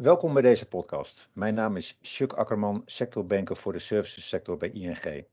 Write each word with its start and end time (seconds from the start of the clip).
Welkom 0.00 0.32
bij 0.32 0.42
deze 0.42 0.68
podcast. 0.68 1.30
Mijn 1.32 1.54
naam 1.54 1.76
is 1.76 1.98
Chuck 2.02 2.32
Akkerman, 2.32 2.82
sectorbanker 2.86 3.56
voor 3.56 3.72
de 3.72 3.78
services 3.78 4.28
sector 4.28 4.56
bij 4.56 4.70
ING. 4.70 5.24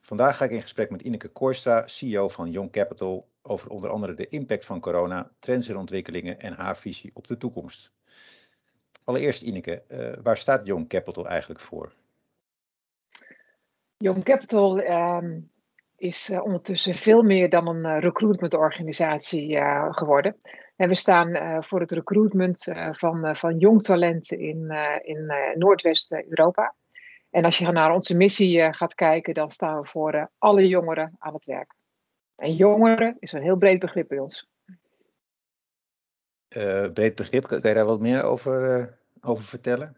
Vandaag 0.00 0.36
ga 0.36 0.44
ik 0.44 0.50
in 0.50 0.62
gesprek 0.62 0.90
met 0.90 1.02
Ineke 1.02 1.28
Kooistra, 1.28 1.86
CEO 1.86 2.28
van 2.28 2.50
Young 2.50 2.70
Capital, 2.70 3.28
over 3.42 3.70
onder 3.70 3.90
andere 3.90 4.14
de 4.14 4.28
impact 4.28 4.64
van 4.64 4.80
corona, 4.80 5.30
trends 5.38 5.68
en 5.68 5.76
ontwikkelingen 5.76 6.40
en 6.40 6.52
haar 6.52 6.76
visie 6.76 7.10
op 7.14 7.26
de 7.26 7.36
toekomst. 7.36 7.92
Allereerst 9.04 9.42
Ineke, 9.42 9.82
uh, 9.88 10.12
waar 10.22 10.36
staat 10.36 10.66
Young 10.66 10.88
Capital 10.88 11.28
eigenlijk 11.28 11.60
voor? 11.60 11.92
Young 13.96 14.24
Capital 14.24 14.78
um, 14.78 15.50
is 15.96 16.30
uh, 16.30 16.44
ondertussen 16.44 16.94
veel 16.94 17.22
meer 17.22 17.48
dan 17.48 17.68
een 17.68 17.96
uh, 17.96 17.98
recruitmentorganisatie 17.98 19.56
geworden. 19.90 20.36
En 20.76 20.88
we 20.88 20.94
staan 20.94 21.28
uh, 21.28 21.62
voor 21.62 21.80
het 21.80 21.92
recruitment 21.92 22.66
uh, 22.68 22.92
van, 22.92 23.26
uh, 23.26 23.34
van 23.34 23.58
jong 23.58 23.82
talent 23.82 24.32
in, 24.32 24.72
in 25.02 25.32
Noordwest-Europa. 25.54 26.74
En 27.30 27.44
als 27.44 27.58
je 27.58 27.72
naar 27.72 27.94
onze 27.94 28.16
missie 28.16 28.72
gaat 28.72 28.94
kijken, 28.94 29.34
dan 29.34 29.50
staan 29.50 29.80
we 29.80 29.88
voor 29.88 30.30
alle 30.38 30.68
jongeren 30.68 31.16
aan 31.18 31.34
het 31.34 31.44
werk. 31.44 31.74
En 32.36 32.54
jongeren 32.54 33.16
is 33.18 33.32
een 33.32 33.42
heel 33.42 33.56
breed 33.56 33.78
begrip 33.78 34.08
bij 34.08 34.18
ons. 34.18 34.48
breed 36.92 37.14
begrip, 37.14 37.46
kan 37.46 37.60
je 37.62 37.74
daar 37.74 37.84
wat 37.84 38.00
meer 38.00 38.22
over, 38.22 38.98
over 39.20 39.44
vertellen? 39.44 39.96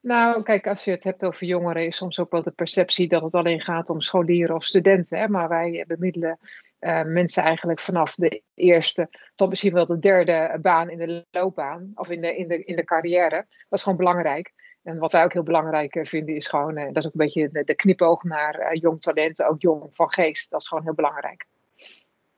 Nou, 0.00 0.42
kijk, 0.42 0.66
als 0.66 0.84
je 0.84 0.90
het 0.90 1.04
hebt 1.04 1.24
over 1.24 1.46
jongeren, 1.46 1.86
is 1.86 1.96
soms 1.96 2.18
ook 2.18 2.30
wel 2.30 2.42
de 2.42 2.50
perceptie 2.50 3.08
dat 3.08 3.22
het 3.22 3.34
alleen 3.34 3.60
gaat 3.60 3.90
om 3.90 4.00
scholieren 4.00 4.54
of 4.54 4.64
studenten. 4.64 5.18
Hè? 5.18 5.28
Maar 5.28 5.48
wij 5.48 5.84
bemiddelen 5.86 6.38
uh, 6.80 7.02
mensen 7.02 7.42
eigenlijk 7.42 7.80
vanaf 7.80 8.14
de 8.14 8.42
eerste 8.54 9.08
tot 9.34 9.48
misschien 9.48 9.72
wel 9.72 9.86
de 9.86 9.98
derde 9.98 10.58
baan 10.62 10.90
in 10.90 10.98
de 10.98 11.26
loopbaan 11.30 11.92
of 11.94 12.08
in 12.08 12.20
de, 12.20 12.36
in 12.36 12.48
de, 12.48 12.64
in 12.64 12.76
de 12.76 12.84
carrière. 12.84 13.46
Dat 13.46 13.78
is 13.78 13.82
gewoon 13.82 13.98
belangrijk. 13.98 14.52
En 14.82 14.98
wat 14.98 15.12
wij 15.12 15.24
ook 15.24 15.32
heel 15.32 15.42
belangrijk 15.42 15.94
eh, 15.94 16.04
vinden 16.04 16.34
is 16.34 16.48
gewoon, 16.48 16.78
uh, 16.78 16.84
dat 16.84 16.96
is 16.96 17.06
ook 17.06 17.12
een 17.12 17.26
beetje 17.26 17.48
de, 17.64 17.74
knipoog 17.74 18.22
naar 18.22 18.76
jong 18.76 19.00
talent, 19.00 19.42
ook 19.42 19.60
jong 19.60 19.94
van 19.94 20.12
geest. 20.12 20.50
Dat 20.50 20.60
is 20.60 20.68
gewoon 20.68 20.84
heel 20.84 20.94
belangrijk. 20.94 21.46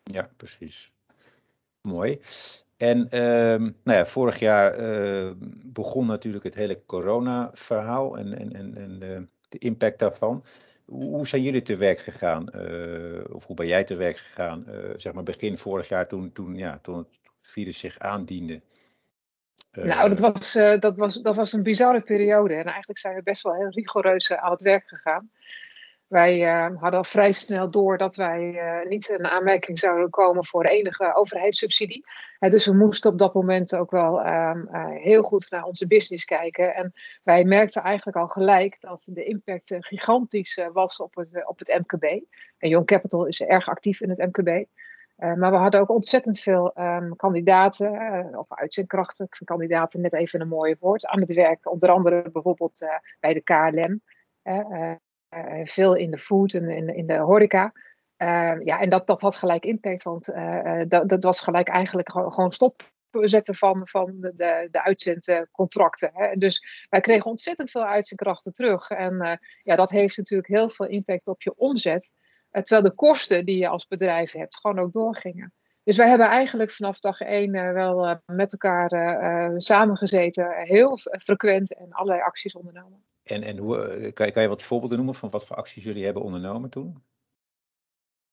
Ja, 0.02 0.30
precies. 0.36 0.92
Mooi. 1.80 2.20
En 2.76 2.98
uh, 2.98 3.68
nou 3.84 3.98
ja, 3.98 4.06
vorig 4.06 4.38
jaar 4.38 4.76
begon 5.64 6.06
natuurlijk 6.06 6.44
het 6.44 6.54
hele 6.54 6.82
corona-verhaal 6.86 8.18
en, 8.18 8.38
en, 8.38 8.52
en, 8.52 8.76
en 8.76 9.30
de 9.48 9.58
impact 9.58 9.98
daarvan. 9.98 10.44
Hoe 10.90 11.26
zijn 11.26 11.42
jullie 11.42 11.62
te 11.62 11.76
werk 11.76 11.98
gegaan? 11.98 12.46
Uh, 12.54 13.24
of 13.28 13.46
hoe 13.46 13.56
ben 13.56 13.66
jij 13.66 13.84
te 13.84 13.96
werk 13.96 14.16
gegaan? 14.16 14.64
Uh, 14.68 14.90
zeg 14.96 15.12
maar 15.12 15.22
begin 15.22 15.58
vorig 15.58 15.88
jaar 15.88 16.08
toen, 16.08 16.32
toen, 16.32 16.56
ja, 16.56 16.78
toen 16.78 16.96
het 16.96 17.18
virus 17.40 17.78
zich 17.78 17.98
aandiende. 17.98 18.62
Uh, 19.72 19.84
nou, 19.84 20.14
dat 20.14 20.20
was, 20.20 20.52
dat, 20.80 20.96
was, 20.96 21.14
dat 21.14 21.36
was 21.36 21.52
een 21.52 21.62
bizarre 21.62 22.00
periode. 22.00 22.54
En 22.54 22.64
eigenlijk 22.64 22.98
zijn 22.98 23.14
we 23.14 23.22
best 23.22 23.42
wel 23.42 23.54
heel 23.54 23.70
rigoureus 23.70 24.32
aan 24.32 24.50
het 24.50 24.62
werk 24.62 24.88
gegaan. 24.88 25.30
Wij 26.10 26.40
uh, 26.40 26.80
hadden 26.80 26.98
al 26.98 27.04
vrij 27.04 27.32
snel 27.32 27.70
door 27.70 27.98
dat 27.98 28.16
wij 28.16 28.52
uh, 28.52 28.88
niet 28.88 29.08
in 29.08 29.26
aanmerking 29.26 29.78
zouden 29.78 30.10
komen 30.10 30.44
voor 30.44 30.64
enige 30.64 31.14
overheidssubsidie. 31.14 32.04
Dus 32.38 32.66
we 32.66 32.74
moesten 32.74 33.10
op 33.10 33.18
dat 33.18 33.34
moment 33.34 33.76
ook 33.76 33.90
wel 33.90 34.20
ehm, 34.20 34.66
heel 34.96 35.22
goed 35.22 35.50
naar 35.50 35.64
onze 35.64 35.86
business 35.86 36.24
kijken. 36.24 36.74
En 36.74 36.92
wij 37.22 37.44
merkten 37.44 37.82
eigenlijk 37.82 38.16
al 38.16 38.28
gelijk 38.28 38.76
dat 38.80 39.08
de 39.12 39.24
impact 39.24 39.76
gigantisch 39.78 40.66
was 40.72 40.96
op 40.96 41.14
het, 41.14 41.46
op 41.46 41.58
het 41.58 41.80
MKB. 41.86 42.04
En 42.58 42.68
Young 42.68 42.86
Capital 42.86 43.26
is 43.26 43.40
erg 43.40 43.68
actief 43.68 44.00
in 44.00 44.10
het 44.10 44.18
MKB. 44.18 44.66
maar 45.16 45.50
we 45.50 45.56
hadden 45.56 45.80
ook 45.80 45.90
ontzettend 45.90 46.40
veel 46.40 46.72
um, 46.78 47.16
kandidaten, 47.16 47.90
of 48.38 48.46
uitzendkrachten, 48.48 49.24
ik 49.24 49.36
vind 49.36 49.50
kandidaten 49.50 50.00
net 50.00 50.14
even 50.14 50.40
een 50.40 50.48
mooie 50.48 50.76
woord, 50.80 51.06
aan 51.06 51.20
het 51.20 51.32
werk. 51.32 51.70
Onder 51.70 51.90
andere 51.90 52.30
bijvoorbeeld 52.32 52.88
bij 53.20 53.32
de 53.32 53.40
KLM. 53.40 54.02
Uh, 54.42 54.94
veel 55.64 55.96
in 55.96 56.10
de 56.10 56.18
food 56.18 56.54
en 56.54 56.88
in, 56.88 57.06
de 57.06 57.18
horeca. 57.18 57.72
Uh, 58.22 58.54
ja, 58.64 58.80
en 58.80 58.90
dat, 58.90 59.06
dat 59.06 59.20
had 59.20 59.36
gelijk 59.36 59.64
impact, 59.64 60.02
want 60.02 60.28
uh, 60.28 60.82
dat, 60.88 61.08
dat 61.08 61.24
was 61.24 61.40
gelijk 61.40 61.68
eigenlijk 61.68 62.10
gewoon 62.10 62.52
stopzetten 62.52 63.54
van, 63.54 63.88
van 63.88 64.16
de, 64.20 64.68
de 64.70 64.82
uitzendcontracten. 64.82 66.10
Hè. 66.14 66.36
Dus 66.36 66.86
wij 66.88 67.00
kregen 67.00 67.30
ontzettend 67.30 67.70
veel 67.70 67.84
uitzendkrachten 67.84 68.52
terug. 68.52 68.90
En 68.90 69.40
ja, 69.62 69.76
dat 69.76 69.90
heeft 69.90 70.16
natuurlijk 70.16 70.48
heel 70.48 70.70
veel 70.70 70.86
impact 70.86 71.28
op 71.28 71.42
je 71.42 71.56
omzet. 71.56 72.12
terwijl 72.50 72.82
de 72.82 72.94
kosten 72.94 73.44
die 73.44 73.58
je 73.58 73.68
als 73.68 73.86
bedrijf 73.86 74.32
hebt 74.32 74.56
gewoon 74.56 74.78
ook 74.78 74.92
doorgingen. 74.92 75.52
Dus 75.82 75.96
wij 75.96 76.08
hebben 76.08 76.26
eigenlijk 76.26 76.70
vanaf 76.70 76.98
dag 76.98 77.20
één 77.20 77.52
wel 77.52 78.20
met 78.26 78.52
elkaar 78.52 79.52
samengezeten, 79.60 80.50
heel 80.52 80.98
frequent 80.98 81.74
en 81.74 81.92
allerlei 81.92 82.20
acties 82.20 82.54
ondernomen. 82.54 83.04
En, 83.30 83.42
en 83.42 83.56
hoe, 83.56 83.78
eh, 83.78 84.12
kan, 84.12 84.26
je, 84.26 84.32
kan 84.32 84.42
je 84.42 84.48
wat 84.48 84.62
voorbeelden 84.62 84.96
noemen 84.96 85.14
van 85.14 85.30
wat 85.30 85.46
voor 85.46 85.56
acties 85.56 85.84
jullie 85.84 86.04
hebben 86.04 86.22
ondernomen 86.22 86.70
toen? 86.70 87.02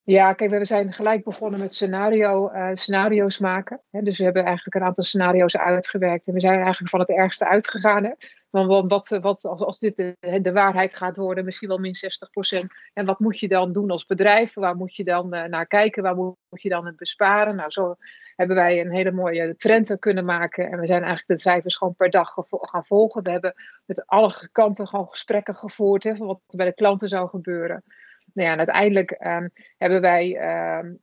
Ja, 0.04 0.34
kijk, 0.34 0.52
we 0.52 0.66
zijn 0.66 0.94
gelijk 0.94 1.24
begonnen 1.24 1.60
met 1.60 1.74
scenario, 1.74 2.52
uh, 2.52 2.70
scenario's 2.74 3.40
maken. 3.40 3.82
Hè. 3.90 4.02
Dus 4.02 4.18
we 4.18 4.24
hebben 4.24 4.44
eigenlijk 4.44 4.76
een 4.76 4.84
aantal 4.84 5.04
scenario's 5.04 5.58
uitgewerkt. 5.58 6.28
En 6.28 6.34
we 6.34 6.40
zijn 6.40 6.60
eigenlijk 6.60 6.90
van 6.90 7.00
het 7.00 7.10
ergste 7.10 7.48
uitgegaan. 7.48 8.04
Hè. 8.04 8.12
Want 8.50 8.90
wat, 8.90 9.08
wat, 9.22 9.46
als, 9.46 9.62
als 9.62 9.80
dit 9.80 9.98
de, 9.98 10.42
de, 10.42 10.52
waarheid 10.52 10.96
gaat 10.96 11.18
worden, 11.18 11.46
misschien 11.46 11.68
wel 11.68 11.78
min 11.78 11.96
60 11.96 12.30
procent. 12.30 12.74
En 12.94 13.06
wat 13.06 13.20
moet 13.20 13.40
je 13.40 13.48
dan 13.48 13.72
doen 13.72 13.92
als 13.92 14.06
bedrijf? 14.06 14.54
Waar 14.54 14.76
moet 14.76 14.96
je 14.96 15.04
dan 15.04 15.36
uh, 15.36 15.44
naar 15.44 15.68
kijken? 15.68 16.04
Waar 16.04 16.16
moet, 16.16 16.36
moet, 16.50 16.62
je 16.62 16.70
dan 16.70 16.86
het 16.86 16.96
besparen? 16.96 17.56
Nou, 17.56 17.70
zo 17.70 17.96
hebben 18.38 18.56
wij 18.56 18.82
een 18.82 18.92
hele 18.92 19.12
mooie 19.12 19.56
trend 19.56 20.00
kunnen 20.00 20.26
maken. 20.26 20.72
En 20.72 20.80
we 20.80 20.88
zijn 20.88 21.04
eigenlijk 21.04 21.28
de 21.28 21.50
cijfers 21.50 21.76
gewoon 21.76 21.96
per 21.96 22.10
dag 22.10 22.36
gaan 22.50 22.86
volgen. 22.86 23.24
We 23.24 23.32
hebben 23.32 23.54
met 23.86 24.06
alle 24.06 24.50
kanten 24.52 24.88
gewoon 24.88 25.08
gesprekken 25.08 25.56
gevoerd. 25.56 26.04
Hè, 26.04 26.16
wat 26.18 26.40
bij 26.48 26.66
de 26.66 26.74
klanten 26.74 27.10
zou 27.10 27.30
gebeuren. 27.30 27.84
Nou 28.34 28.48
ja, 28.48 28.52
en 28.52 28.58
uiteindelijk 28.58 29.12
um, 29.12 29.50
hebben 29.78 30.02
wij, 30.02 30.30
um, 30.80 31.00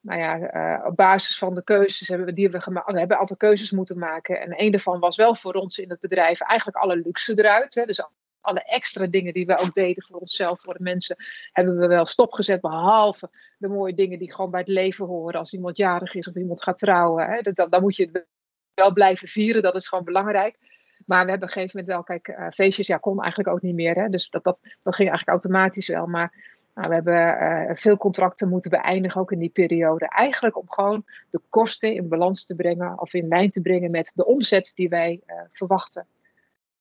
nou 0.00 0.20
ja, 0.20 0.54
uh, 0.54 0.86
op 0.86 0.96
basis 0.96 1.38
van 1.38 1.54
de 1.54 1.64
keuzes 1.64 2.08
hebben 2.08 2.26
we, 2.26 2.32
die 2.32 2.50
we 2.50 2.60
gemaakt, 2.60 2.92
we 2.92 2.98
hebben 2.98 3.16
een 3.16 3.22
aantal 3.22 3.36
keuzes 3.36 3.70
moeten 3.70 3.98
maken. 3.98 4.40
En 4.40 4.54
een 4.56 4.70
daarvan 4.70 5.00
was 5.00 5.16
wel 5.16 5.34
voor 5.34 5.52
ons 5.52 5.78
in 5.78 5.90
het 5.90 6.00
bedrijf 6.00 6.40
eigenlijk 6.40 6.78
alle 6.78 6.96
luxe 6.96 7.38
eruit. 7.38 7.74
Hè, 7.74 7.84
dus 7.84 8.00
alle 8.48 8.62
extra 8.62 9.06
dingen 9.06 9.32
die 9.32 9.46
we 9.46 9.58
ook 9.58 9.74
deden 9.74 10.04
voor 10.06 10.20
onszelf, 10.20 10.60
voor 10.60 10.74
de 10.74 10.82
mensen, 10.82 11.16
hebben 11.52 11.78
we 11.78 11.86
wel 11.86 12.06
stopgezet. 12.06 12.60
Behalve 12.60 13.30
de 13.58 13.68
mooie 13.68 13.94
dingen 13.94 14.18
die 14.18 14.34
gewoon 14.34 14.50
bij 14.50 14.60
het 14.60 14.68
leven 14.68 15.06
horen. 15.06 15.38
Als 15.38 15.52
iemand 15.52 15.76
jarig 15.76 16.14
is 16.14 16.28
of 16.28 16.34
iemand 16.34 16.62
gaat 16.62 16.78
trouwen. 16.78 17.26
Hè, 17.26 17.40
dat, 17.40 17.70
dan 17.70 17.82
moet 17.82 17.96
je 17.96 18.26
wel 18.74 18.92
blijven 18.92 19.28
vieren, 19.28 19.62
dat 19.62 19.74
is 19.74 19.88
gewoon 19.88 20.04
belangrijk. 20.04 20.58
Maar 21.06 21.24
we 21.24 21.30
hebben 21.30 21.48
op 21.48 21.54
een 21.54 21.60
gegeven 21.60 21.84
moment 21.84 21.94
wel, 21.94 22.18
kijk, 22.18 22.38
uh, 22.38 22.46
feestjes, 22.50 22.86
ja, 22.86 22.96
kon 22.96 23.20
eigenlijk 23.22 23.50
ook 23.50 23.62
niet 23.62 23.74
meer. 23.74 23.94
Hè, 23.94 24.08
dus 24.08 24.30
dat, 24.30 24.44
dat, 24.44 24.60
dat 24.82 24.94
ging 24.94 25.08
eigenlijk 25.08 25.28
automatisch 25.28 25.88
wel. 25.88 26.06
Maar 26.06 26.32
nou, 26.74 26.88
we 26.88 26.94
hebben 26.94 27.14
uh, 27.14 27.76
veel 27.76 27.96
contracten 27.96 28.48
moeten 28.48 28.70
beëindigen, 28.70 29.20
ook 29.20 29.32
in 29.32 29.38
die 29.38 29.48
periode. 29.48 30.08
Eigenlijk 30.08 30.58
om 30.58 30.70
gewoon 30.70 31.04
de 31.30 31.40
kosten 31.48 31.94
in 31.94 32.08
balans 32.08 32.46
te 32.46 32.54
brengen 32.54 33.00
of 33.00 33.14
in 33.14 33.28
lijn 33.28 33.50
te 33.50 33.60
brengen 33.60 33.90
met 33.90 34.12
de 34.14 34.26
omzet 34.26 34.72
die 34.74 34.88
wij 34.88 35.20
uh, 35.26 35.34
verwachten. 35.52 36.06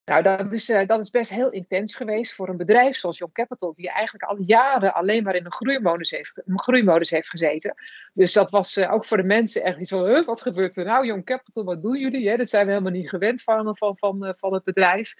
Nou, 0.08 0.24
dat 0.24 0.54
is, 0.54 0.70
uh, 0.70 0.86
dat 0.86 1.00
is 1.00 1.10
best 1.10 1.32
heel 1.32 1.50
intens 1.50 1.96
geweest 1.96 2.34
voor 2.34 2.50
een 2.50 2.58
bedrijf 2.58 2.96
zoals 2.96 3.18
Young 3.18 3.34
Capital, 3.34 3.74
die 3.74 3.90
eigenlijk 3.90 4.24
al 4.24 4.38
jaren 4.40 4.94
alleen 4.94 5.24
maar 5.24 5.36
in 5.36 5.46
een 5.46 5.54
groeimodus 5.54 6.12
heeft, 6.12 6.42
een 6.46 6.60
groeimodus 6.60 7.10
heeft 7.10 7.30
gezeten. 7.30 7.76
Dus 8.14 8.34
dat 8.34 8.50
was 8.50 8.78
uh, 8.78 8.94
ook 8.94 9.06
voor 9.06 9.18
de 9.18 9.24
mensen 9.24 9.64
echt 9.64 9.80
iets 9.80 9.90
van: 9.90 10.24
wat 10.26 10.42
gebeurt 10.42 10.78
er 10.78 10.86
nou, 10.86 11.06
Young 11.06 11.26
Capital, 11.26 11.64
wat 11.64 11.82
doen 11.82 12.00
jullie? 12.00 12.38
Dat 12.38 12.50
zijn 12.50 12.66
we 12.66 12.72
helemaal 12.72 12.92
niet 12.92 13.10
gewend 13.10 13.44
van, 13.44 13.78
van, 13.78 13.98
van, 13.98 14.26
uh, 14.26 14.32
van 14.38 14.54
het 14.54 14.64
bedrijf. 14.64 15.14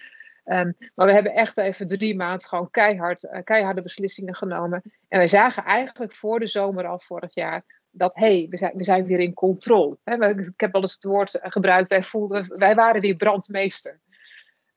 Um, 0.44 0.76
maar 0.94 1.06
we 1.06 1.12
hebben 1.12 1.34
echt 1.34 1.56
even 1.56 1.88
drie 1.88 2.16
maanden 2.16 2.48
gewoon 2.48 2.70
keihard, 2.70 3.28
keiharde 3.44 3.82
beslissingen 3.82 4.34
genomen. 4.34 4.82
En 5.08 5.18
wij 5.18 5.28
zagen 5.28 5.64
eigenlijk 5.64 6.14
voor 6.14 6.40
de 6.40 6.46
zomer 6.46 6.86
al 6.86 6.98
vorig 6.98 7.34
jaar 7.34 7.64
dat 7.90 8.14
hé, 8.14 8.38
hey, 8.38 8.46
we, 8.50 8.56
zijn, 8.56 8.72
we 8.76 8.84
zijn 8.84 9.06
weer 9.06 9.18
in 9.18 9.34
controle. 9.34 9.98
Ik 10.04 10.60
heb 10.60 10.72
wel 10.72 10.82
eens 10.82 10.94
het 10.94 11.04
woord 11.04 11.38
gebruikt, 11.42 11.88
wij, 11.88 12.02
voelden, 12.02 12.58
wij 12.58 12.74
waren 12.74 13.00
weer 13.00 13.16
brandmeester. 13.16 14.00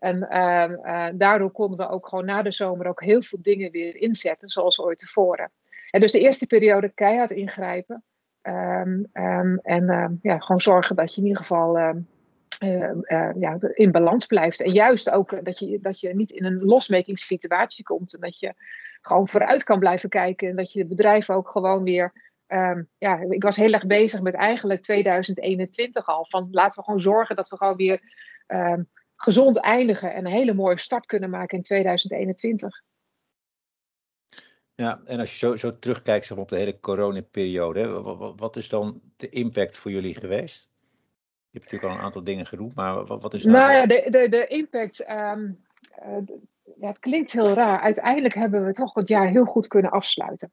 En 0.02 0.28
uh, 0.32 0.70
uh, 0.84 1.08
daardoor 1.14 1.52
konden 1.52 1.78
we 1.78 1.90
ook 1.90 2.08
gewoon 2.08 2.26
na 2.26 2.42
de 2.42 2.52
zomer 2.52 2.88
ook 2.88 3.02
heel 3.02 3.22
veel 3.22 3.40
dingen 3.42 3.72
weer 3.72 3.96
inzetten, 3.96 4.50
zoals 4.50 4.82
ooit 4.82 4.98
tevoren. 4.98 5.52
En 5.90 6.02
dus 6.02 6.12
de 6.12 6.20
eerste 6.20 6.48
periode 6.48 6.90
keihard 6.90 7.32
ingrijpen. 7.32 8.04
Um, 8.42 9.10
um, 9.14 9.60
en 9.62 10.20
ja, 10.22 10.40
gewoon 10.40 10.62
zorgen 10.62 10.96
dat 10.96 11.16
je 11.16 11.22
in 11.22 11.28
ieder 11.28 11.42
geval 11.42 11.78
uh, 11.78 11.94
ja, 13.40 13.58
in 13.74 13.92
balans 13.92 14.26
blijft. 14.26 14.62
En 14.62 14.72
juist 14.72 15.12
ook 15.12 15.46
dat 15.46 15.60
je, 15.60 15.80
dat 15.82 16.00
je 16.00 16.16
niet 16.16 16.32
in 16.32 16.46
een 16.46 16.64
losmaking 16.64 17.20
situatie 17.20 17.84
komt. 17.84 18.14
En 18.14 18.20
dat 18.20 18.40
je 18.40 18.54
gewoon 19.02 19.28
vooruit 19.28 19.64
kan 19.64 19.80
blijven 19.80 20.10
kijken. 20.10 20.50
En 20.50 20.56
dat 20.56 20.74
je 20.74 20.80
het 20.80 20.90
bedrijf 20.90 21.30
ook 21.30 21.50
gewoon 21.50 21.84
weer. 21.84 22.14
ja, 22.98 23.20
ik 23.30 23.44
was 23.44 23.56
heel 23.56 23.74
erg 23.74 23.86
bezig 23.86 24.22
met 24.22 24.34
eigenlijk 24.34 24.82
2021 24.82 26.08
al. 26.08 26.26
Van 26.30 26.48
laten 26.52 26.80
we 26.80 26.86
gewoon 26.86 27.02
zorgen 27.02 27.36
dat 27.36 27.50
we 27.50 27.58
gewoon 27.58 27.76
weer 27.76 28.02
gezond 29.22 29.60
eindigen 29.60 30.14
en 30.14 30.26
een 30.26 30.32
hele 30.32 30.54
mooie 30.54 30.80
start 30.80 31.06
kunnen 31.06 31.30
maken 31.30 31.58
in 31.58 31.64
2021. 31.64 32.82
Ja, 34.76 35.02
en 35.06 35.20
als 35.20 35.32
je 35.32 35.38
zo, 35.38 35.56
zo 35.56 35.80
terugkijkt 35.80 36.26
zeg 36.26 36.38
op 36.38 36.50
de 36.50 36.56
hele 36.56 36.80
coronaperiode, 36.80 37.88
wat, 37.88 38.40
wat 38.40 38.56
is 38.56 38.70
dan 38.70 39.02
de 39.16 39.30
impact 39.30 39.78
voor 39.78 39.92
jullie 39.92 40.16
geweest? 40.16 40.70
Je 41.50 41.60
hebt 41.60 41.64
natuurlijk 41.64 41.92
al 41.92 42.00
een 42.00 42.06
aantal 42.06 42.24
dingen 42.24 42.46
genoemd, 42.46 42.76
maar 42.76 43.06
wat, 43.06 43.22
wat 43.22 43.34
is 43.34 43.44
nou? 43.44 43.58
Nou 43.58 43.74
ja, 43.74 43.86
de, 43.86 44.08
de, 44.10 44.30
de 44.30 44.48
impact. 44.48 45.10
Um, 45.10 45.64
ja, 46.80 46.88
het 46.88 47.00
klinkt 47.00 47.32
heel 47.32 47.54
raar. 47.54 47.80
Uiteindelijk 47.80 48.34
hebben 48.34 48.66
we 48.66 48.72
toch 48.72 48.94
het 48.94 49.08
jaar 49.08 49.28
heel 49.28 49.46
goed 49.46 49.68
kunnen 49.68 49.92
afsluiten. 49.92 50.52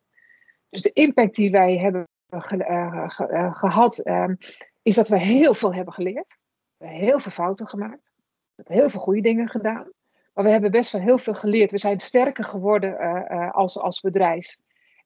Dus 0.71 0.83
de 0.83 0.93
impact 0.93 1.35
die 1.35 1.51
wij 1.51 1.79
hebben 1.79 2.09
uh, 2.29 3.55
gehad, 3.55 4.07
um, 4.07 4.37
is 4.83 4.95
dat 4.95 5.09
we 5.09 5.21
heel 5.21 5.55
veel 5.55 5.75
hebben 5.75 5.95
geleerd. 5.95 6.37
We 6.77 6.87
hebben 6.87 7.05
heel 7.05 7.19
veel 7.19 7.33
fouten 7.33 7.69
gemaakt. 7.69 8.13
We 8.59 8.65
hebben 8.65 8.83
heel 8.83 8.91
veel 8.91 9.01
goede 9.01 9.21
dingen 9.21 9.49
gedaan. 9.49 9.93
Maar 10.35 10.45
we 10.45 10.51
hebben 10.51 10.71
best 10.71 10.93
wel 10.93 11.01
heel 11.01 11.19
veel 11.19 11.35
geleerd. 11.35 11.71
We 11.71 11.79
zijn 11.79 12.01
sterker 12.01 12.45
geworden 12.45 12.91
uh, 12.91 13.51
als, 13.51 13.79
als 13.79 14.01
bedrijf. 14.01 14.57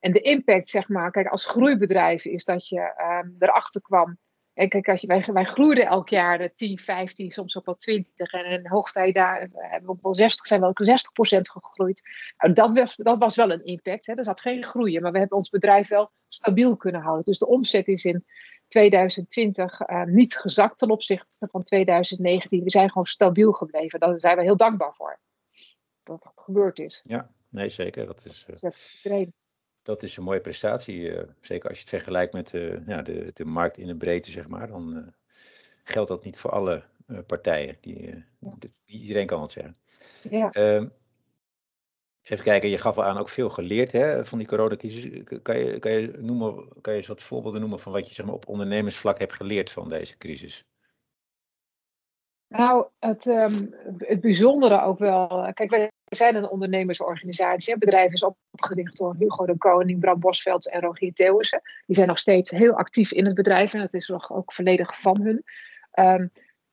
En 0.00 0.12
de 0.12 0.20
impact, 0.20 0.68
zeg 0.68 0.88
maar, 0.88 1.10
kijk, 1.10 1.26
als 1.26 1.46
groeibedrijf 1.46 2.24
is 2.24 2.44
dat 2.44 2.68
je 2.68 2.76
uh, 2.76 3.32
erachter 3.38 3.82
kwam. 3.82 4.18
En 4.54 4.68
kijk, 4.68 4.88
als 4.88 5.00
je, 5.00 5.32
wij, 5.32 5.44
groeiden 5.44 5.86
elk 5.86 6.08
jaar 6.08 6.38
de 6.38 6.52
10, 6.54 6.78
15, 6.78 7.30
soms 7.30 7.58
ook 7.58 7.64
wel 7.64 7.76
20. 7.76 8.32
En 8.32 8.44
in 8.44 8.66
hoogtijd 8.66 9.14
daar 9.14 9.48
hebben 9.52 9.90
we 9.90 9.98
wel 10.02 10.14
60, 10.14 10.46
zijn 10.46 10.60
we 10.60 10.66
ook 10.66 10.84
60% 10.84 11.40
gegroeid. 11.40 12.02
Nou, 12.38 12.52
dat, 12.52 12.72
was, 12.72 12.96
dat 12.96 13.18
was 13.18 13.36
wel 13.36 13.50
een 13.50 13.64
impact. 13.64 14.06
Hè. 14.06 14.14
Er 14.14 14.24
zat 14.24 14.40
geen 14.40 14.64
groeien, 14.64 15.02
maar 15.02 15.12
we 15.12 15.18
hebben 15.18 15.36
ons 15.36 15.50
bedrijf 15.50 15.88
wel 15.88 16.10
stabiel 16.28 16.76
kunnen 16.76 17.00
houden. 17.00 17.24
Dus 17.24 17.38
de 17.38 17.48
omzet 17.48 17.88
is 17.88 18.04
in 18.04 18.24
2020 18.72 19.80
uh, 19.80 20.04
niet 20.04 20.36
gezakt 20.36 20.78
ten 20.78 20.90
opzichte 20.90 21.48
van 21.50 21.62
2019. 21.62 22.62
We 22.62 22.70
zijn 22.70 22.88
gewoon 22.88 23.06
stabiel 23.06 23.52
gebleven. 23.52 24.00
Daar 24.00 24.20
zijn 24.20 24.36
we 24.36 24.42
heel 24.42 24.56
dankbaar 24.56 24.94
voor. 24.94 25.20
Dat 26.02 26.22
dat 26.22 26.42
gebeurd 26.44 26.78
is. 26.78 27.00
Ja, 27.02 27.30
nee, 27.48 27.68
zeker. 27.68 28.06
Dat 28.06 28.24
is, 28.24 28.46
uh, 28.48 28.54
dat, 28.60 29.26
dat 29.82 30.02
is 30.02 30.16
een 30.16 30.24
mooie 30.24 30.40
prestatie. 30.40 30.98
Uh, 30.98 31.22
zeker 31.40 31.68
als 31.68 31.78
je 31.78 31.84
het 31.84 31.94
vergelijkt 31.94 32.32
met 32.32 32.50
ja, 32.86 33.02
de, 33.02 33.30
de 33.34 33.44
markt 33.44 33.78
in 33.78 33.86
de 33.86 33.96
breedte, 33.96 34.30
zeg 34.30 34.48
maar. 34.48 34.68
Dan 34.68 35.14
geldt 35.84 36.08
dat 36.08 36.24
niet 36.24 36.38
voor 36.38 36.50
alle 36.50 36.84
partijen. 37.26 37.76
Die, 37.80 38.24
ja. 38.40 38.56
iedereen 38.84 39.26
kan 39.26 39.42
het 39.42 39.52
zeggen. 39.52 39.76
Ja. 40.30 40.50
Ehm, 42.22 42.32
Even 42.32 42.44
kijken, 42.44 42.68
je 42.68 42.78
gaf 42.78 42.98
al 42.98 43.04
aan 43.04 43.18
ook 43.18 43.28
veel 43.28 43.50
geleerd 43.50 43.92
hè, 43.92 44.24
van 44.24 44.38
die 44.38 44.46
coronacrisis. 44.46 45.22
Kan 45.42 45.58
je, 45.58 45.78
kan, 45.78 45.92
je 45.92 46.12
noemen, 46.18 46.68
kan 46.80 46.94
je 46.94 47.06
wat 47.06 47.22
voorbeelden 47.22 47.60
noemen 47.60 47.80
van 47.80 47.92
wat 47.92 48.08
je 48.08 48.14
zeg 48.14 48.26
maar, 48.26 48.34
op 48.34 48.48
ondernemersvlak 48.48 49.18
hebt 49.18 49.32
geleerd 49.32 49.70
van 49.70 49.88
deze 49.88 50.16
crisis? 50.16 50.64
Nou, 52.48 52.86
het, 52.98 53.26
um, 53.26 53.74
het 53.98 54.20
bijzondere 54.20 54.82
ook 54.82 54.98
wel. 54.98 55.50
Kijk, 55.52 55.70
wij 55.70 55.90
zijn 56.04 56.34
een 56.34 56.48
ondernemersorganisatie. 56.48 57.70
Het 57.70 57.80
bedrijf 57.80 58.12
is 58.12 58.24
opgericht 58.50 58.96
door 58.96 59.16
Hugo 59.18 59.46
de 59.46 59.56
Koning, 59.56 60.00
Bram 60.00 60.20
Bosveld 60.20 60.68
en 60.68 60.80
Rogier 60.80 61.12
Theeuwissen. 61.12 61.60
Die 61.86 61.96
zijn 61.96 62.08
nog 62.08 62.18
steeds 62.18 62.50
heel 62.50 62.72
actief 62.72 63.12
in 63.12 63.26
het 63.26 63.34
bedrijf 63.34 63.74
en 63.74 63.80
dat 63.80 63.94
is 63.94 64.08
nog 64.08 64.32
ook 64.32 64.52
volledig 64.52 65.00
van 65.00 65.20
hun. 65.22 65.44
Um, 66.20 66.32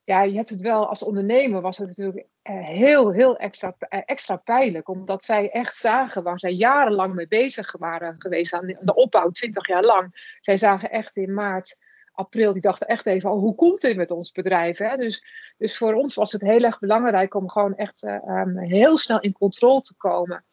ja, 0.10 0.24
je 0.24 0.36
hebt 0.36 0.50
het 0.50 0.62
wel 0.62 0.88
als 0.88 1.04
ondernemer 1.04 1.62
was 1.62 1.78
het 1.78 1.88
natuurlijk 1.88 2.26
eh, 2.42 2.66
heel, 2.66 3.12
heel 3.12 3.38
extra, 3.38 3.76
eh, 3.80 4.02
extra 4.06 4.36
pijnlijk. 4.36 4.90
Omdat 4.90 5.24
zij 5.24 5.50
echt 5.50 5.76
zagen 5.76 6.24
waar 6.24 6.40
zij 6.40 6.52
jarenlang 6.52 7.14
mee 7.14 7.28
bezig 7.28 7.76
waren 7.78 8.16
geweest 8.18 8.54
aan 8.54 8.78
de 8.82 8.96
opbouw, 8.96 9.30
twintig 9.30 9.68
jaar 9.68 9.84
lang. 9.84 10.36
Zij 10.42 10.58
zagen 10.58 10.92
echt 10.92 11.18
in 11.18 11.34
maart, 11.34 11.78
april, 12.12 12.54
die 12.54 12.62
dachten 12.62 12.88
echt 12.88 13.06
even, 13.06 13.32
oh, 13.32 13.40
hoe 13.40 13.56
komt 13.56 13.82
dit 13.82 13.96
met 13.96 14.12
ons 14.12 14.32
bedrijf? 14.32 14.78
Hè? 14.78 14.96
Dus, 14.96 15.24
dus 15.58 15.78
voor 15.78 15.94
ons 15.94 16.16
was 16.16 16.32
het 16.32 16.42
heel 16.42 16.64
erg 16.64 16.80
belangrijk 16.80 17.34
om 17.34 17.50
gewoon 17.50 17.76
echt 17.76 18.04
uh, 18.04 18.14
um, 18.14 18.58
heel 18.58 18.98
snel 18.98 19.20
in 19.20 19.34
controle 19.34 19.82
te 19.82 19.96
komen. 19.98 20.46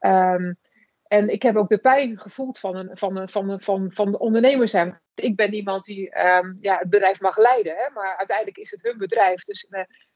Um, 0.00 0.58
en 1.08 1.28
ik 1.28 1.42
heb 1.42 1.56
ook 1.56 1.68
de 1.68 1.78
pijn 1.78 2.18
gevoeld 2.18 2.58
van, 2.58 2.76
een, 2.76 2.90
van, 2.92 3.16
een, 3.16 3.28
van, 3.28 3.50
een, 3.50 3.62
van, 3.62 3.90
van 3.92 4.10
de 4.10 4.18
ondernemers. 4.18 4.74
Ik 5.14 5.36
ben 5.36 5.54
iemand 5.54 5.84
die 5.84 6.26
um, 6.26 6.58
ja, 6.60 6.78
het 6.78 6.90
bedrijf 6.90 7.20
mag 7.20 7.36
leiden, 7.36 7.72
hè, 7.76 7.90
maar 7.94 8.16
uiteindelijk 8.16 8.56
is 8.56 8.70
het 8.70 8.82
hun 8.82 8.98
bedrijf. 8.98 9.42
Dus 9.42 9.68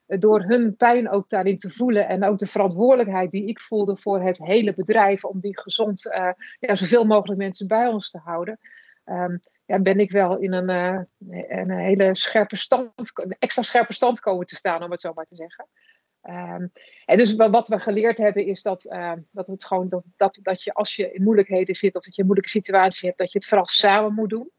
door 0.06 0.42
hun 0.42 0.76
pijn 0.76 1.10
ook 1.10 1.28
daarin 1.28 1.58
te 1.58 1.70
voelen 1.70 2.08
en 2.08 2.24
ook 2.24 2.38
de 2.38 2.46
verantwoordelijkheid 2.46 3.30
die 3.30 3.46
ik 3.46 3.60
voelde 3.60 3.96
voor 3.96 4.22
het 4.22 4.38
hele 4.38 4.74
bedrijf, 4.74 5.24
om 5.24 5.40
die 5.40 5.60
gezond, 5.60 6.06
uh, 6.06 6.30
ja, 6.58 6.74
zoveel 6.74 7.04
mogelijk 7.04 7.38
mensen 7.38 7.66
bij 7.66 7.86
ons 7.86 8.10
te 8.10 8.18
houden, 8.18 8.58
um, 9.04 9.40
ja, 9.64 9.80
ben 9.80 9.98
ik 9.98 10.10
wel 10.10 10.38
in 10.38 10.52
een, 10.52 10.70
uh, 10.70 11.00
een 11.48 11.70
hele 11.70 12.16
scherpe 12.16 12.56
stand, 12.56 12.92
extra 13.38 13.62
scherpe 13.62 13.92
stand 13.92 14.20
komen 14.20 14.46
te 14.46 14.56
staan, 14.56 14.82
om 14.82 14.90
het 14.90 15.00
zo 15.00 15.12
maar 15.14 15.24
te 15.24 15.36
zeggen. 15.36 15.68
Um, 16.22 16.72
en 17.04 17.16
dus 17.16 17.34
wat 17.34 17.68
we 17.68 17.78
geleerd 17.78 18.18
hebben 18.18 18.46
is 18.46 18.62
dat, 18.62 18.84
uh, 18.84 19.12
dat 19.30 19.46
het 19.46 19.64
gewoon 19.64 19.88
dat, 19.88 20.02
dat, 20.16 20.38
dat 20.42 20.62
je 20.62 20.72
als 20.72 20.96
je 20.96 21.12
in 21.12 21.22
moeilijkheden 21.22 21.74
zit 21.74 21.96
of 21.96 22.02
dat 22.02 22.14
je 22.14 22.20
een 22.20 22.26
moeilijke 22.26 22.52
situatie 22.52 23.06
hebt, 23.08 23.20
dat 23.20 23.32
je 23.32 23.38
het 23.38 23.48
vooral 23.48 23.66
samen 23.66 24.14
moet 24.14 24.30
doen. 24.30 24.50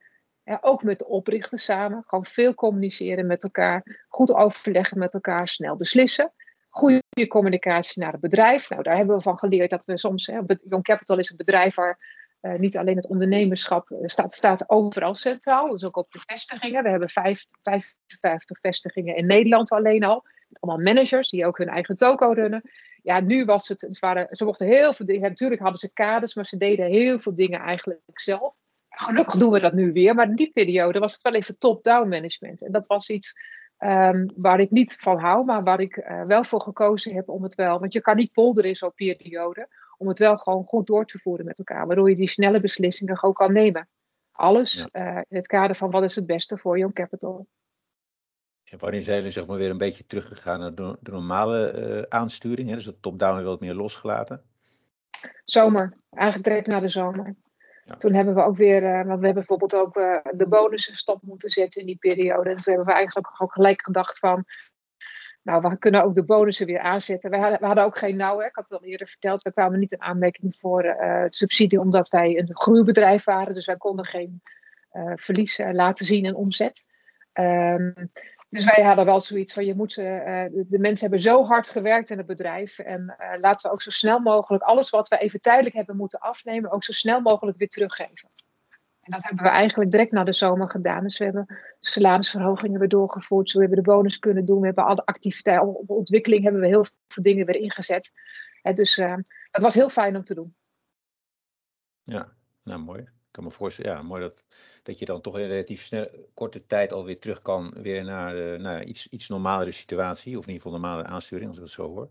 Ja, 0.43 0.57
ook 0.61 0.83
met 0.83 0.99
de 0.99 1.07
oprichters 1.07 1.63
samen. 1.63 2.03
Gewoon 2.07 2.25
veel 2.25 2.53
communiceren 2.53 3.27
met 3.27 3.43
elkaar, 3.43 4.05
goed 4.07 4.33
overleggen 4.33 4.97
met 4.97 5.13
elkaar, 5.13 5.47
snel 5.47 5.75
beslissen. 5.75 6.33
Goede 6.69 7.27
communicatie 7.27 8.01
naar 8.03 8.11
het 8.11 8.21
bedrijf. 8.21 8.69
Nou, 8.69 8.83
daar 8.83 8.95
hebben 8.95 9.15
we 9.15 9.21
van 9.21 9.37
geleerd 9.37 9.69
dat 9.69 9.81
we 9.85 9.97
soms, 9.97 10.27
hè, 10.27 10.39
Young 10.63 10.83
Capital 10.83 11.17
is 11.17 11.29
een 11.29 11.37
bedrijf 11.37 11.75
waar 11.75 12.21
uh, 12.41 12.53
niet 12.53 12.77
alleen 12.77 12.95
het 12.95 13.07
ondernemerschap 13.07 13.89
uh, 13.89 13.97
staat, 14.01 14.33
staat 14.33 14.69
overal 14.69 15.15
centraal, 15.15 15.69
dus 15.69 15.85
ook 15.85 15.97
op 15.97 16.11
de 16.11 16.19
vestigingen. 16.25 16.83
We 16.83 16.89
hebben 16.89 17.09
vijf, 17.09 17.45
55 17.63 18.59
vestigingen 18.59 19.15
in 19.15 19.25
Nederland 19.25 19.71
alleen 19.71 20.03
al 20.03 20.25
allemaal 20.59 20.93
managers 20.93 21.29
die 21.29 21.45
ook 21.45 21.57
hun 21.57 21.69
eigen 21.69 21.95
toko 21.95 22.31
runnen. 22.31 22.61
Ja, 23.03 23.19
nu 23.19 23.45
was 23.45 23.67
het, 23.67 23.81
het 23.81 23.99
waren, 23.99 24.27
ze 24.31 24.45
mochten 24.45 24.67
heel 24.67 24.93
veel 24.93 25.05
dingen, 25.05 25.29
natuurlijk 25.29 25.61
hadden 25.61 25.79
ze 25.79 25.93
kaders, 25.93 26.35
maar 26.35 26.45
ze 26.45 26.57
deden 26.57 26.85
heel 26.85 27.19
veel 27.19 27.35
dingen 27.35 27.59
eigenlijk 27.59 28.01
zelf. 28.13 28.53
Gelukkig 28.89 29.35
doen 29.35 29.51
we 29.51 29.59
dat 29.59 29.73
nu 29.73 29.91
weer, 29.91 30.15
maar 30.15 30.29
in 30.29 30.35
die 30.35 30.51
periode 30.51 30.99
was 30.99 31.13
het 31.13 31.21
wel 31.21 31.33
even 31.33 31.57
top-down 31.57 32.07
management. 32.09 32.65
En 32.65 32.71
dat 32.71 32.87
was 32.87 33.09
iets 33.09 33.33
um, 33.79 34.29
waar 34.35 34.59
ik 34.59 34.71
niet 34.71 34.95
van 34.95 35.19
hou, 35.19 35.45
maar 35.45 35.63
waar 35.63 35.79
ik 35.79 35.97
uh, 35.97 36.23
wel 36.23 36.43
voor 36.43 36.61
gekozen 36.61 37.13
heb 37.13 37.29
om 37.29 37.43
het 37.43 37.55
wel, 37.55 37.79
want 37.79 37.93
je 37.93 38.01
kan 38.01 38.15
niet 38.15 38.31
polderen 38.31 38.69
in 38.69 38.75
zo'n 38.75 38.93
periode, 38.93 39.67
om 39.97 40.07
het 40.07 40.19
wel 40.19 40.37
gewoon 40.37 40.63
goed 40.63 40.87
door 40.87 41.05
te 41.05 41.19
voeren 41.19 41.45
met 41.45 41.57
elkaar, 41.57 41.87
waardoor 41.87 42.09
je 42.09 42.15
die 42.15 42.29
snelle 42.29 42.59
beslissingen 42.59 43.23
ook 43.23 43.35
kan 43.35 43.53
nemen. 43.53 43.89
Alles 44.31 44.87
ja. 44.91 45.15
uh, 45.15 45.21
in 45.27 45.35
het 45.35 45.47
kader 45.47 45.75
van 45.75 45.91
wat 45.91 46.03
is 46.03 46.15
het 46.15 46.25
beste 46.25 46.57
voor 46.57 46.77
Young 46.77 46.93
Capital. 46.93 47.47
En 48.71 48.77
wanneer 48.77 49.01
zijn 49.01 49.17
jullie 49.17 49.31
zeg 49.31 49.47
maar 49.47 49.57
weer 49.57 49.69
een 49.69 49.77
beetje 49.77 50.05
teruggegaan 50.05 50.59
naar 50.59 50.75
de, 50.75 50.97
de 50.99 51.11
normale 51.11 51.73
uh, 51.73 52.01
aansturing? 52.19 52.69
Hè? 52.69 52.75
Dus 52.75 52.83
dat 52.83 53.01
top-down 53.01 53.35
weer 53.35 53.45
wat 53.45 53.59
meer 53.59 53.73
losgelaten? 53.73 54.43
Zomer, 55.45 55.97
eigenlijk 56.09 56.47
direct 56.47 56.67
na 56.67 56.79
de 56.79 56.89
zomer. 56.89 57.35
Ja. 57.85 57.95
Toen 57.95 58.13
hebben 58.13 58.35
we 58.35 58.43
ook 58.43 58.57
weer, 58.57 58.83
uh, 58.83 58.93
want 58.93 59.19
we 59.19 59.25
hebben 59.25 59.33
bijvoorbeeld 59.33 59.75
ook 59.75 59.97
uh, 59.97 60.17
de 60.31 60.47
bonussen 60.47 60.95
stop 60.95 61.21
moeten 61.21 61.49
zetten 61.49 61.81
in 61.81 61.87
die 61.87 61.97
periode. 61.97 62.49
En 62.49 62.55
dus 62.55 62.63
toen 62.63 62.73
hebben 62.73 62.93
we 62.93 62.99
eigenlijk 62.99 63.41
ook 63.41 63.53
gelijk 63.53 63.81
gedacht 63.81 64.19
van, 64.19 64.45
nou, 65.41 65.61
we 65.61 65.77
kunnen 65.77 66.03
ook 66.03 66.15
de 66.15 66.25
bonussen 66.25 66.65
weer 66.65 66.79
aanzetten. 66.79 67.29
We 67.29 67.37
hadden, 67.37 67.59
we 67.59 67.65
hadden 67.65 67.83
ook 67.83 67.97
geen 67.97 68.15
nauw, 68.15 68.41
ik 68.41 68.55
had 68.55 68.69
het 68.69 68.79
al 68.79 68.87
eerder 68.87 69.07
verteld, 69.07 69.41
we 69.41 69.53
kwamen 69.53 69.79
niet 69.79 69.91
in 69.91 70.01
aanmerking 70.01 70.57
voor 70.57 70.85
uh, 70.85 71.25
subsidie 71.27 71.79
omdat 71.79 72.09
wij 72.09 72.37
een 72.37 72.49
groeibedrijf 72.51 73.23
waren. 73.23 73.53
Dus 73.53 73.65
wij 73.65 73.77
konden 73.77 74.05
geen 74.05 74.41
uh, 74.93 75.13
verlies 75.15 75.59
uh, 75.59 75.71
laten 75.71 76.05
zien 76.05 76.25
in 76.25 76.35
omzet. 76.35 76.85
Um, 77.33 78.11
dus 78.51 78.65
wij 78.65 78.83
hadden 78.83 79.05
wel 79.05 79.21
zoiets 79.21 79.53
van, 79.53 79.65
je 79.65 79.75
moet, 79.75 79.97
uh, 79.97 80.05
de, 80.05 80.65
de, 80.69 80.79
mensen 80.79 81.01
hebben 81.01 81.19
zo 81.19 81.45
hard 81.45 81.69
gewerkt 81.69 82.09
in 82.09 82.17
het 82.17 82.27
bedrijf. 82.27 82.79
En 82.79 83.15
uh, 83.19 83.39
laten 83.39 83.69
we 83.69 83.73
ook 83.73 83.81
zo 83.81 83.89
snel 83.89 84.19
mogelijk 84.19 84.63
alles 84.63 84.89
wat 84.89 85.07
we 85.07 85.17
even 85.17 85.41
tijdelijk 85.41 85.75
hebben 85.75 85.95
moeten 85.95 86.19
afnemen, 86.19 86.71
ook 86.71 86.83
zo 86.83 86.91
snel 86.91 87.21
mogelijk 87.21 87.57
weer 87.57 87.67
teruggeven. 87.67 88.29
En 89.01 89.11
dat 89.11 89.23
hebben 89.23 89.43
we 89.43 89.49
eigenlijk 89.49 89.91
direct 89.91 90.11
na 90.11 90.23
de 90.23 90.33
zomer 90.33 90.71
gedaan. 90.71 91.03
Dus 91.03 91.17
we 91.17 91.23
hebben 91.23 91.57
salarisverhogingen 91.79 92.79
weer 92.79 92.89
doorgevoerd. 92.89 93.51
We 93.51 93.59
hebben 93.59 93.77
de 93.77 93.91
bonus 93.91 94.19
kunnen 94.19 94.45
doen. 94.45 94.59
We 94.59 94.65
hebben 94.65 94.85
alle 94.85 95.05
activiteiten, 95.05 95.67
op 95.67 95.89
ontwikkeling 95.89 96.43
hebben 96.43 96.61
we 96.61 96.67
heel 96.67 96.85
veel 97.07 97.23
dingen 97.23 97.45
weer 97.45 97.61
ingezet. 97.61 98.11
En 98.61 98.75
dus 98.75 98.95
dat 99.51 99.61
was 99.61 99.73
heel 99.73 99.89
fijn 99.89 100.15
om 100.15 100.23
te 100.23 100.35
doen. 100.35 100.55
Ja, 102.03 102.33
nou 102.63 102.79
mooi 102.79 103.07
kan 103.31 103.43
me 103.43 103.51
voorstellen, 103.51 103.91
ja, 103.91 104.01
mooi 104.01 104.21
dat, 104.21 104.43
dat 104.83 104.99
je 104.99 105.05
dan 105.05 105.21
toch 105.21 105.37
in 105.37 105.47
relatief 105.47 105.81
snel, 105.81 106.09
korte 106.33 106.65
tijd 106.65 106.91
alweer 106.93 107.19
terug 107.19 107.41
kan 107.41 107.73
weer 107.81 108.03
naar, 108.03 108.35
uh, 108.35 108.59
naar 108.59 108.83
iets, 108.83 109.07
iets 109.07 109.29
normalere 109.29 109.71
situatie, 109.71 110.37
of 110.37 110.47
in 110.47 110.53
ieder 110.53 110.61
geval 110.63 110.79
normale 110.79 111.03
aansturing, 111.03 111.47
als 111.47 111.57
ik 111.57 111.63
het 111.63 111.73
zo 111.73 111.87
hoor. 111.87 112.09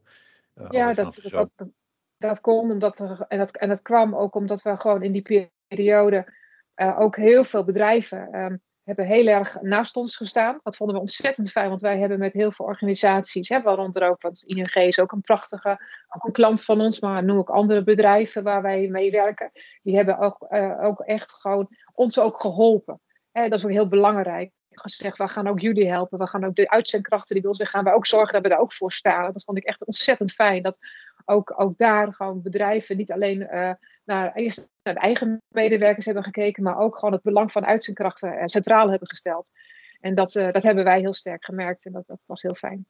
Uh, 0.55 0.67
ja, 0.71 0.93
dat, 0.93 1.21
dat, 1.23 1.51
dat, 1.57 1.69
dat, 2.17 2.41
kon, 2.41 2.71
omdat 2.71 2.99
er, 2.99 3.25
en, 3.29 3.39
dat, 3.39 3.57
en 3.57 3.69
dat 3.69 3.83
kwam 3.83 4.15
ook 4.15 4.35
omdat 4.35 4.63
we 4.63 4.77
gewoon 4.77 5.03
in 5.03 5.13
die 5.13 5.51
periode 5.69 6.33
uh, 6.77 7.01
ook 7.01 7.17
heel 7.17 7.45
veel 7.45 7.65
bedrijven 7.65 8.35
um, 8.35 8.63
hebben 8.85 9.07
heel 9.07 9.27
erg 9.27 9.61
naast 9.61 9.97
ons 9.97 10.17
gestaan. 10.17 10.59
Dat 10.63 10.77
vonden 10.77 10.97
we 10.97 11.03
ontzettend 11.03 11.51
fijn, 11.51 11.69
want 11.69 11.81
wij 11.81 11.99
hebben 11.99 12.19
met 12.19 12.33
heel 12.33 12.53
veel 12.53 12.67
organisaties, 12.67 13.49
hè, 13.49 13.63
waaronder 13.63 14.09
ook, 14.09 14.23
want 14.23 14.43
ING 14.45 14.75
is 14.75 15.01
ook 15.01 15.13
een 15.13 15.21
prachtige, 15.21 15.81
ook 16.09 16.25
een 16.25 16.33
klant 16.33 16.65
van 16.65 16.81
ons, 16.81 17.01
maar 17.01 17.25
noem 17.25 17.39
ook 17.39 17.51
andere 17.51 17.83
bedrijven 17.83 18.43
waar 18.43 18.63
wij 18.63 18.89
mee 18.89 19.11
werken. 19.11 19.51
Die 19.83 19.97
hebben 19.97 20.19
ook, 20.19 20.47
uh, 20.51 20.83
ook 20.83 21.01
echt 21.01 21.33
gewoon 21.33 21.69
ons 21.95 22.19
ook 22.19 22.41
geholpen. 22.41 23.01
Dat 23.33 23.53
is 23.53 23.65
ook 23.65 23.71
heel 23.71 23.89
belangrijk. 23.89 24.53
Gezegd, 24.71 25.17
we 25.17 25.29
gaan 25.29 25.47
ook 25.47 25.61
jullie 25.61 25.89
helpen. 25.89 26.19
We 26.19 26.27
gaan 26.27 26.45
ook 26.45 26.55
de 26.55 26.71
uitzendkrachten 26.71 27.35
die 27.35 27.43
bij 27.43 27.51
ons 27.51 27.69
gaan, 27.71 27.85
we 27.85 27.93
ook 27.93 28.07
zorgen 28.07 28.33
dat 28.33 28.43
we 28.43 28.49
daar 28.49 28.59
ook 28.59 28.73
voor 28.73 28.93
staan. 28.93 29.33
Dat 29.33 29.45
vond 29.45 29.59
ik 29.59 29.65
echt 29.65 29.85
ontzettend 29.85 30.33
fijn. 30.33 30.63
Dat 30.63 30.79
ook, 31.25 31.61
ook 31.61 31.79
daar 31.79 32.13
gewoon 32.13 32.43
bedrijven 32.43 32.97
niet 32.97 33.13
alleen 33.13 33.41
uh, 33.41 33.73
naar, 34.05 34.33
eerst 34.33 34.71
naar 34.83 34.95
de 34.95 35.01
eigen 35.01 35.43
medewerkers 35.49 36.05
hebben 36.05 36.25
gekeken, 36.25 36.63
maar 36.63 36.79
ook 36.79 36.99
gewoon 36.99 37.15
het 37.15 37.23
belang 37.23 37.53
van 37.53 37.67
uitzendkrachten 37.67 38.49
centraal 38.49 38.91
hebben 38.91 39.09
gesteld. 39.09 39.53
En 40.01 40.15
dat, 40.15 40.33
dat 40.33 40.63
hebben 40.63 40.85
wij 40.85 41.01
heel 41.01 41.13
sterk 41.13 41.45
gemerkt 41.45 41.87
en 41.87 41.93
dat, 41.93 42.19
was 42.27 42.43
heel 42.43 42.55
fijn. 42.55 42.87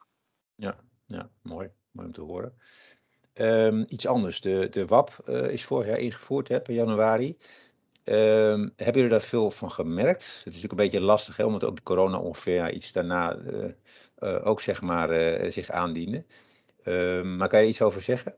Ja, 0.55 0.77
ja 1.07 1.31
mooi. 1.43 1.71
Mooi 1.91 2.07
om 2.07 2.13
te 2.13 2.21
horen. 2.21 2.55
Um, 3.35 3.85
iets 3.89 4.07
anders. 4.07 4.41
De, 4.41 4.69
de 4.71 4.85
WAP 4.85 5.29
is 5.29 5.65
vorig 5.65 5.87
jaar 5.87 5.99
ingevoerd 5.99 6.49
hè, 6.49 6.61
per 6.61 6.75
januari. 6.75 7.37
Um, 8.11 8.73
hebben 8.77 8.95
jullie 8.95 9.09
daar 9.09 9.21
veel 9.21 9.51
van 9.51 9.71
gemerkt? 9.71 10.25
Het 10.25 10.39
is 10.39 10.45
natuurlijk 10.45 10.73
een 10.73 10.77
beetje 10.77 11.01
lastig, 11.01 11.37
hè, 11.37 11.45
omdat 11.45 11.65
ook 11.65 11.77
de 11.77 11.83
corona 11.83 12.19
ongeveer 12.19 12.73
iets 12.73 12.93
daarna 12.93 13.37
uh, 13.37 13.65
uh, 14.19 14.47
ook 14.47 14.61
zeg 14.61 14.83
maar, 14.83 15.09
zich 15.53 15.71
aandiende. 15.71 16.25
Um, 16.85 17.37
maar 17.37 17.49
kan 17.49 17.61
je 17.61 17.69
iets 17.69 17.83
over 17.83 18.01
zeggen? 18.01 18.35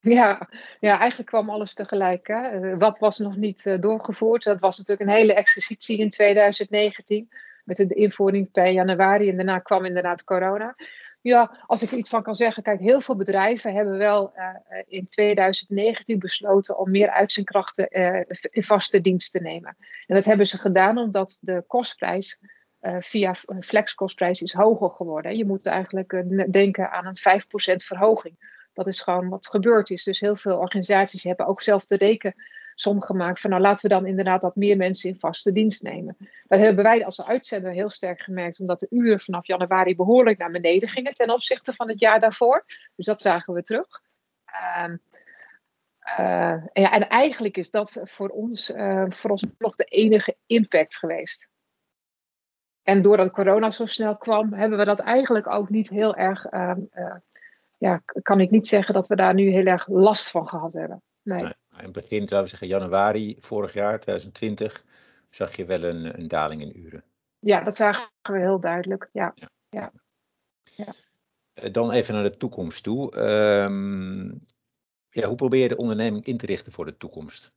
Ja, 0.00 0.48
ja, 0.80 0.98
eigenlijk 0.98 1.30
kwam 1.30 1.50
alles 1.50 1.74
tegelijk. 1.74 2.26
Hè. 2.26 2.76
WAP 2.76 2.98
was 2.98 3.18
nog 3.18 3.36
niet 3.36 3.76
doorgevoerd. 3.80 4.44
Dat 4.44 4.60
was 4.60 4.78
natuurlijk 4.78 5.08
een 5.10 5.16
hele 5.16 5.34
exercitie 5.34 5.98
in 5.98 6.10
2019. 6.10 7.30
Met 7.64 7.76
de 7.76 7.94
invoering 7.94 8.50
per 8.50 8.70
januari 8.70 9.28
en 9.28 9.36
daarna 9.36 9.58
kwam 9.58 9.84
inderdaad 9.84 10.24
corona. 10.24 10.74
Ja, 11.22 11.64
als 11.66 11.82
ik 11.82 11.90
er 11.90 11.96
iets 11.96 12.10
van 12.10 12.22
kan 12.22 12.34
zeggen. 12.34 12.62
Kijk, 12.62 12.80
heel 12.80 13.00
veel 13.00 13.16
bedrijven 13.16 13.74
hebben 13.74 13.98
wel 13.98 14.32
uh, 14.36 14.82
in 14.86 15.06
2019 15.06 16.18
besloten 16.18 16.78
om 16.78 16.90
meer 16.90 17.10
uitzendkrachten 17.10 17.86
uh, 17.90 18.22
in 18.50 18.62
vaste 18.62 19.00
dienst 19.00 19.32
te 19.32 19.40
nemen. 19.40 19.76
En 20.06 20.14
dat 20.14 20.24
hebben 20.24 20.46
ze 20.46 20.58
gedaan 20.58 20.98
omdat 20.98 21.38
de 21.40 21.64
kostprijs 21.66 22.40
uh, 22.80 22.96
via 23.00 23.34
flexkostprijs 23.60 24.42
is 24.42 24.52
hoger 24.52 24.90
geworden. 24.90 25.36
Je 25.36 25.46
moet 25.46 25.66
eigenlijk 25.66 26.24
denken 26.52 26.90
aan 26.90 27.06
een 27.06 27.40
5% 27.72 27.84
verhoging. 27.86 28.66
Dat 28.72 28.86
is 28.86 29.00
gewoon 29.00 29.28
wat 29.28 29.48
gebeurd 29.48 29.90
is. 29.90 30.04
Dus 30.04 30.20
heel 30.20 30.36
veel 30.36 30.58
organisaties 30.58 31.22
hebben 31.22 31.46
ook 31.46 31.62
zelf 31.62 31.86
de 31.86 31.96
reken 31.96 32.34
som 32.74 33.00
gemaakt 33.00 33.40
van 33.40 33.50
nou 33.50 33.62
laten 33.62 33.82
we 33.82 33.94
dan 33.94 34.06
inderdaad 34.06 34.40
dat 34.40 34.56
meer 34.56 34.76
mensen 34.76 35.10
in 35.10 35.18
vaste 35.18 35.52
dienst 35.52 35.82
nemen. 35.82 36.16
Dat 36.46 36.60
hebben 36.60 36.84
wij 36.84 37.04
als 37.04 37.24
uitzender 37.24 37.72
heel 37.72 37.90
sterk 37.90 38.20
gemerkt, 38.20 38.60
omdat 38.60 38.78
de 38.78 38.86
uren 38.90 39.20
vanaf 39.20 39.46
januari 39.46 39.96
behoorlijk 39.96 40.38
naar 40.38 40.50
beneden 40.50 40.88
gingen 40.88 41.14
ten 41.14 41.30
opzichte 41.30 41.72
van 41.72 41.88
het 41.88 42.00
jaar 42.00 42.20
daarvoor. 42.20 42.64
Dus 42.96 43.06
dat 43.06 43.20
zagen 43.20 43.54
we 43.54 43.62
terug. 43.62 44.02
Uh, 44.52 44.94
uh, 46.18 46.64
ja, 46.72 46.92
en 46.92 47.08
eigenlijk 47.08 47.56
is 47.56 47.70
dat 47.70 48.00
voor 48.02 48.28
ons, 48.28 48.70
uh, 48.70 49.04
voor 49.08 49.30
ons 49.30 49.44
nog 49.58 49.74
de 49.74 49.84
enige 49.84 50.36
impact 50.46 50.96
geweest. 50.96 51.48
En 52.82 53.02
doordat 53.02 53.30
corona 53.30 53.70
zo 53.70 53.86
snel 53.86 54.16
kwam, 54.16 54.52
hebben 54.52 54.78
we 54.78 54.84
dat 54.84 54.98
eigenlijk 54.98 55.46
ook 55.46 55.68
niet 55.68 55.88
heel 55.88 56.16
erg. 56.16 56.44
Ehm, 56.44 56.80
eh, 56.90 57.14
ja, 57.78 58.02
kan 58.22 58.40
ik 58.40 58.50
niet 58.50 58.66
zeggen 58.68 58.94
dat 58.94 59.06
we 59.06 59.16
daar 59.16 59.34
nu 59.34 59.50
heel 59.50 59.66
erg 59.66 59.88
last 59.88 60.30
van 60.30 60.48
gehad 60.48 60.72
hebben. 60.72 61.02
Nee 61.22 61.52
in 61.82 61.92
begin, 61.92 62.20
laten 62.20 62.42
we 62.42 62.46
zeggen 62.46 62.68
januari 62.68 63.36
vorig 63.38 63.72
jaar, 63.72 64.00
2020, 64.00 64.84
zag 65.30 65.56
je 65.56 65.64
wel 65.64 65.82
een, 65.82 66.18
een 66.18 66.28
daling 66.28 66.62
in 66.62 66.78
uren. 66.78 67.04
Ja, 67.38 67.60
dat 67.60 67.76
zagen 67.76 68.10
we 68.22 68.38
heel 68.38 68.60
duidelijk. 68.60 69.08
Ja. 69.12 69.32
ja. 69.34 69.50
ja. 69.68 69.90
ja. 70.76 70.92
Eh, 71.52 71.72
dan 71.72 71.90
even 71.90 72.14
naar 72.14 72.22
de 72.22 72.36
toekomst 72.36 72.82
toe. 72.82 73.16
Um, 73.16 74.44
ja, 75.10 75.26
hoe 75.26 75.36
probeer 75.36 75.62
je 75.62 75.68
de 75.68 75.76
onderneming 75.76 76.26
in 76.26 76.36
te 76.36 76.46
richten 76.46 76.72
voor 76.72 76.84
de 76.84 76.96
toekomst? 76.96 77.52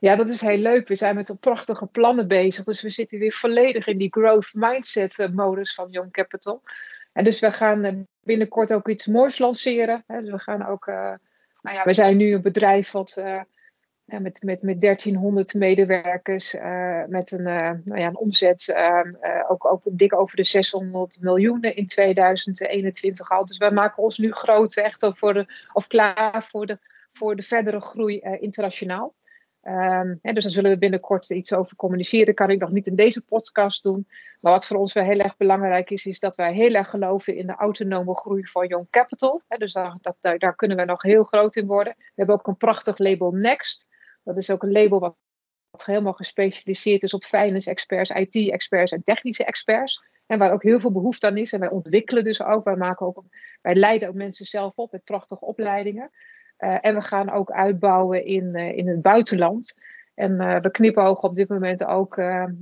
Ja, 0.00 0.16
dat 0.16 0.30
is 0.30 0.40
heel 0.40 0.58
leuk. 0.58 0.88
We 0.88 0.96
zijn 0.96 1.14
met 1.14 1.36
prachtige 1.40 1.86
plannen 1.86 2.28
bezig. 2.28 2.64
Dus 2.64 2.82
we 2.82 2.90
zitten 2.90 3.18
weer 3.18 3.32
volledig 3.32 3.86
in 3.86 3.98
die 3.98 4.12
growth 4.12 4.50
mindset 4.54 5.18
eh, 5.18 5.28
modus 5.28 5.74
van 5.74 5.90
Young 5.90 6.12
Capital. 6.12 6.62
En 7.12 7.24
dus 7.24 7.40
we 7.40 7.52
gaan 7.52 7.84
eh, 7.84 7.96
binnenkort 8.20 8.72
ook 8.72 8.88
iets 8.88 9.06
moois 9.06 9.38
lanceren. 9.38 10.04
Dus 10.06 10.30
we 10.30 10.38
gaan 10.38 10.66
ook 10.66 10.86
nou 11.66 11.78
ja, 11.78 11.84
we 11.84 11.94
zijn 11.94 12.16
nu 12.16 12.32
een 12.32 12.42
bedrijf 12.42 12.90
wat 12.90 13.22
ja, 14.06 14.18
met, 14.18 14.42
met, 14.42 14.62
met 14.62 14.80
1300 14.80 15.54
medewerkers, 15.54 16.54
uh, 16.54 17.04
met 17.06 17.30
een, 17.30 17.46
uh, 17.46 17.70
nou 17.84 18.00
ja, 18.00 18.06
een 18.06 18.16
omzet 18.16 18.72
ehm, 18.72 19.12
ook, 19.48 19.64
ook 19.64 19.82
dik 19.84 20.14
over 20.14 20.36
de 20.36 20.44
600 20.44 21.16
miljoen 21.20 21.62
in 21.62 21.86
2021 21.86 23.30
al. 23.30 23.44
Dus 23.44 23.56
wij 23.56 23.70
maken 23.70 24.02
ons 24.02 24.18
nu 24.18 24.32
groot, 24.32 24.76
echt 24.76 25.10
voor 25.12 25.34
de, 25.34 25.46
of 25.72 25.86
klaar 25.86 26.42
voor 26.42 26.66
de, 26.66 26.78
voor 27.12 27.36
de 27.36 27.42
verdere 27.42 27.80
groei 27.80 28.18
internationaal. 28.20 29.14
Um, 29.68 30.18
hè, 30.22 30.32
dus 30.32 30.42
daar 30.42 30.52
zullen 30.52 30.70
we 30.70 30.78
binnenkort 30.78 31.30
iets 31.30 31.52
over 31.52 31.76
communiceren. 31.76 32.26
Dat 32.26 32.34
kan 32.34 32.50
ik 32.50 32.60
nog 32.60 32.70
niet 32.70 32.86
in 32.86 32.96
deze 32.96 33.24
podcast 33.24 33.82
doen. 33.82 34.06
Maar 34.40 34.52
wat 34.52 34.66
voor 34.66 34.76
ons 34.76 34.92
wel 34.92 35.04
heel 35.04 35.18
erg 35.18 35.36
belangrijk 35.36 35.90
is, 35.90 36.06
is 36.06 36.20
dat 36.20 36.36
wij 36.36 36.54
heel 36.54 36.74
erg 36.74 36.90
geloven 36.90 37.36
in 37.36 37.46
de 37.46 37.54
autonome 37.54 38.16
groei 38.16 38.46
van 38.46 38.66
Young 38.66 38.86
Capital. 38.90 39.42
Hè, 39.48 39.56
dus 39.56 39.72
daar, 39.72 39.98
daar, 40.38 40.54
kunnen 40.54 40.76
we 40.76 40.84
nog 40.84 41.02
heel 41.02 41.24
groot 41.24 41.56
in 41.56 41.66
worden. 41.66 41.94
We 41.96 42.12
hebben 42.14 42.34
ook 42.34 42.46
een 42.46 42.56
prachtig 42.56 42.98
label 42.98 43.30
Next. 43.30 43.88
Dat 44.24 44.36
is 44.36 44.50
ook 44.50 44.62
een 44.62 44.72
label 44.72 45.00
wat, 45.00 45.16
wat 45.70 45.84
helemaal 45.84 46.12
gespecialiseerd 46.12 47.02
is 47.02 47.14
op 47.14 47.24
finance 47.24 47.70
experts, 47.70 48.10
IT 48.10 48.50
experts 48.50 48.92
en 48.92 49.02
technische 49.02 49.44
experts. 49.44 50.04
En 50.26 50.38
waar 50.38 50.52
ook 50.52 50.62
heel 50.62 50.80
veel 50.80 50.92
behoefte 50.92 51.26
aan 51.26 51.36
is. 51.36 51.52
En 51.52 51.60
wij 51.60 51.70
ontwikkelen 51.70 52.24
dus 52.24 52.42
ook. 52.42 52.64
Wij, 52.64 52.76
maken 52.76 53.06
ook, 53.06 53.22
wij 53.62 53.74
leiden 53.74 54.08
ook 54.08 54.14
mensen 54.14 54.46
zelf 54.46 54.72
op 54.76 54.92
met 54.92 55.04
prachtige 55.04 55.44
opleidingen. 55.44 56.10
Uh, 56.58 56.78
en 56.80 56.94
we 56.94 57.02
gaan 57.02 57.30
ook 57.30 57.50
uitbouwen 57.50 58.24
in, 58.24 58.44
uh, 58.44 58.76
in 58.76 58.88
het 58.88 59.02
buitenland. 59.02 59.78
En 60.14 60.32
uh, 60.32 60.60
we 60.60 60.70
knipogen 60.70 61.28
op 61.28 61.34
dit 61.34 61.48
moment 61.48 61.86
ook 61.86 62.14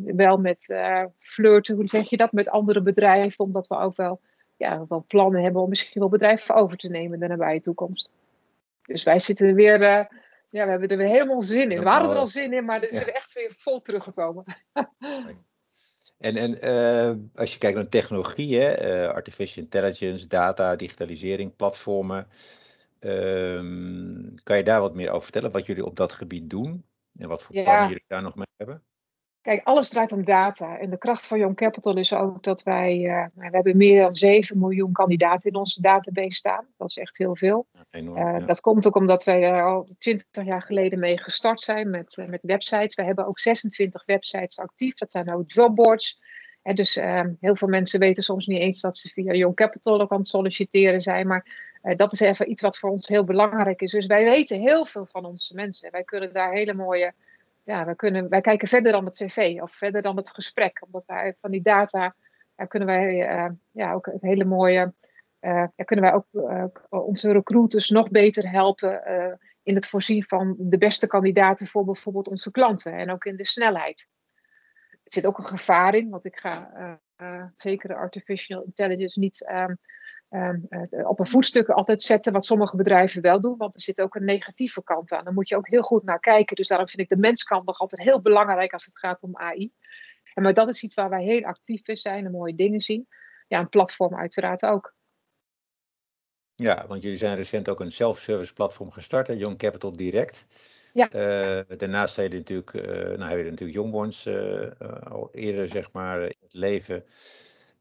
wel 0.04 0.36
met 0.36 0.74
flirten, 1.18 1.74
hoe 1.76 1.88
zeg 1.88 2.08
je 2.08 2.16
dat, 2.16 2.32
met 2.32 2.48
andere 2.48 2.82
bedrijven. 2.82 3.44
Omdat 3.44 3.66
we 3.66 3.76
ook 3.76 3.96
wel, 3.96 4.20
ja, 4.56 4.84
wel 4.88 5.04
plannen 5.08 5.42
hebben 5.42 5.62
om 5.62 5.68
misschien 5.68 6.00
wel 6.00 6.10
bedrijven 6.10 6.54
over 6.54 6.76
te 6.76 6.88
nemen 6.88 7.12
in 7.12 7.20
de 7.20 7.26
nabije 7.26 7.60
toekomst. 7.60 8.10
Dus 8.82 9.02
wij 9.02 9.18
zitten 9.18 9.48
er 9.48 9.54
weer, 9.54 9.80
ja, 9.80 10.08
we 10.50 10.70
hebben 10.70 10.88
er 10.88 10.96
weer 10.96 11.06
helemaal 11.06 11.42
zin 11.42 11.70
in. 11.70 11.78
We 11.78 11.84
waren 11.84 12.10
er 12.10 12.16
al 12.16 12.26
zin 12.26 12.52
in, 12.52 12.64
maar 12.64 12.82
er 12.82 12.90
is 12.90 13.00
er 13.00 13.14
echt 13.14 13.32
weer 13.32 13.52
vol 13.58 13.80
teruggekomen. 13.80 14.44
En, 16.18 16.36
en 16.36 17.30
als 17.34 17.52
je 17.52 17.58
kijkt 17.58 17.76
naar 17.76 17.88
technologie, 17.88 18.60
hè, 18.60 19.12
artificial 19.12 19.64
intelligence, 19.64 20.26
data, 20.26 20.76
digitalisering, 20.76 21.56
platformen. 21.56 22.26
Um, 23.04 24.34
kan 24.42 24.56
je 24.56 24.62
daar 24.62 24.80
wat 24.80 24.94
meer 24.94 25.11
over 25.11 25.23
vertellen, 25.23 25.50
wat 25.50 25.66
jullie 25.66 25.84
op 25.84 25.96
dat 25.96 26.12
gebied 26.12 26.50
doen 26.50 26.84
en 27.18 27.28
wat 27.28 27.42
voor 27.42 27.56
ja. 27.56 27.62
plannen 27.62 27.88
jullie 27.88 28.04
daar 28.06 28.23
nog 28.23 28.34
mee 28.34 28.46
hebben? 28.56 28.82
Kijk, 29.44 29.64
alles 29.64 29.88
draait 29.88 30.12
om 30.12 30.25
data. 30.25 30.78
En 30.78 30.90
de 30.90 30.99
kracht 30.99 31.26
van 31.26 31.38
Young 31.38 31.56
Capital 31.56 31.96
is 31.96 32.14
ook 32.14 32.42
dat 32.42 32.62
wij, 32.62 32.99
uh, 32.99 33.26
we 33.34 33.49
hebben 33.50 33.76
meer 33.76 34.02
dan 34.02 34.14
7 34.14 34.58
miljoen 34.58 34.92
kandidaten 34.92 35.50
in 35.50 35.56
onze 35.56 35.80
database 35.80 36.37
staan. 36.37 36.66
Dat 36.76 36.88
is 36.88 36.96
echt 36.96 37.18
heel 37.18 37.37
veel. 37.37 37.66
Ja, 37.73 37.84
enorm, 37.90 38.18
uh, 38.18 38.38
ja. 38.38 38.46
Dat 38.46 38.61
komt 38.61 38.87
ook 38.87 38.96
omdat 38.96 39.25
wij 39.25 39.42
er 39.42 39.64
al 39.64 39.88
20 39.99 40.44
jaar 40.44 40.62
geleden 40.62 40.99
mee 40.99 41.18
gestart 41.18 41.61
zijn 41.61 41.90
met, 41.90 42.16
uh, 42.16 42.26
met 42.26 42.40
websites. 42.42 42.94
We 42.94 43.02
hebben 43.02 43.26
ook 43.26 43.38
26 43.38 44.04
websites 44.04 44.58
actief. 44.58 44.94
Dat 44.94 45.11
zijn 45.11 45.34
ook 45.34 45.50
jobboards. 45.50 46.20
En 46.62 46.75
dus 46.75 46.96
ehm, 46.96 47.32
heel 47.40 47.56
veel 47.56 47.68
mensen 47.68 48.00
weten 48.00 48.23
soms 48.23 48.46
niet 48.46 48.61
eens 48.61 48.80
dat 48.80 48.96
ze 48.96 49.08
via 49.08 49.32
Young 49.32 49.54
Capital 49.54 50.00
ook 50.00 50.12
aan 50.12 50.18
het 50.18 50.26
solliciteren 50.26 51.02
zijn. 51.02 51.26
Maar 51.26 51.73
dat 51.85 52.12
is 52.12 52.21
even 52.21 52.50
iets 52.50 52.62
wat 52.62 52.79
voor 52.79 52.91
ons 52.91 53.09
heel 53.09 53.25
belangrijk 53.25 53.81
is. 53.81 53.91
Dus 53.91 54.07
wij 54.07 54.25
weten 54.25 54.61
heel 54.61 54.85
veel 54.85 55.07
van 55.07 55.25
onze 55.25 55.55
mensen. 55.55 55.91
Wij 55.91 56.05
kunnen 56.05 56.33
daar 56.33 56.53
hele 56.53 56.75
mooie. 56.75 57.12
Ja, 57.62 57.85
wij, 57.85 57.95
kunnen, 57.95 58.29
wij 58.29 58.41
kijken 58.41 58.69
verder 58.69 58.93
dan 58.93 59.05
het 59.05 59.17
cv 59.17 59.59
of 59.62 59.73
verder 59.73 60.03
dan 60.03 60.17
het 60.17 60.31
gesprek. 60.31 60.83
Omdat 60.85 61.05
wij 61.07 61.35
van 61.41 61.50
die 61.50 61.62
data 61.62 62.14
uh, 62.57 62.67
kunnen 62.67 62.88
wij 62.88 63.35
uh, 63.35 63.50
ja, 63.71 63.93
ook 63.93 64.11
hele 64.21 64.45
mooie. 64.45 64.93
ja, 65.41 65.71
kunnen 65.85 66.05
wij 66.05 66.14
ook 66.14 66.87
onze 66.88 67.33
recruiters 67.33 67.91
nog 67.91 68.11
beter 68.11 68.50
helpen 68.50 69.03
in 69.62 69.75
het 69.75 69.88
voorzien 69.88 70.25
van 70.25 70.55
de 70.59 70.79
beste 70.79 71.07
kandidaten 71.07 71.67
voor 71.67 71.85
bijvoorbeeld 71.85 72.29
onze 72.29 72.50
klanten. 72.50 72.93
En 72.93 73.11
ook 73.11 73.25
in 73.25 73.37
de 73.37 73.47
snelheid. 73.47 74.09
Er 74.91 74.99
zit 75.12 75.26
ook 75.26 75.38
een 75.38 75.47
gevaar 75.47 75.95
in, 75.95 76.11
want 76.11 76.25
ik 76.25 76.38
ga 76.38 76.71
uh, 77.16 77.44
zeker 77.54 77.88
de 77.88 77.94
artificial 77.94 78.62
intelligence 78.62 79.18
niet 79.18 79.49
um, 79.50 79.78
um, 80.30 80.66
uh, 80.68 81.09
op 81.09 81.21
een 81.21 81.26
voetstuk 81.26 81.68
altijd 81.68 82.02
zetten, 82.02 82.33
wat 82.33 82.44
sommige 82.44 82.76
bedrijven 82.76 83.23
wel 83.23 83.40
doen, 83.40 83.56
want 83.56 83.75
er 83.75 83.80
zit 83.80 84.00
ook 84.00 84.14
een 84.14 84.25
negatieve 84.25 84.83
kant 84.83 85.12
aan. 85.12 85.25
Daar 85.25 85.33
moet 85.33 85.49
je 85.49 85.56
ook 85.56 85.68
heel 85.68 85.83
goed 85.83 86.04
naar 86.04 86.21
kijken. 86.21 86.56
Dus 86.56 86.68
daarom 86.68 86.88
vind 86.88 87.02
ik 87.02 87.09
de 87.09 87.16
menskant 87.16 87.66
nog 87.66 87.78
altijd 87.78 88.02
heel 88.02 88.21
belangrijk 88.21 88.73
als 88.73 88.85
het 88.85 88.99
gaat 88.99 89.23
om 89.23 89.37
AI. 89.37 89.73
En 90.35 90.42
maar 90.42 90.54
dat 90.54 90.68
is 90.68 90.83
iets 90.83 90.94
waar 90.94 91.11
wij 91.11 91.23
heel 91.23 91.42
actief 91.42 91.88
in 91.88 91.97
zijn 91.97 92.25
en 92.25 92.30
mooie 92.30 92.54
dingen 92.54 92.80
zien. 92.80 93.09
Ja, 93.47 93.61
een 93.61 93.68
platform 93.68 94.16
uiteraard 94.16 94.64
ook. 94.64 94.94
Ja, 96.54 96.87
want 96.87 97.02
jullie 97.02 97.18
zijn 97.18 97.37
recent 97.37 97.68
ook 97.68 97.80
een 97.80 97.90
self-service 97.90 98.52
platform 98.52 98.90
gestart, 98.90 99.26
Young 99.26 99.59
Capital 99.59 99.97
Direct. 99.97 100.47
Ja. 100.94 101.08
Uh, 101.14 101.76
daarnaast 101.78 102.16
hebben 102.16 102.38
natuurlijk, 102.38 102.72
uh, 102.72 102.82
nou, 102.92 103.28
hebben 103.28 103.44
natuurlijk 103.44 103.78
Jongbons 103.78 104.26
uh, 104.26 104.70
al 105.10 105.28
eerder 105.32 105.68
zeg 105.68 105.92
maar, 105.92 106.22
in 106.22 106.36
het 106.40 106.54
leven 106.54 107.04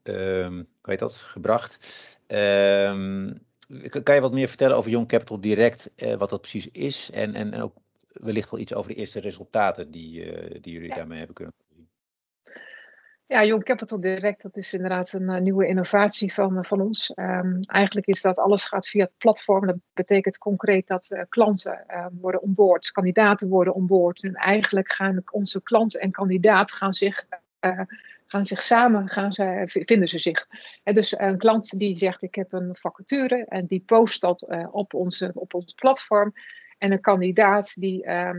um, 0.02 0.68
hoe 0.82 0.96
dat, 0.96 1.14
gebracht. 1.14 1.78
Um, 2.26 3.42
kan 4.02 4.14
je 4.14 4.20
wat 4.20 4.32
meer 4.32 4.48
vertellen 4.48 4.76
over 4.76 4.90
Young 4.90 5.08
Capital 5.08 5.40
Direct, 5.40 5.90
wat 6.18 6.30
dat 6.30 6.40
precies 6.40 6.68
is 6.70 7.10
en, 7.10 7.34
en 7.34 7.62
ook 7.62 7.74
wellicht 8.12 8.50
wel 8.50 8.60
iets 8.60 8.74
over 8.74 8.90
de 8.90 8.96
eerste 8.96 9.20
resultaten 9.20 9.90
die, 9.90 10.24
die 10.60 10.72
jullie 10.72 10.88
ja. 10.88 10.94
daarmee 10.94 11.18
hebben 11.18 11.34
kunnen 11.34 11.54
ja, 13.34 13.44
Young 13.44 13.64
Capital 13.64 14.00
Direct, 14.00 14.42
dat 14.42 14.56
is 14.56 14.74
inderdaad 14.74 15.12
een 15.12 15.30
uh, 15.30 15.40
nieuwe 15.40 15.66
innovatie 15.66 16.32
van, 16.32 16.56
uh, 16.56 16.62
van 16.62 16.80
ons. 16.80 17.12
Um, 17.16 17.60
eigenlijk 17.60 18.06
is 18.06 18.22
dat 18.22 18.38
alles 18.38 18.66
gaat 18.66 18.88
via 18.88 19.04
het 19.04 19.16
platform. 19.18 19.66
Dat 19.66 19.76
betekent 19.92 20.38
concreet 20.38 20.86
dat 20.86 21.10
uh, 21.10 21.22
klanten 21.28 21.84
worden 22.20 22.42
onboord, 22.42 22.90
kandidaten 22.90 23.48
worden 23.48 23.74
onboord. 23.74 24.22
En 24.22 24.34
eigenlijk 24.34 24.92
gaan 24.92 25.22
onze 25.30 25.62
klant 25.62 25.98
en 25.98 26.10
kandidaat 26.10 26.72
gaan 26.72 26.94
zich, 26.94 27.26
gaan 28.26 28.46
zich 28.46 28.62
samen, 28.62 29.08
gaan 29.08 29.32
ze, 29.32 29.62
vinden 29.66 30.08
ze 30.08 30.18
zich. 30.18 30.46
En 30.82 30.94
dus 30.94 31.18
een 31.18 31.38
klant 31.38 31.78
die 31.78 31.96
zegt 31.96 32.22
ik 32.22 32.34
heb 32.34 32.52
een 32.52 32.76
vacature 32.80 33.44
en 33.48 33.66
die 33.66 33.82
post 33.86 34.20
dat 34.20 34.46
op, 34.70 34.94
onze, 34.94 35.30
op 35.34 35.54
ons 35.54 35.72
platform. 35.72 36.32
En 36.78 36.92
een 36.92 37.00
kandidaat 37.00 37.80
die, 37.80 38.06
uh, 38.06 38.30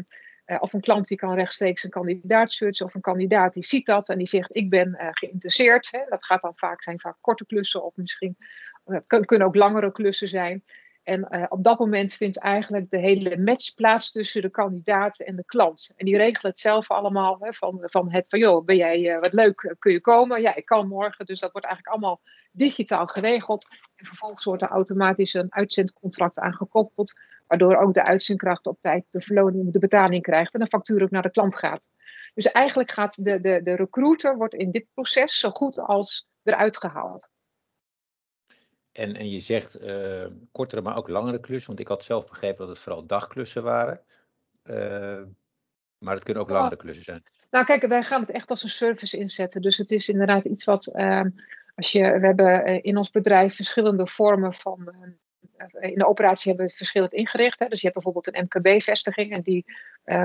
of 0.59 0.73
een 0.73 0.81
klant 0.81 1.07
die 1.07 1.17
kan 1.17 1.33
rechtstreeks 1.33 1.83
een 1.83 1.89
kandidaat 1.89 2.51
searchen 2.51 2.85
of 2.85 2.93
een 2.93 3.01
kandidaat 3.01 3.53
die 3.53 3.63
ziet 3.63 3.85
dat 3.85 4.09
en 4.09 4.17
die 4.17 4.27
zegt 4.27 4.55
ik 4.55 4.69
ben 4.69 4.97
uh, 5.01 5.07
geïnteresseerd. 5.11 5.91
Hè. 5.91 5.99
Dat 6.09 6.25
gaat 6.25 6.41
dan 6.41 6.53
vaak, 6.55 6.83
zijn 6.83 6.99
vaak 6.99 7.15
korte 7.21 7.45
klussen 7.45 7.83
of 7.83 7.95
misschien 7.95 8.37
het 8.85 9.25
kunnen 9.25 9.47
ook 9.47 9.55
langere 9.55 9.91
klussen 9.91 10.27
zijn. 10.27 10.63
En 11.03 11.51
op 11.51 11.63
dat 11.63 11.79
moment 11.79 12.13
vindt 12.13 12.39
eigenlijk 12.39 12.89
de 12.89 12.97
hele 12.97 13.37
match 13.37 13.73
plaats 13.73 14.11
tussen 14.11 14.41
de 14.41 14.49
kandidaat 14.49 15.19
en 15.19 15.35
de 15.35 15.45
klant. 15.45 15.93
En 15.97 16.05
die 16.05 16.17
regelen 16.17 16.51
het 16.51 16.59
zelf 16.59 16.91
allemaal 16.91 17.37
hè, 17.39 17.53
van, 17.53 17.77
van 17.81 18.11
het 18.11 18.25
van, 18.27 18.39
joh, 18.39 18.65
ben 18.65 18.75
jij 18.75 19.19
wat 19.19 19.33
leuk, 19.33 19.75
kun 19.79 19.91
je 19.91 20.01
komen? 20.01 20.41
Ja, 20.41 20.55
ik 20.55 20.65
kan 20.65 20.87
morgen. 20.87 21.25
Dus 21.25 21.39
dat 21.39 21.51
wordt 21.51 21.67
eigenlijk 21.67 21.95
allemaal 21.95 22.21
digitaal 22.51 23.07
geregeld. 23.07 23.67
En 23.95 24.05
vervolgens 24.05 24.43
wordt 24.43 24.61
er 24.61 24.69
automatisch 24.69 25.33
een 25.33 25.53
uitzendcontract 25.53 26.39
aangekoppeld, 26.39 27.19
waardoor 27.47 27.75
ook 27.75 27.93
de 27.93 28.03
uitzendkracht 28.03 28.67
op 28.67 28.79
tijd 28.79 29.05
de 29.09 29.21
verloning, 29.21 29.71
de 29.73 29.79
betaling 29.79 30.23
krijgt 30.23 30.53
en 30.53 30.59
de 30.59 30.67
factuur 30.67 31.03
ook 31.03 31.11
naar 31.11 31.21
de 31.21 31.31
klant 31.31 31.57
gaat. 31.57 31.87
Dus 32.33 32.45
eigenlijk 32.45 32.91
gaat 32.91 33.23
de, 33.23 33.41
de, 33.41 33.63
de 33.63 33.75
recruiter 33.75 34.37
wordt 34.37 34.53
in 34.53 34.71
dit 34.71 34.85
proces 34.93 35.39
zo 35.39 35.49
goed 35.49 35.79
als 35.79 36.27
eruit 36.43 36.77
gehaald. 36.77 37.31
En, 38.91 39.15
en 39.15 39.29
je 39.29 39.39
zegt 39.39 39.81
uh, 39.81 40.25
kortere, 40.51 40.81
maar 40.81 40.97
ook 40.97 41.07
langere 41.07 41.39
klussen. 41.39 41.67
Want 41.67 41.79
ik 41.79 41.87
had 41.87 42.03
zelf 42.03 42.27
begrepen 42.27 42.57
dat 42.57 42.67
het 42.67 42.79
vooral 42.79 43.05
dagklussen 43.05 43.63
waren. 43.63 44.01
Uh, 44.63 45.21
maar 45.97 46.15
het 46.15 46.23
kunnen 46.23 46.43
ook 46.43 46.49
langere 46.49 46.75
klussen 46.75 47.03
zijn. 47.03 47.23
Nou 47.49 47.65
kijk, 47.65 47.87
wij 47.87 48.03
gaan 48.03 48.21
het 48.21 48.31
echt 48.31 48.49
als 48.49 48.63
een 48.63 48.69
service 48.69 49.17
inzetten. 49.17 49.61
Dus 49.61 49.77
het 49.77 49.91
is 49.91 50.09
inderdaad 50.09 50.45
iets 50.45 50.63
wat... 50.63 50.93
Uh, 50.95 51.21
als 51.75 51.91
je, 51.91 52.19
we 52.19 52.25
hebben 52.25 52.83
in 52.83 52.97
ons 52.97 53.11
bedrijf 53.11 53.55
verschillende 53.55 54.07
vormen 54.07 54.53
van... 54.53 54.93
in 55.79 55.97
de 55.97 56.07
operatie 56.07 56.47
hebben 56.47 56.65
we 56.65 56.71
het 56.71 56.77
verschillend 56.77 57.13
ingericht. 57.13 57.59
Hè. 57.59 57.65
Dus 57.67 57.81
je 57.81 57.89
hebt 57.89 58.03
bijvoorbeeld 58.03 58.35
een 58.35 58.43
MKB-vestiging 58.43 59.31
en 59.31 59.41
die 59.41 59.65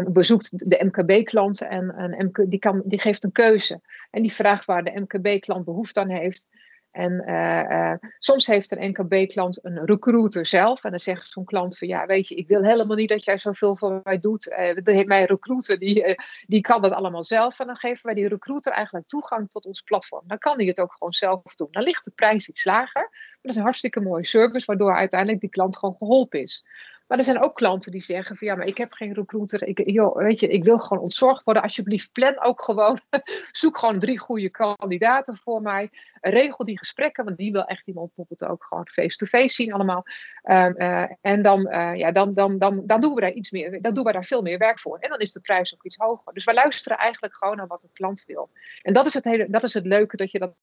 bezoekt 0.08 0.70
de 0.70 0.84
MKB-klant 0.84 1.60
en 1.60 1.94
een 2.18 2.48
die, 2.48 2.58
kan, 2.58 2.82
die 2.84 3.00
geeft 3.00 3.24
een 3.24 3.32
keuze. 3.32 3.80
En 4.10 4.22
die 4.22 4.32
vraagt 4.32 4.64
waar 4.64 4.84
de 4.84 5.00
MKB-klant 5.00 5.64
behoefte 5.64 6.00
aan 6.00 6.10
heeft. 6.10 6.48
En 6.90 7.22
uh, 7.26 7.62
uh, 7.68 7.94
soms 8.18 8.46
heeft 8.46 8.70
een 8.70 8.90
NKB-klant 8.90 9.64
een 9.64 9.84
recruiter 9.84 10.46
zelf. 10.46 10.84
En 10.84 10.90
dan 10.90 11.00
zegt 11.00 11.26
zo'n 11.26 11.44
klant 11.44 11.78
van 11.78 11.88
ja, 11.88 12.06
weet 12.06 12.28
je, 12.28 12.34
ik 12.34 12.48
wil 12.48 12.62
helemaal 12.62 12.96
niet 12.96 13.08
dat 13.08 13.24
jij 13.24 13.38
zoveel 13.38 13.76
voor 13.76 14.00
mij 14.04 14.18
doet. 14.18 14.54
Uh, 14.86 15.04
mijn 15.04 15.26
recruiter, 15.26 15.78
die, 15.78 16.20
die 16.46 16.60
kan 16.60 16.82
dat 16.82 16.92
allemaal 16.92 17.24
zelf. 17.24 17.58
En 17.60 17.66
dan 17.66 17.76
geven 17.76 18.06
wij 18.06 18.14
die 18.14 18.28
recruiter 18.28 18.72
eigenlijk 18.72 19.08
toegang 19.08 19.48
tot 19.48 19.66
ons 19.66 19.80
platform. 19.80 20.22
Dan 20.26 20.38
kan 20.38 20.56
hij 20.56 20.66
het 20.66 20.80
ook 20.80 20.92
gewoon 20.92 21.12
zelf 21.12 21.54
doen. 21.54 21.68
Dan 21.70 21.82
ligt 21.82 22.04
de 22.04 22.12
prijs 22.14 22.48
iets 22.48 22.64
lager. 22.64 23.08
Maar 23.10 23.38
dat 23.42 23.50
is 23.50 23.56
een 23.56 23.62
hartstikke 23.62 24.00
mooie 24.00 24.26
service, 24.26 24.66
waardoor 24.66 24.96
uiteindelijk 24.96 25.40
die 25.40 25.50
klant 25.50 25.78
gewoon 25.78 25.96
geholpen 25.98 26.40
is. 26.40 26.64
Maar 27.10 27.18
er 27.18 27.24
zijn 27.24 27.42
ook 27.42 27.54
klanten 27.54 27.92
die 27.92 28.00
zeggen 28.00 28.36
van 28.36 28.46
ja, 28.46 28.54
maar 28.54 28.66
ik 28.66 28.76
heb 28.76 28.92
geen 28.92 29.12
recruiter. 29.12 29.68
Ik, 29.68 29.90
joh, 29.90 30.16
weet 30.16 30.40
je, 30.40 30.48
ik 30.48 30.64
wil 30.64 30.78
gewoon 30.78 31.02
ontzorgd 31.02 31.44
worden. 31.44 31.62
Alsjeblieft, 31.62 32.12
plan 32.12 32.42
ook 32.42 32.62
gewoon. 32.62 32.98
Zoek 33.52 33.78
gewoon 33.78 33.98
drie 33.98 34.18
goede 34.18 34.50
kandidaten 34.50 35.36
voor 35.36 35.62
mij. 35.62 35.90
Regel 36.20 36.64
die 36.64 36.78
gesprekken, 36.78 37.24
want 37.24 37.36
die 37.36 37.52
wil 37.52 37.64
echt 37.64 37.86
iemand 37.86 38.06
bijvoorbeeld 38.06 38.50
ook 38.50 38.64
gewoon 38.64 38.88
face-to-face 38.88 39.54
zien 39.54 39.72
allemaal. 39.72 40.04
Um, 40.42 40.74
uh, 40.76 41.04
en 41.20 41.42
dan, 41.42 41.60
uh, 41.60 41.94
ja, 41.94 42.12
dan, 42.12 42.34
dan, 42.34 42.58
dan, 42.58 42.86
dan 42.86 43.00
doen 43.00 43.14
we 43.14 43.20
daar 43.20 43.32
iets 43.32 43.50
meer, 43.50 43.82
dan 43.82 43.94
doen 43.94 44.04
we 44.04 44.12
daar 44.12 44.24
veel 44.24 44.42
meer 44.42 44.58
werk 44.58 44.78
voor. 44.78 44.98
En 44.98 45.10
dan 45.10 45.18
is 45.18 45.32
de 45.32 45.40
prijs 45.40 45.74
ook 45.74 45.84
iets 45.84 45.96
hoger. 45.96 46.32
Dus 46.32 46.44
wij 46.44 46.54
luisteren 46.54 46.98
eigenlijk 46.98 47.36
gewoon 47.36 47.56
naar 47.56 47.66
wat 47.66 47.80
de 47.80 47.90
klant 47.92 48.24
wil. 48.26 48.50
En 48.82 48.92
dat 48.92 49.06
is 49.06 49.14
het, 49.14 49.24
hele, 49.24 49.50
dat 49.50 49.62
is 49.62 49.74
het 49.74 49.86
leuke 49.86 50.16
dat 50.16 50.30
je 50.30 50.38
dat 50.38 50.54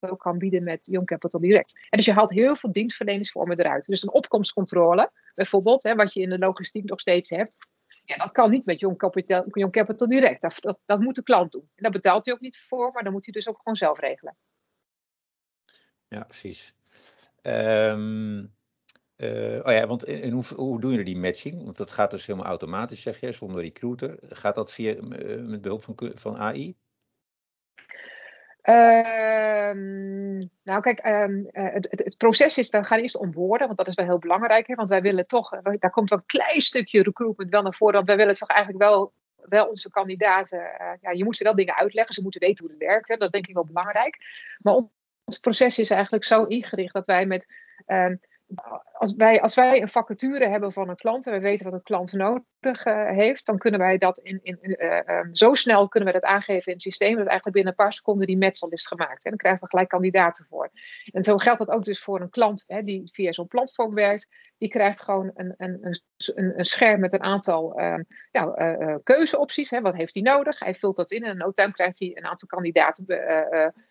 ook 0.00 0.20
kan 0.20 0.38
bieden 0.38 0.62
met 0.62 0.86
Young 0.86 1.06
Capital 1.06 1.40
Direct. 1.40 1.78
En 1.88 1.96
dus 1.96 2.06
je 2.06 2.12
haalt 2.12 2.30
heel 2.30 2.56
veel 2.56 2.72
dienstverleningsvormen 2.72 3.58
eruit. 3.58 3.86
Dus 3.86 4.02
een 4.02 4.12
opkomstcontrole, 4.12 5.10
bijvoorbeeld, 5.34 5.82
hè, 5.82 5.94
wat 5.94 6.12
je 6.12 6.20
in 6.20 6.30
de 6.30 6.38
logistiek 6.38 6.84
nog 6.84 7.00
steeds 7.00 7.30
hebt. 7.30 7.58
Ja, 8.04 8.16
dat 8.16 8.32
kan 8.32 8.50
niet 8.50 8.64
met 8.64 8.80
Young 8.80 8.98
Capital, 9.70 10.08
Direct. 10.08 10.42
Dat, 10.42 10.78
dat, 10.86 11.00
moet 11.00 11.14
de 11.14 11.22
klant 11.22 11.52
doen. 11.52 11.70
En 11.74 11.82
daar 11.82 11.92
betaalt 11.92 12.24
hij 12.24 12.34
ook 12.34 12.40
niet 12.40 12.60
voor, 12.60 12.92
maar 12.92 13.02
dan 13.02 13.12
moet 13.12 13.24
hij 13.24 13.34
dus 13.34 13.48
ook 13.48 13.56
gewoon 13.56 13.76
zelf 13.76 13.98
regelen. 13.98 14.36
Ja, 16.08 16.24
precies. 16.24 16.74
Um, 17.42 18.54
uh, 19.16 19.60
oh 19.64 19.72
ja, 19.72 19.86
want 19.86 20.04
en 20.04 20.30
hoe, 20.30 20.44
hoe 20.56 20.80
doen 20.80 20.90
jullie 20.90 21.04
die 21.04 21.16
matching? 21.16 21.64
Want 21.64 21.76
dat 21.76 21.92
gaat 21.92 22.10
dus 22.10 22.26
helemaal 22.26 22.48
automatisch, 22.48 23.02
zeg 23.02 23.20
je, 23.20 23.32
zonder 23.32 23.60
recruiter. 23.60 24.16
Gaat 24.20 24.54
dat 24.54 24.72
via, 24.72 24.94
uh, 24.94 25.46
met 25.46 25.60
behulp 25.60 25.82
van, 25.82 25.96
van 26.14 26.36
AI? 26.36 26.76
Um, 28.62 30.38
nou, 30.62 30.80
kijk, 30.80 31.06
um, 31.06 31.48
het, 31.52 31.88
het, 31.90 32.16
proces 32.16 32.58
is, 32.58 32.70
we 32.70 32.84
gaan 32.84 32.98
eerst 32.98 33.18
onboorden, 33.18 33.66
want 33.66 33.78
dat 33.78 33.88
is 33.88 33.94
wel 33.94 34.06
heel 34.06 34.18
belangrijk. 34.18 34.66
Hè, 34.66 34.74
want 34.74 34.88
wij 34.88 35.02
willen 35.02 35.26
toch, 35.26 35.50
daar 35.50 35.90
komt 35.90 36.10
wel 36.10 36.18
een 36.18 36.26
klein 36.26 36.60
stukje 36.60 37.02
recruitment 37.02 37.50
wel 37.50 37.62
naar 37.62 37.74
voren. 37.74 37.94
Want 37.94 38.06
wij 38.06 38.16
willen 38.16 38.34
toch 38.34 38.48
eigenlijk 38.48 38.84
wel, 38.84 39.12
wel 39.36 39.66
onze 39.66 39.90
kandidaten, 39.90 40.58
uh, 40.58 40.92
ja, 41.00 41.10
je 41.10 41.24
moet 41.24 41.36
ze 41.36 41.44
wel 41.44 41.54
dingen 41.54 41.76
uitleggen, 41.76 42.14
ze 42.14 42.22
moeten 42.22 42.40
weten 42.40 42.64
hoe 42.64 42.74
het 42.74 42.88
werkt. 42.88 43.08
Hè, 43.08 43.14
dat 43.14 43.24
is 43.24 43.30
denk 43.30 43.46
ik 43.46 43.54
wel 43.54 43.64
belangrijk. 43.64 44.18
Maar 44.58 44.74
ons 45.24 45.38
proces 45.40 45.78
is 45.78 45.90
eigenlijk 45.90 46.24
zo 46.24 46.44
ingericht 46.44 46.94
dat 46.94 47.06
wij 47.06 47.26
met 47.26 47.52
um, 47.86 48.20
als 48.92 49.14
wij, 49.14 49.40
als 49.40 49.54
wij 49.54 49.82
een 49.82 49.88
vacature 49.88 50.48
hebben 50.48 50.72
van 50.72 50.88
een 50.88 50.96
klant 50.96 51.26
en 51.26 51.32
we 51.32 51.40
weten 51.40 51.64
wat 51.64 51.74
een 51.74 51.82
klant 51.82 52.12
nodig 52.12 52.84
uh, 52.84 53.06
heeft, 53.06 53.46
dan 53.46 53.58
kunnen 53.58 53.80
wij 53.80 53.98
dat 53.98 54.18
in, 54.18 54.40
in, 54.42 54.58
uh, 54.62 54.98
um, 55.06 55.34
zo 55.34 55.54
snel 55.54 55.88
kunnen 55.88 56.12
we 56.12 56.20
dat 56.20 56.30
aangeven 56.30 56.66
in 56.66 56.72
het 56.72 56.82
systeem 56.82 57.16
dat 57.16 57.26
eigenlijk 57.26 57.56
binnen 57.56 57.72
een 57.72 57.84
paar 57.84 57.92
seconden 57.92 58.26
die 58.26 58.38
match 58.38 58.62
al 58.62 58.68
is 58.68 58.86
gemaakt. 58.86 59.24
En 59.24 59.30
dan 59.30 59.38
krijgen 59.38 59.60
we 59.60 59.68
gelijk 59.68 59.88
kandidaten 59.88 60.46
voor. 60.48 60.70
En 61.12 61.24
zo 61.24 61.36
geldt 61.36 61.58
dat 61.58 61.70
ook 61.70 61.84
dus 61.84 62.02
voor 62.02 62.20
een 62.20 62.30
klant 62.30 62.64
hè, 62.66 62.82
die 62.82 63.08
via 63.12 63.32
zo'n 63.32 63.48
platform 63.48 63.94
werkt. 63.94 64.28
Die 64.58 64.68
krijgt 64.68 65.02
gewoon 65.02 65.30
een, 65.34 65.54
een, 65.56 65.78
een, 65.80 66.58
een 66.58 66.64
scherm 66.64 67.00
met 67.00 67.12
een 67.12 67.22
aantal 67.22 67.80
uh, 67.80 67.98
ja, 68.30 68.76
uh, 68.78 68.96
keuzeopties. 69.02 69.70
Hè. 69.70 69.80
Wat 69.80 69.94
heeft 69.94 70.14
hij 70.14 70.22
nodig? 70.22 70.58
Hij 70.58 70.74
vult 70.74 70.96
dat 70.96 71.12
in 71.12 71.22
en 71.22 71.30
in 71.30 71.36
no 71.36 71.50
krijgt 71.50 71.98
hij 71.98 72.10
een 72.14 72.26
aantal 72.26 72.48
kandidaten 72.48 73.04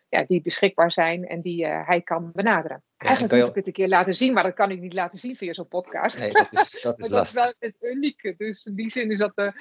ja, 0.10 0.24
die 0.24 0.42
beschikbaar 0.42 0.92
zijn 0.92 1.28
en 1.28 1.42
die 1.42 1.66
hij 1.66 2.02
kan 2.02 2.32
benaderen. 2.34 2.84
Eigenlijk 2.98 3.34
moet 3.34 3.48
ik 3.48 3.56
het 3.56 3.68
een 3.68 3.74
keer 3.74 3.88
laten 3.88 4.14
zien, 4.14 4.34
maar 4.34 4.44
dat 4.44 4.54
kan 4.54 4.72
ik 4.72 4.80
niet 4.80 4.94
laten 4.94 5.18
zien 5.18 5.38
via 5.38 5.54
zo'n 5.54 5.68
podcast. 5.68 6.20
Nee, 6.20 6.32
dat 6.32 6.48
is, 6.52 6.82
dat 6.82 7.00
is, 7.02 7.08
dat 7.08 7.26
is 7.26 7.34
wel 7.34 7.54
het 7.60 7.78
unieke. 7.82 8.34
Dus 8.36 8.66
in 8.66 8.76
die 8.76 8.90
zin 8.90 9.12
is 9.12 9.18
dat. 9.18 9.32
Uh, 9.36 9.52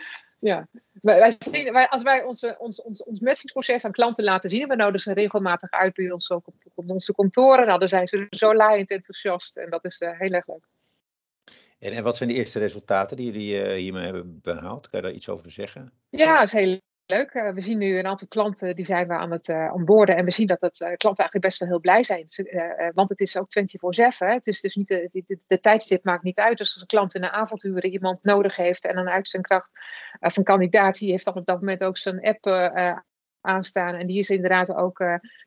ja. 0.40 0.68
wij, 0.92 1.36
zien, 1.38 1.72
wij, 1.72 1.88
als 1.88 2.02
wij 2.02 2.22
onze, 2.22 2.56
ons, 2.58 2.82
ons, 2.82 3.04
ons 3.04 3.20
matchingsproces 3.20 3.84
aan 3.84 3.92
klanten 3.92 4.24
laten 4.24 4.50
zien, 4.50 4.68
we 4.68 4.76
nodigen 4.76 5.00
ze 5.00 5.12
regelmatig 5.12 5.70
uit 5.70 5.94
bij 5.94 6.10
ons 6.10 6.30
ook 6.30 6.46
op, 6.46 6.54
op 6.74 6.90
onze 6.90 7.12
kantoren. 7.12 7.66
Nou, 7.66 7.78
dan 7.78 7.88
zijn 7.88 8.06
ze 8.06 8.26
zo 8.30 8.54
laaiend 8.54 8.90
enthousiast 8.90 9.56
en 9.56 9.70
dat 9.70 9.84
is 9.84 10.00
uh, 10.00 10.18
heel 10.18 10.32
erg 10.32 10.46
leuk. 10.46 10.68
En, 11.78 11.92
en 11.92 12.02
wat 12.02 12.16
zijn 12.16 12.28
de 12.28 12.34
eerste 12.34 12.58
resultaten 12.58 13.16
die 13.16 13.32
jullie 13.32 13.74
hiermee 13.74 14.04
hebben 14.04 14.40
behaald? 14.42 14.88
Kan 14.88 15.00
je 15.00 15.06
daar 15.06 15.16
iets 15.16 15.28
over 15.28 15.50
zeggen? 15.50 15.92
Ja, 16.08 16.38
dat 16.38 16.46
is 16.46 16.52
heel 16.52 16.80
leuk. 17.10 17.34
Uh, 17.34 17.50
we 17.50 17.60
zien 17.60 17.78
nu 17.78 17.98
een 17.98 18.06
aantal 18.06 18.28
klanten 18.28 18.76
die 18.76 18.84
zijn 18.84 19.08
we 19.08 19.14
aan 19.14 19.30
het 19.30 19.48
uh, 19.48 19.70
onboorden. 19.74 20.16
En 20.16 20.24
we 20.24 20.30
zien 20.30 20.46
dat 20.46 20.60
het, 20.60 20.80
uh, 20.80 20.86
klanten 20.86 21.24
eigenlijk 21.24 21.44
best 21.44 21.58
wel 21.58 21.68
heel 21.68 21.80
blij 21.80 22.04
zijn. 22.04 22.26
want 22.94 23.08
het 23.08 23.20
is 23.20 23.36
ook 23.36 23.48
24-7. 23.58 24.26
Het 24.26 24.46
is 24.46 24.60
dus 24.60 24.74
niet 24.74 24.88
de, 25.46 25.60
tijdstip 25.60 26.04
maakt 26.04 26.22
niet 26.22 26.38
uit. 26.38 26.58
Dus 26.58 26.72
als 26.72 26.80
een 26.80 26.86
klant 26.86 27.14
in 27.14 27.20
de 27.20 27.30
avonduren 27.30 27.90
iemand 27.90 28.24
nodig 28.24 28.56
heeft 28.56 28.86
en 28.86 28.94
dan 28.94 29.08
uit 29.08 29.28
zijn 29.28 29.42
kracht 29.42 29.70
of 30.20 30.36
een 30.36 30.44
kandidaat, 30.44 30.98
die 30.98 31.10
heeft 31.10 31.24
dan 31.24 31.34
op 31.34 31.46
dat 31.46 31.60
moment 31.60 31.84
ook 31.84 31.96
zijn 31.96 32.20
app 32.20 32.46
aanstaan. 33.40 33.94
En 33.94 34.06
die 34.06 34.18
is 34.18 34.30
inderdaad 34.30 34.74
ook 34.74 34.98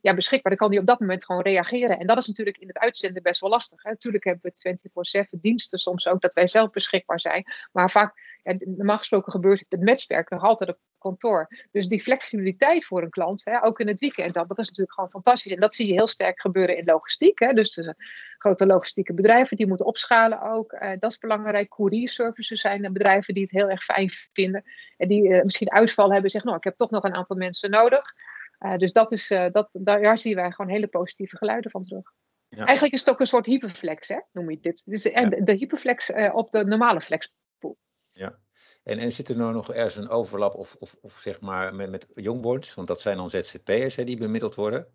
ja, 0.02 0.16
beschikbaar. 0.16 0.52
Dan 0.52 0.62
kan 0.62 0.70
die 0.70 0.80
op 0.80 0.86
dat 0.86 1.00
moment 1.00 1.26
gewoon 1.26 1.42
reageren. 1.42 2.00
En 2.00 2.08
dat 2.08 2.18
is 2.18 2.28
natuurlijk 2.28 2.58
in 2.58 2.68
het 2.68 2.78
uitzenden 2.78 3.24
best 3.24 3.42
wel 3.42 3.50
lastig. 3.50 3.84
Hè. 3.84 3.90
Natuurlijk 3.90 4.24
hebben 4.24 4.52
we 4.54 5.26
24-7 5.36 5.40
diensten 5.40 5.80
soms 5.80 6.08
ook 6.08 6.22
dat 6.22 6.34
wij 6.34 6.48
zelf 6.48 6.70
beschikbaar 6.70 7.20
zijn. 7.20 7.44
Maar 7.72 7.92
vaak, 7.92 8.40
ja, 8.44 8.56
normaal 8.60 8.98
gesproken 8.98 9.32
gebeurt 9.32 9.66
het 9.70 9.82
matchwerk 9.82 10.30
nog 10.30 10.44
altijd 10.44 10.70
op 10.70 10.80
kantoor. 11.02 11.68
Dus 11.72 11.88
die 11.88 12.02
flexibiliteit 12.02 12.86
voor 12.86 13.04
een 13.04 13.10
klant, 13.10 13.46
hè, 13.46 13.64
ook 13.64 13.80
in 13.80 13.88
het 13.88 14.00
weekend, 14.00 14.34
dat, 14.34 14.48
dat 14.48 14.60
is 14.60 14.68
natuurlijk 14.68 14.94
gewoon 14.94 15.10
fantastisch. 15.10 15.52
En 15.52 15.60
dat 15.60 15.76
zie 15.76 15.88
je 15.88 15.94
heel 15.94 16.08
sterk 16.08 16.42
gebeuren 16.42 16.78
in 16.78 16.86
logistiek. 16.86 17.40
Hè. 17.40 17.54
Dus 17.54 17.74
de 17.74 17.96
grote 18.38 18.66
logistieke 18.66 19.14
bedrijven 19.14 19.58
die 19.58 19.68
moeten 19.68 19.86
opschalen 19.86 20.42
ook. 20.42 20.72
Uh, 20.72 20.92
dat 21.00 21.12
is 21.12 21.18
belangrijk. 21.18 21.70
Courierservices 21.70 22.62
zijn 22.62 22.94
bedrijven 22.94 23.34
die 23.34 23.44
het 23.44 23.52
heel 23.52 23.70
erg 23.70 23.84
fijn 23.84 24.10
vinden. 24.34 24.64
En 24.98 25.08
die 25.08 25.24
uh, 25.24 25.44
misschien 25.44 25.72
uitval 25.72 26.12
hebben 26.12 26.30
zeggen, 26.30 26.50
nou, 26.50 26.62
ik 26.62 26.70
heb 26.70 26.78
toch 26.78 26.90
nog 26.90 27.04
een 27.04 27.16
aantal 27.16 27.38
mensen 27.38 27.70
nodig. 27.70 28.14
Uh, 28.60 28.76
dus 28.76 28.94
dat 28.94 29.12
is, 29.12 29.28
dat, 29.28 29.70
daar, 29.72 30.18
zien 30.18 30.36
wij 30.36 30.52
gewoon 30.52 30.72
hele 30.72 30.88
positieve 30.88 31.38
geluiden 31.38 31.72
van 31.72 31.82
terug. 31.82 32.12
Ja. 32.50 32.66
Eigenlijk 32.66 32.94
is 32.94 33.00
het 33.00 33.10
ook 33.10 33.20
een 33.20 33.28
soort 33.28 33.46
hyperflex, 33.46 34.08
hè, 34.08 34.20
noem 34.32 34.50
je 34.50 34.60
dit. 34.60 34.84
Dus 34.86 35.04
ja. 35.04 35.30
de 35.30 35.54
hyperflex 35.54 36.12
op 36.34 36.52
de 36.52 36.66
normale 36.66 37.02
flexpool. 37.02 37.78
Ja, 38.14 38.40
en, 38.84 39.00
en 39.00 39.12
zit 39.12 39.30
er 39.30 39.38
nou 39.38 39.54
nog 39.54 39.74
ergens 39.74 39.96
een 39.96 40.10
overlap 40.10 40.54
of, 40.54 40.76
of, 40.80 40.96
of 41.02 41.14
zeg 41.14 41.42
maar 41.42 41.76
met, 41.76 41.90
met 41.90 42.08
jongboards? 42.16 42.74
Want 42.74 42.88
dat 42.88 43.02
zijn 43.02 43.18
dan 43.18 43.30
ZZP'ers 43.30 43.96
die 43.96 44.18
bemiddeld 44.18 44.56
worden. 44.56 44.88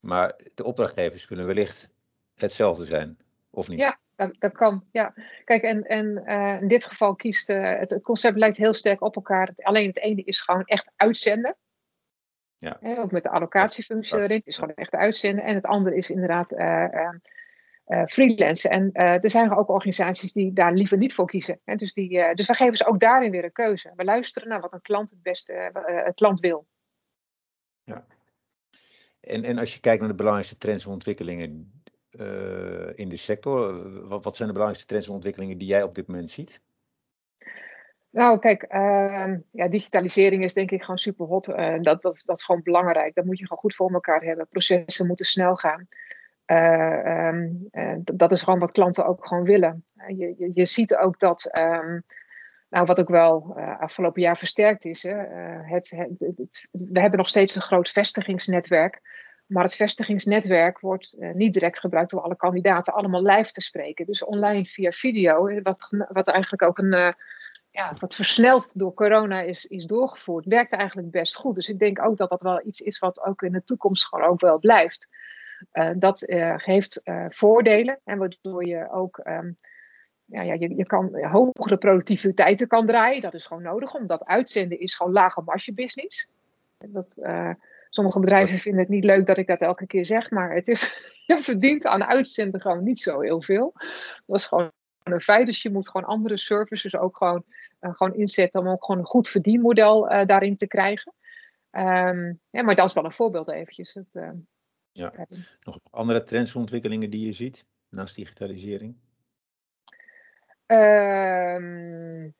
Maar 0.00 0.40
de 0.54 0.64
opdrachtgevers 0.64 1.26
kunnen 1.26 1.46
wellicht 1.46 1.88
hetzelfde 2.34 2.84
zijn, 2.84 3.18
of 3.50 3.68
niet? 3.68 3.78
Ja, 3.78 3.98
dat, 4.16 4.34
dat 4.38 4.52
kan. 4.52 4.84
Ja. 4.92 5.14
Kijk, 5.44 5.62
en, 5.62 5.82
en 5.82 6.22
uh, 6.26 6.60
in 6.60 6.68
dit 6.68 6.84
geval 6.84 7.14
kiest 7.14 7.50
uh, 7.50 7.78
het, 7.78 7.98
concept 8.02 8.38
lijkt 8.38 8.56
heel 8.56 8.74
sterk 8.74 9.02
op 9.02 9.16
elkaar. 9.16 9.52
Alleen 9.56 9.88
het 9.88 9.98
ene 9.98 10.22
is 10.24 10.40
gewoon 10.40 10.64
echt 10.64 10.90
uitzenden. 10.96 11.56
Ja. 12.58 12.78
ook 12.82 13.10
met 13.10 13.22
de 13.22 13.30
allocatiefunctie 13.30 14.18
erin. 14.18 14.36
Het 14.36 14.46
is 14.46 14.58
gewoon 14.58 14.74
echt 14.74 14.92
uitzenden. 14.92 15.44
En 15.44 15.54
het 15.54 15.66
andere 15.66 15.96
is 15.96 16.10
inderdaad 16.10 16.52
uh, 16.52 17.08
freelancen. 18.06 18.70
En 18.70 18.92
er 18.92 19.30
zijn 19.30 19.56
ook 19.56 19.68
organisaties 19.68 20.32
die 20.32 20.52
daar 20.52 20.72
liever 20.72 20.98
niet 20.98 21.14
voor 21.14 21.26
kiezen. 21.26 21.60
Hè? 21.64 21.74
Dus, 21.74 21.92
die, 21.92 22.34
dus 22.34 22.46
we 22.46 22.54
geven 22.54 22.76
ze 22.76 22.86
ook 22.86 23.00
daarin 23.00 23.30
weer 23.30 23.44
een 23.44 23.52
keuze. 23.52 23.92
We 23.96 24.04
luisteren 24.04 24.48
naar 24.48 24.60
wat 24.60 24.72
een 24.72 24.82
klant 24.82 25.10
het 25.10 25.22
beste 25.22 25.70
het 25.84 26.14
klant 26.14 26.40
wil. 26.40 26.66
Ja. 27.84 28.06
En, 29.20 29.44
en 29.44 29.58
als 29.58 29.74
je 29.74 29.80
kijkt 29.80 30.00
naar 30.00 30.08
de 30.08 30.14
belangrijkste 30.14 30.58
trends 30.58 30.84
en 30.84 30.90
ontwikkelingen 30.90 31.82
in 32.94 33.08
de 33.08 33.16
sector, 33.16 34.08
wat, 34.08 34.24
wat 34.24 34.36
zijn 34.36 34.48
de 34.48 34.54
belangrijkste 34.54 34.86
trends 34.86 35.06
en 35.06 35.14
ontwikkelingen 35.14 35.58
die 35.58 35.68
jij 35.68 35.82
op 35.82 35.94
dit 35.94 36.06
moment 36.06 36.30
ziet? 36.30 36.62
Nou, 38.10 38.38
kijk, 38.38 38.62
uh, 38.62 39.34
ja, 39.50 39.68
digitalisering 39.68 40.44
is 40.44 40.52
denk 40.52 40.70
ik 40.70 40.80
gewoon 40.80 40.98
super 40.98 41.26
hot. 41.26 41.48
Uh, 41.48 41.80
dat, 41.80 42.02
dat, 42.02 42.22
dat 42.26 42.36
is 42.36 42.44
gewoon 42.44 42.62
belangrijk. 42.62 43.14
Dat 43.14 43.24
moet 43.24 43.38
je 43.38 43.46
gewoon 43.46 43.62
goed 43.62 43.74
voor 43.74 43.92
elkaar 43.92 44.22
hebben. 44.22 44.48
Processen 44.48 45.06
moeten 45.06 45.26
snel 45.26 45.54
gaan. 45.54 45.86
Uh, 46.46 47.26
um, 47.28 47.68
dat 48.04 48.32
is 48.32 48.42
gewoon 48.42 48.58
wat 48.58 48.72
klanten 48.72 49.06
ook 49.06 49.26
gewoon 49.26 49.44
willen. 49.44 49.84
Je, 50.06 50.34
je, 50.38 50.50
je 50.54 50.66
ziet 50.66 50.96
ook 50.96 51.18
dat, 51.18 51.50
um, 51.56 52.04
nou, 52.68 52.86
wat 52.86 53.00
ook 53.00 53.08
wel 53.08 53.56
afgelopen 53.78 54.22
jaar 54.22 54.36
versterkt 54.36 54.84
is. 54.84 55.02
Hè, 55.02 55.16
het, 55.62 55.88
we 56.70 57.00
hebben 57.00 57.18
nog 57.18 57.28
steeds 57.28 57.54
een 57.54 57.62
groot 57.62 57.88
vestigingsnetwerk. 57.88 59.00
Maar 59.46 59.64
het 59.64 59.76
vestigingsnetwerk 59.76 60.80
wordt 60.80 61.16
niet 61.18 61.52
direct 61.52 61.80
gebruikt 61.80 62.10
door 62.10 62.20
alle 62.20 62.36
kandidaten 62.36 62.94
allemaal 62.94 63.22
live 63.22 63.50
te 63.50 63.60
spreken. 63.60 64.06
Dus 64.06 64.24
online 64.24 64.66
via 64.66 64.90
video, 64.90 65.60
wat, 65.62 65.88
wat 66.08 66.28
eigenlijk 66.28 66.62
ook 66.62 66.78
een 66.78 67.14
ja, 67.74 67.92
wat 68.00 68.14
versneld 68.14 68.78
door 68.78 68.94
corona 68.94 69.40
is, 69.40 69.64
is 69.66 69.84
doorgevoerd, 69.84 70.44
werkt 70.44 70.72
eigenlijk 70.72 71.10
best 71.10 71.36
goed. 71.36 71.54
Dus 71.54 71.68
ik 71.68 71.78
denk 71.78 72.06
ook 72.06 72.16
dat 72.16 72.30
dat 72.30 72.42
wel 72.42 72.66
iets 72.66 72.80
is 72.80 72.98
wat 72.98 73.24
ook 73.24 73.42
in 73.42 73.52
de 73.52 73.64
toekomst 73.64 74.06
gewoon 74.06 74.28
ook 74.28 74.40
wel 74.40 74.58
blijft. 74.58 75.08
Uh, 75.72 75.90
dat 75.94 76.28
uh, 76.28 76.54
heeft 76.56 77.00
uh, 77.04 77.26
voordelen 77.28 78.00
en 78.04 78.18
waardoor 78.18 78.66
je 78.66 78.90
ook 78.90 79.20
um, 79.24 79.56
ja, 80.24 80.42
ja, 80.42 80.52
je, 80.52 80.76
je 80.76 80.86
kan 80.86 81.24
hogere 81.24 81.76
productiviteiten 81.76 82.66
kan 82.66 82.86
draaien. 82.86 83.22
Dat 83.22 83.34
is 83.34 83.46
gewoon 83.46 83.62
nodig, 83.62 83.94
omdat 83.94 84.24
uitzenden 84.24 84.80
is 84.80 84.94
gewoon 84.94 85.12
lage 85.12 85.42
marge 85.42 85.74
business. 85.74 86.28
Dat, 86.78 87.18
sommige 87.94 88.20
bedrijven 88.20 88.58
vinden 88.58 88.80
het 88.80 88.90
niet 88.90 89.04
leuk 89.04 89.26
dat 89.26 89.38
ik 89.38 89.46
dat 89.46 89.60
elke 89.60 89.86
keer 89.86 90.04
zeg, 90.04 90.30
maar 90.30 90.54
het 90.54 90.68
is, 90.68 90.82
je 91.26 91.42
verdient 91.42 91.86
aan 91.86 92.04
uitzenden 92.04 92.60
gewoon 92.60 92.84
niet 92.84 93.00
zo 93.00 93.20
heel 93.20 93.42
veel. 93.42 93.72
Dat 94.26 94.36
is 94.36 94.46
gewoon 94.46 94.70
een 95.02 95.20
feit. 95.20 95.46
Dus 95.46 95.62
je 95.62 95.72
moet 95.72 95.88
gewoon 95.88 96.06
andere 96.06 96.36
services 96.36 96.96
ook 96.96 97.16
gewoon, 97.16 97.44
uh, 97.80 97.94
gewoon 97.94 98.14
inzetten 98.14 98.60
om 98.60 98.68
ook 98.68 98.84
gewoon 98.84 99.00
een 99.00 99.06
goed 99.06 99.28
verdienmodel 99.28 100.12
uh, 100.12 100.24
daarin 100.24 100.56
te 100.56 100.66
krijgen. 100.66 101.12
Um, 101.70 102.40
ja, 102.50 102.62
maar 102.62 102.74
dat 102.74 102.88
is 102.88 102.92
wel 102.92 103.04
een 103.04 103.12
voorbeeld 103.12 103.50
eventjes. 103.50 103.94
Het, 103.94 104.20
ja. 104.94 105.26
Nog 105.60 105.78
andere 105.90 106.24
trends 106.24 106.54
en 106.54 106.60
ontwikkelingen 106.60 107.10
die 107.10 107.26
je 107.26 107.32
ziet 107.32 107.64
naast 107.88 108.14
digitalisering? 108.14 108.96
Um, 110.66 112.34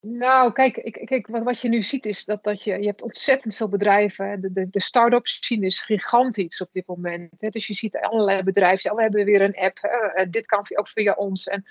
nou, 0.00 0.52
kijk, 0.52 0.76
ik, 0.76 1.06
kijk 1.06 1.26
wat, 1.26 1.42
wat 1.42 1.60
je 1.60 1.68
nu 1.68 1.82
ziet 1.82 2.06
is 2.06 2.24
dat, 2.24 2.44
dat 2.44 2.62
je, 2.62 2.78
je 2.78 2.86
hebt 2.86 3.02
ontzettend 3.02 3.56
veel 3.56 3.68
bedrijven. 3.68 4.40
De, 4.40 4.52
de, 4.52 4.70
de 4.70 4.80
start-up 4.80 5.26
scene 5.26 5.66
is 5.66 5.82
gigantisch 5.82 6.60
op 6.60 6.68
dit 6.72 6.86
moment. 6.86 7.32
Hè. 7.38 7.48
Dus 7.48 7.66
je 7.66 7.74
ziet 7.74 7.96
allerlei 7.96 8.42
bedrijven, 8.42 8.90
oh, 8.90 8.96
we 8.96 9.02
hebben 9.02 9.24
weer 9.24 9.42
een 9.42 9.56
app, 9.56 9.78
hè. 9.80 10.30
dit 10.30 10.46
kan 10.46 10.66
ook 10.74 10.88
via 10.88 11.12
ons. 11.12 11.46
En 11.46 11.64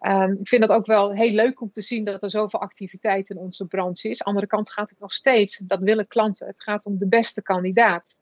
um, 0.00 0.36
ik 0.40 0.48
vind 0.48 0.60
dat 0.60 0.72
ook 0.72 0.86
wel 0.86 1.12
heel 1.12 1.32
leuk 1.32 1.60
om 1.60 1.72
te 1.72 1.82
zien 1.82 2.04
dat 2.04 2.22
er 2.22 2.30
zoveel 2.30 2.60
activiteit 2.60 3.30
in 3.30 3.36
onze 3.36 3.66
branche 3.66 4.08
is. 4.08 4.22
Aan 4.22 4.24
de 4.24 4.24
andere 4.24 4.46
kant 4.46 4.72
gaat 4.72 4.90
het 4.90 4.98
nog 4.98 5.12
steeds, 5.12 5.56
dat 5.56 5.82
willen 5.82 6.06
klanten, 6.06 6.46
het 6.46 6.62
gaat 6.62 6.86
om 6.86 6.98
de 6.98 7.08
beste 7.08 7.42
kandidaat. 7.42 8.18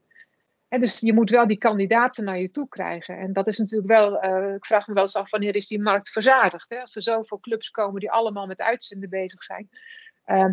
Dus 0.68 1.00
je 1.00 1.12
moet 1.12 1.30
wel 1.30 1.46
die 1.46 1.58
kandidaten 1.58 2.24
naar 2.24 2.38
je 2.38 2.50
toe 2.50 2.68
krijgen. 2.68 3.18
En 3.18 3.32
dat 3.32 3.46
is 3.46 3.58
natuurlijk 3.58 3.88
wel, 3.88 4.24
uh, 4.24 4.54
ik 4.54 4.66
vraag 4.66 4.86
me 4.86 4.94
wel 4.94 5.02
eens 5.02 5.16
af 5.16 5.30
wanneer 5.30 5.54
is 5.54 5.66
die 5.66 5.82
markt 5.82 6.10
verzadigd. 6.10 6.68
Hè? 6.68 6.80
Als 6.80 6.96
er 6.96 7.02
zoveel 7.02 7.40
clubs 7.40 7.70
komen 7.70 8.00
die 8.00 8.10
allemaal 8.10 8.46
met 8.46 8.62
uitzenden 8.62 9.08
bezig 9.08 9.42
zijn. 9.42 9.68
Uh, 10.26 10.44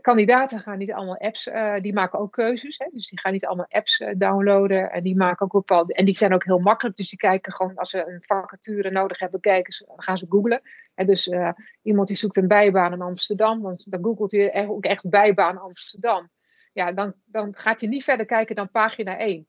kandidaten 0.00 0.60
gaan 0.60 0.78
niet 0.78 0.92
allemaal 0.92 1.18
apps, 1.18 1.46
uh, 1.46 1.76
die 1.80 1.92
maken 1.92 2.18
ook 2.18 2.32
keuzes. 2.32 2.78
Hè? 2.78 2.86
Dus 2.92 3.08
die 3.08 3.20
gaan 3.20 3.32
niet 3.32 3.46
allemaal 3.46 3.66
apps 3.68 4.00
uh, 4.00 4.14
downloaden. 4.16 4.90
En 4.90 5.02
die 5.02 5.16
maken 5.16 5.44
ook 5.46 5.52
bepaalde. 5.52 5.94
En 5.94 6.04
die 6.04 6.16
zijn 6.16 6.34
ook 6.34 6.44
heel 6.44 6.58
makkelijk. 6.58 6.96
Dus 6.96 7.08
die 7.08 7.18
kijken 7.18 7.52
gewoon 7.52 7.76
als 7.76 7.90
ze 7.90 8.06
een 8.06 8.22
vacature 8.22 8.90
nodig 8.90 9.18
hebben, 9.18 9.40
kijken 9.40 9.86
gaan 9.96 10.18
ze 10.18 10.26
googlen. 10.28 10.60
En 10.94 11.06
dus 11.06 11.30
iemand 11.82 12.08
die 12.08 12.16
zoekt 12.16 12.36
een 12.36 12.48
bijbaan 12.48 12.92
in 12.92 13.02
Amsterdam, 13.02 13.60
want 13.60 13.90
dan 13.90 14.04
googelt 14.04 14.32
hij 14.32 14.68
ook 14.68 14.84
echt 14.84 15.08
bijbaan 15.08 15.58
Amsterdam. 15.58 16.30
Ja, 16.72 16.92
dan, 16.92 17.14
dan 17.24 17.54
gaat 17.56 17.80
je 17.80 17.88
niet 17.88 18.04
verder 18.04 18.26
kijken 18.26 18.54
dan 18.54 18.70
pagina 18.70 19.18
1. 19.18 19.48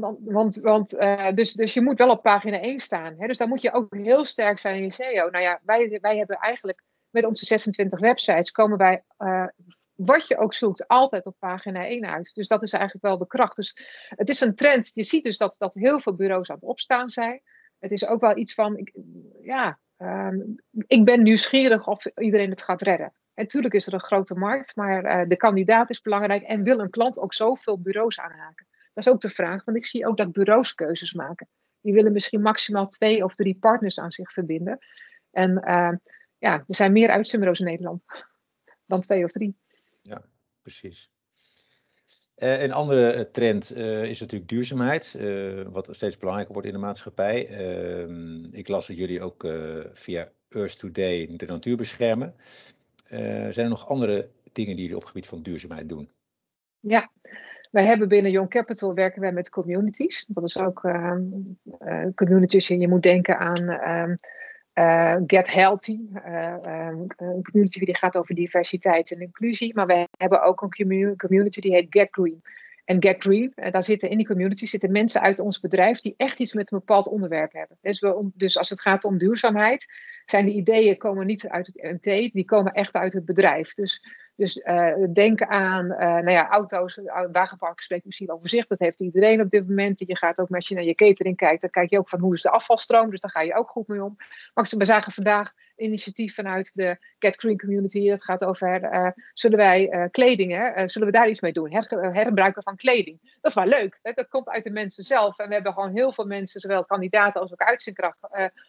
Want, 0.00 0.56
want, 0.56 0.92
uh, 0.92 1.32
dus, 1.34 1.52
dus 1.52 1.74
je 1.74 1.82
moet 1.82 1.98
wel 1.98 2.10
op 2.10 2.22
pagina 2.22 2.60
1 2.60 2.78
staan. 2.78 3.14
Hè? 3.18 3.26
Dus 3.26 3.38
dan 3.38 3.48
moet 3.48 3.62
je 3.62 3.72
ook 3.72 3.94
heel 3.94 4.24
sterk 4.24 4.58
zijn 4.58 4.76
in 4.76 4.82
je 4.82 4.92
SEO. 4.92 5.30
Nou 5.30 5.44
ja, 5.44 5.60
wij, 5.64 5.98
wij 6.00 6.16
hebben 6.16 6.36
eigenlijk 6.36 6.82
met 7.10 7.24
onze 7.24 7.44
26 7.44 8.00
websites 8.00 8.50
komen 8.50 8.78
wij, 8.78 9.02
uh, 9.18 9.46
wat 9.94 10.28
je 10.28 10.38
ook 10.38 10.54
zoekt, 10.54 10.88
altijd 10.88 11.26
op 11.26 11.36
pagina 11.38 11.86
1 11.86 12.06
uit. 12.06 12.34
Dus 12.34 12.48
dat 12.48 12.62
is 12.62 12.72
eigenlijk 12.72 13.04
wel 13.04 13.18
de 13.18 13.26
kracht. 13.26 13.56
Dus 13.56 13.76
het 14.08 14.28
is 14.28 14.40
een 14.40 14.54
trend. 14.54 14.90
Je 14.94 15.04
ziet 15.04 15.24
dus 15.24 15.36
dat, 15.36 15.54
dat 15.58 15.74
heel 15.74 16.00
veel 16.00 16.14
bureaus 16.14 16.50
aan 16.50 16.56
het 16.56 16.64
opstaan 16.64 17.08
zijn. 17.08 17.42
Het 17.78 17.90
is 17.90 18.06
ook 18.06 18.20
wel 18.20 18.36
iets 18.36 18.54
van, 18.54 18.76
ik, 18.76 18.92
ja, 19.40 19.78
um, 19.98 20.56
ik 20.86 21.04
ben 21.04 21.22
nieuwsgierig 21.22 21.86
of 21.86 22.06
iedereen 22.06 22.50
het 22.50 22.62
gaat 22.62 22.82
redden. 22.82 23.12
En 23.34 23.42
natuurlijk 23.42 23.74
is 23.74 23.86
er 23.86 23.94
een 23.94 24.00
grote 24.00 24.38
markt, 24.38 24.76
maar 24.76 25.04
uh, 25.04 25.28
de 25.28 25.36
kandidaat 25.36 25.90
is 25.90 26.00
belangrijk 26.00 26.42
en 26.42 26.62
wil 26.62 26.78
een 26.78 26.90
klant 26.90 27.18
ook 27.18 27.34
zoveel 27.34 27.80
bureaus 27.80 28.20
aanhaken. 28.20 28.66
Dat 28.92 29.06
is 29.06 29.12
ook 29.12 29.20
de 29.20 29.30
vraag, 29.30 29.64
want 29.64 29.76
ik 29.76 29.86
zie 29.86 30.06
ook 30.06 30.16
dat 30.16 30.32
bureaus 30.32 30.74
keuzes 30.74 31.12
maken. 31.12 31.48
Die 31.80 31.92
willen 31.92 32.12
misschien 32.12 32.42
maximaal 32.42 32.86
twee 32.86 33.24
of 33.24 33.34
drie 33.34 33.56
partners 33.58 33.98
aan 33.98 34.12
zich 34.12 34.32
verbinden. 34.32 34.78
En 35.30 35.50
uh, 35.50 35.92
ja, 36.38 36.64
er 36.66 36.74
zijn 36.74 36.92
meer 36.92 37.08
uitzendbureaus 37.08 37.60
in 37.60 37.66
Nederland 37.66 38.04
dan 38.86 39.00
twee 39.00 39.24
of 39.24 39.30
drie. 39.30 39.56
Ja, 40.02 40.24
precies. 40.62 41.10
Uh, 42.36 42.62
een 42.62 42.72
andere 42.72 43.30
trend 43.30 43.76
uh, 43.76 44.04
is 44.04 44.20
natuurlijk 44.20 44.50
duurzaamheid, 44.50 45.14
uh, 45.16 45.62
wat 45.62 45.88
steeds 45.90 46.16
belangrijker 46.16 46.52
wordt 46.52 46.68
in 46.68 46.74
de 46.74 46.80
maatschappij. 46.80 47.48
Ehm, 47.48 48.44
ik 48.44 48.68
las 48.68 48.86
dat 48.86 48.96
jullie 48.96 49.22
ook 49.22 49.46
via 49.92 50.32
Earth 50.48 50.78
Today 50.78 51.36
de 51.36 51.46
natuur 51.46 51.76
beschermen. 51.76 52.34
zijn 53.08 53.54
er 53.54 53.68
nog 53.68 53.88
andere 53.88 54.28
dingen 54.52 54.76
die 54.76 54.80
jullie 54.80 54.94
op 54.96 55.00
het 55.00 55.10
gebied 55.10 55.26
van 55.26 55.42
duurzaamheid 55.42 55.88
doen? 55.88 56.10
Ja, 56.80 57.10
wij 57.72 57.84
hebben 57.84 58.08
binnen 58.08 58.30
Young 58.30 58.48
Capital 58.48 58.94
werken 58.94 59.20
wij 59.20 59.32
met 59.32 59.48
communities. 59.50 60.26
Dat 60.26 60.44
is 60.44 60.58
ook 60.58 60.84
uh, 60.84 61.14
uh, 61.80 62.06
communities. 62.14 62.68
Je 62.68 62.88
moet 62.88 63.02
denken 63.02 63.38
aan 63.38 64.16
uh, 64.74 65.16
Get 65.26 65.52
Healthy, 65.52 65.98
een 66.12 67.42
community 67.42 67.84
die 67.84 67.96
gaat 67.96 68.16
over 68.16 68.34
diversiteit 68.34 69.12
en 69.12 69.20
inclusie. 69.20 69.74
Maar 69.74 69.86
we 69.86 70.08
hebben 70.16 70.42
ook 70.42 70.62
een 70.62 71.16
community 71.16 71.60
die 71.60 71.74
heet 71.74 71.86
Get 71.90 72.08
Green. 72.10 72.42
En 72.84 73.02
Get 73.02 73.22
Green, 73.22 73.52
daar 73.54 73.82
zitten 73.82 74.10
in 74.10 74.16
die 74.16 74.26
community 74.26 74.66
zitten 74.66 74.92
mensen 74.92 75.20
uit 75.20 75.40
ons 75.40 75.60
bedrijf 75.60 76.00
die 76.00 76.14
echt 76.16 76.40
iets 76.40 76.52
met 76.52 76.72
een 76.72 76.78
bepaald 76.78 77.08
onderwerp 77.08 77.52
hebben. 77.52 77.78
Dus, 77.80 78.00
we, 78.00 78.30
dus 78.34 78.58
als 78.58 78.68
het 78.68 78.80
gaat 78.80 79.04
om 79.04 79.18
duurzaamheid, 79.18 79.86
zijn 80.24 80.46
de 80.46 80.52
ideeën 80.52 80.96
komen 80.96 81.26
niet 81.26 81.48
uit 81.48 81.66
het 81.66 81.82
MT, 81.82 82.32
die 82.32 82.44
komen 82.44 82.72
echt 82.72 82.94
uit 82.94 83.12
het 83.12 83.24
bedrijf. 83.24 83.74
Dus 83.74 84.00
dus 84.36 84.56
uh, 84.56 85.12
denk 85.12 85.42
aan 85.42 85.84
uh, 85.84 85.98
nou 85.98 86.30
ja, 86.30 86.48
auto's, 86.48 87.00
wagenpark 87.32 87.80
spreekt 87.80 88.04
misschien 88.04 88.30
over 88.30 88.48
zich. 88.48 88.66
Dat 88.66 88.78
heeft 88.78 89.00
iedereen 89.00 89.40
op 89.40 89.50
dit 89.50 89.68
moment. 89.68 90.04
Je 90.06 90.16
gaat 90.16 90.40
ook 90.40 90.50
als 90.50 90.68
je 90.68 90.74
naar 90.74 90.84
je 90.84 90.94
catering 90.94 91.36
kijkt, 91.36 91.60
dan 91.60 91.70
kijk 91.70 91.90
je 91.90 91.98
ook 91.98 92.08
van 92.08 92.20
hoe 92.20 92.34
is 92.34 92.42
de 92.42 92.50
afvalstroom. 92.50 93.10
Dus 93.10 93.20
daar 93.20 93.30
ga 93.30 93.40
je 93.40 93.54
ook 93.54 93.70
goed 93.70 93.88
mee 93.88 94.04
om. 94.04 94.16
Maar 94.54 94.72
we 94.76 94.84
zagen 94.84 95.12
vandaag 95.12 95.52
initiatief 95.82 96.34
vanuit 96.34 96.74
de 96.74 96.96
Get 97.18 97.36
Green 97.36 97.58
Community. 97.58 98.08
Dat 98.08 98.24
gaat 98.24 98.44
over, 98.44 98.82
uh, 98.82 99.08
zullen 99.32 99.58
wij 99.58 100.08
kleding, 100.10 100.52
hè, 100.52 100.88
zullen 100.88 101.08
we 101.08 101.14
daar 101.14 101.28
iets 101.28 101.40
mee 101.40 101.52
doen? 101.52 101.72
Her, 101.72 101.86
herbruiken 102.14 102.62
van 102.62 102.76
kleding. 102.76 103.18
Dat 103.40 103.50
is 103.50 103.54
wel 103.54 103.66
leuk. 103.66 103.98
Hè? 104.02 104.12
Dat 104.12 104.28
komt 104.28 104.48
uit 104.48 104.64
de 104.64 104.70
mensen 104.70 105.04
zelf. 105.04 105.38
En 105.38 105.48
we 105.48 105.54
hebben 105.54 105.72
gewoon 105.72 105.94
heel 105.94 106.12
veel 106.12 106.26
mensen, 106.26 106.60
zowel 106.60 106.84
kandidaten 106.84 107.40
als 107.40 107.52
ook 107.52 107.60
uitzendkracht, 107.60 108.18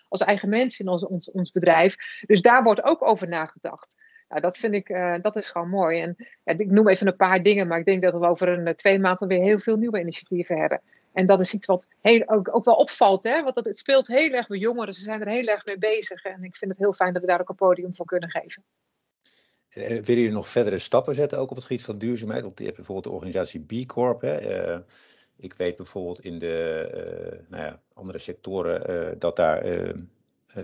als 0.09 0.21
eigen 0.21 0.49
mensen 0.49 0.85
in 0.85 0.91
ons, 0.91 1.05
ons, 1.05 1.31
ons 1.31 1.51
bedrijf. 1.51 1.95
Dus 2.25 2.41
daar 2.41 2.63
wordt 2.63 2.83
ook 2.83 3.01
over 3.01 3.27
nagedacht. 3.27 3.95
Ja, 4.29 4.39
dat 4.39 4.57
vind 4.57 4.73
ik, 4.73 4.89
uh, 4.89 5.15
dat 5.21 5.35
is 5.35 5.49
gewoon 5.49 5.69
mooi. 5.69 6.01
En 6.01 6.15
ik 6.57 6.71
noem 6.71 6.87
even 6.87 7.07
een 7.07 7.15
paar 7.15 7.43
dingen, 7.43 7.67
maar 7.67 7.79
ik 7.79 7.85
denk 7.85 8.01
dat 8.01 8.13
we 8.13 8.27
over 8.27 8.47
een 8.47 8.67
uh, 8.67 8.73
twee 8.73 8.99
maanden 8.99 9.27
weer 9.27 9.41
heel 9.41 9.59
veel 9.59 9.77
nieuwe 9.77 9.99
initiatieven 9.99 10.57
hebben. 10.57 10.81
En 11.13 11.25
dat 11.25 11.39
is 11.39 11.53
iets 11.53 11.65
wat 11.65 11.87
heel, 12.01 12.29
ook, 12.29 12.55
ook 12.55 12.65
wel 12.65 12.75
opvalt, 12.75 13.23
hè? 13.23 13.43
want 13.43 13.55
dat, 13.55 13.65
het 13.65 13.79
speelt 13.79 14.07
heel 14.07 14.31
erg 14.31 14.47
bij 14.47 14.57
jongeren. 14.57 14.93
Ze 14.93 15.01
zijn 15.01 15.21
er 15.21 15.27
heel 15.27 15.45
erg 15.45 15.65
mee 15.65 15.77
bezig 15.77 16.23
en 16.23 16.43
ik 16.43 16.55
vind 16.55 16.71
het 16.71 16.79
heel 16.79 16.93
fijn 16.93 17.13
dat 17.13 17.21
we 17.21 17.27
daar 17.27 17.41
ook 17.41 17.49
een 17.49 17.55
podium 17.55 17.95
voor 17.95 18.05
kunnen 18.05 18.29
geven. 18.29 18.63
Uh, 19.69 19.87
willen 19.87 20.03
jullie 20.05 20.31
nog 20.31 20.47
verdere 20.47 20.79
stappen 20.79 21.15
zetten, 21.15 21.37
ook 21.37 21.49
op 21.49 21.55
het 21.55 21.65
gebied 21.65 21.83
van 21.83 21.97
duurzaamheid? 21.97 22.43
Want 22.43 22.57
je 22.59 22.63
hebt 22.63 22.75
bijvoorbeeld 22.75 23.05
de 23.05 23.11
organisatie 23.11 23.83
B 23.83 23.87
Corp. 23.87 24.21
Hè? 24.21 24.81
ik 25.37 25.53
weet 25.53 25.75
bijvoorbeeld 25.75 26.19
in 26.19 26.39
de 26.39 27.43
nou 27.47 27.63
ja, 27.63 27.81
andere 27.93 28.19
sectoren 28.19 29.19
dat 29.19 29.35
daar 29.35 29.65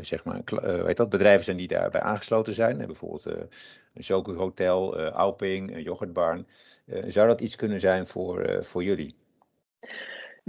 zeg 0.02 0.24
maar, 0.24 0.42
weet 0.84 0.98
dat, 0.98 1.10
bedrijven 1.10 1.46
zijn 1.46 1.58
die 1.58 1.68
daarbij 1.68 2.02
aangesloten 2.02 2.54
zijn. 2.54 2.78
bijvoorbeeld 2.78 3.26
een 3.26 4.04
Zoku 4.04 4.34
Hotel, 4.34 5.10
Alping, 5.10 5.76
een 5.76 5.84
yoghurtbarn. 5.84 6.48
zou 7.08 7.28
dat 7.28 7.42
iets 7.42 7.56
kunnen 7.56 7.80
zijn 7.80 8.08
voor, 8.08 8.64
voor 8.64 8.84
jullie? 8.84 9.16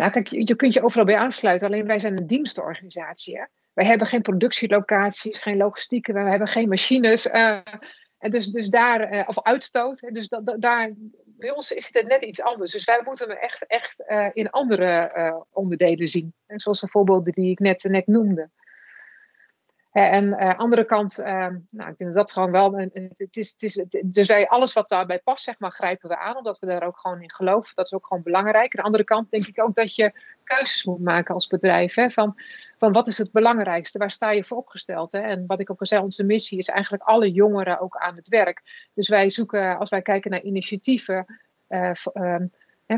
Nou, 0.01 0.13
kijk, 0.13 0.29
je, 0.29 0.57
kunt 0.57 0.75
je 0.75 0.83
overal 0.83 1.05
bij 1.05 1.17
aansluiten. 1.17 1.67
Alleen 1.67 1.87
wij 1.87 1.99
zijn 1.99 2.19
een 2.19 2.27
dienstenorganisatie. 2.27 3.39
Hè? 3.39 3.45
Wij 3.73 3.87
hebben 3.87 4.07
geen 4.07 4.23
productielocaties, 4.23 5.41
geen 5.41 5.57
logistieken, 5.57 6.15
we 6.15 6.21
hebben 6.21 6.49
geen 6.49 6.69
machines. 6.69 7.27
Uh, 7.27 7.61
en 8.19 8.31
dus, 8.31 8.47
dus 8.47 8.69
daar, 8.69 9.15
uh, 9.15 9.23
of 9.27 9.43
uitstoot. 9.43 10.09
Dus 10.13 10.29
dat, 10.29 10.57
daar, 10.59 10.93
bij 11.25 11.51
ons 11.51 11.73
is 11.73 11.89
het 11.93 12.07
net 12.07 12.23
iets 12.23 12.43
anders. 12.43 12.73
Dus 12.73 12.85
wij 12.85 13.01
moeten 13.05 13.29
hem 13.29 13.37
echt, 13.37 13.67
echt 13.67 14.03
uh, 14.07 14.29
in 14.33 14.51
andere 14.51 15.47
onderdelen 15.51 16.09
zien. 16.09 16.35
En 16.47 16.59
zoals 16.59 16.81
de 16.81 16.89
voorbeelden 16.89 17.33
die 17.33 17.51
ik 17.51 17.59
net, 17.59 17.87
net 17.89 18.07
noemde. 18.07 18.51
En 19.91 20.39
aan 20.39 20.49
de 20.49 20.57
andere 20.57 20.85
kant, 20.85 21.17
nou, 21.17 21.61
ik 21.71 21.99
denk 21.99 21.99
dat 21.99 22.15
dat 22.15 22.33
gewoon 22.33 22.51
wel. 22.51 22.75
Het 22.75 23.37
is, 23.37 23.53
het 23.53 23.63
is, 23.63 23.85
dus 24.05 24.27
wij, 24.27 24.49
alles 24.49 24.73
wat 24.73 24.89
daarbij 24.89 25.19
past, 25.19 25.45
zeg 25.45 25.59
maar, 25.59 25.73
grijpen 25.73 26.09
we 26.09 26.19
aan, 26.19 26.37
omdat 26.37 26.59
we 26.59 26.67
daar 26.67 26.87
ook 26.87 26.99
gewoon 26.99 27.23
in 27.23 27.33
geloven. 27.33 27.75
Dat 27.75 27.85
is 27.85 27.93
ook 27.93 28.07
gewoon 28.07 28.23
belangrijk. 28.23 28.65
Aan 28.65 28.81
de 28.81 28.83
andere 28.83 29.05
kant 29.05 29.31
denk 29.31 29.47
ik 29.47 29.63
ook 29.63 29.75
dat 29.75 29.95
je 29.95 30.13
keuzes 30.45 30.85
moet 30.85 31.01
maken 31.01 31.35
als 31.35 31.47
bedrijf. 31.47 31.95
Hè, 31.95 32.11
van, 32.11 32.41
van 32.79 32.93
wat 32.93 33.07
is 33.07 33.19
het 33.19 33.33
belangrijkste? 33.33 33.99
Waar 33.99 34.11
sta 34.11 34.31
je 34.31 34.45
voor 34.45 34.57
opgesteld? 34.57 35.13
Hè? 35.13 35.21
En 35.21 35.45
wat 35.47 35.61
ik 35.61 35.71
ook 35.71 35.81
al 35.81 35.87
zei, 35.87 36.03
onze 36.03 36.25
missie 36.25 36.59
is 36.59 36.69
eigenlijk 36.69 37.03
alle 37.03 37.31
jongeren 37.31 37.81
ook 37.81 37.97
aan 37.97 38.17
het 38.17 38.29
werk. 38.29 38.89
Dus 38.95 39.09
wij 39.09 39.31
zoeken, 39.31 39.79
als 39.79 39.91
wij 39.91 40.03
kijken 40.03 40.31
naar 40.31 40.43
initiatieven. 40.43 41.41
Uh, 41.69 41.93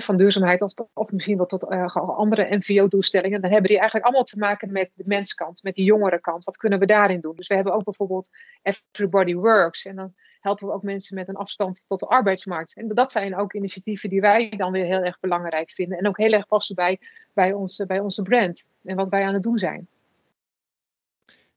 van 0.00 0.16
duurzaamheid 0.16 0.62
of, 0.62 0.72
of 0.92 1.10
misschien 1.10 1.36
wel 1.36 1.46
tot 1.46 1.70
uh, 1.70 1.96
andere 1.96 2.56
NVO-doelstellingen, 2.56 3.40
dan 3.40 3.50
hebben 3.50 3.68
die 3.68 3.78
eigenlijk 3.78 4.06
allemaal 4.06 4.24
te 4.24 4.38
maken 4.38 4.72
met 4.72 4.90
de 4.94 5.02
menskant, 5.06 5.62
met 5.62 5.74
de 5.74 6.18
kant. 6.20 6.44
Wat 6.44 6.56
kunnen 6.56 6.78
we 6.78 6.86
daarin 6.86 7.20
doen? 7.20 7.36
Dus 7.36 7.46
we 7.46 7.54
hebben 7.54 7.72
ook 7.72 7.84
bijvoorbeeld 7.84 8.30
Everybody 8.62 9.34
Works 9.34 9.84
en 9.84 9.96
dan 9.96 10.14
helpen 10.40 10.66
we 10.66 10.72
ook 10.72 10.82
mensen 10.82 11.16
met 11.16 11.28
een 11.28 11.36
afstand 11.36 11.88
tot 11.88 12.00
de 12.00 12.06
arbeidsmarkt. 12.06 12.76
En 12.76 12.88
dat 12.88 13.10
zijn 13.10 13.36
ook 13.36 13.52
initiatieven 13.52 14.08
die 14.08 14.20
wij 14.20 14.50
dan 14.56 14.72
weer 14.72 14.84
heel 14.84 15.02
erg 15.02 15.20
belangrijk 15.20 15.70
vinden 15.70 15.98
en 15.98 16.08
ook 16.08 16.18
heel 16.18 16.32
erg 16.32 16.46
passen 16.46 16.74
bij, 16.74 16.98
bij, 17.32 17.52
onze, 17.52 17.86
bij 17.86 18.00
onze 18.00 18.22
brand 18.22 18.68
en 18.84 18.96
wat 18.96 19.08
wij 19.08 19.24
aan 19.24 19.34
het 19.34 19.42
doen 19.42 19.58
zijn. 19.58 19.88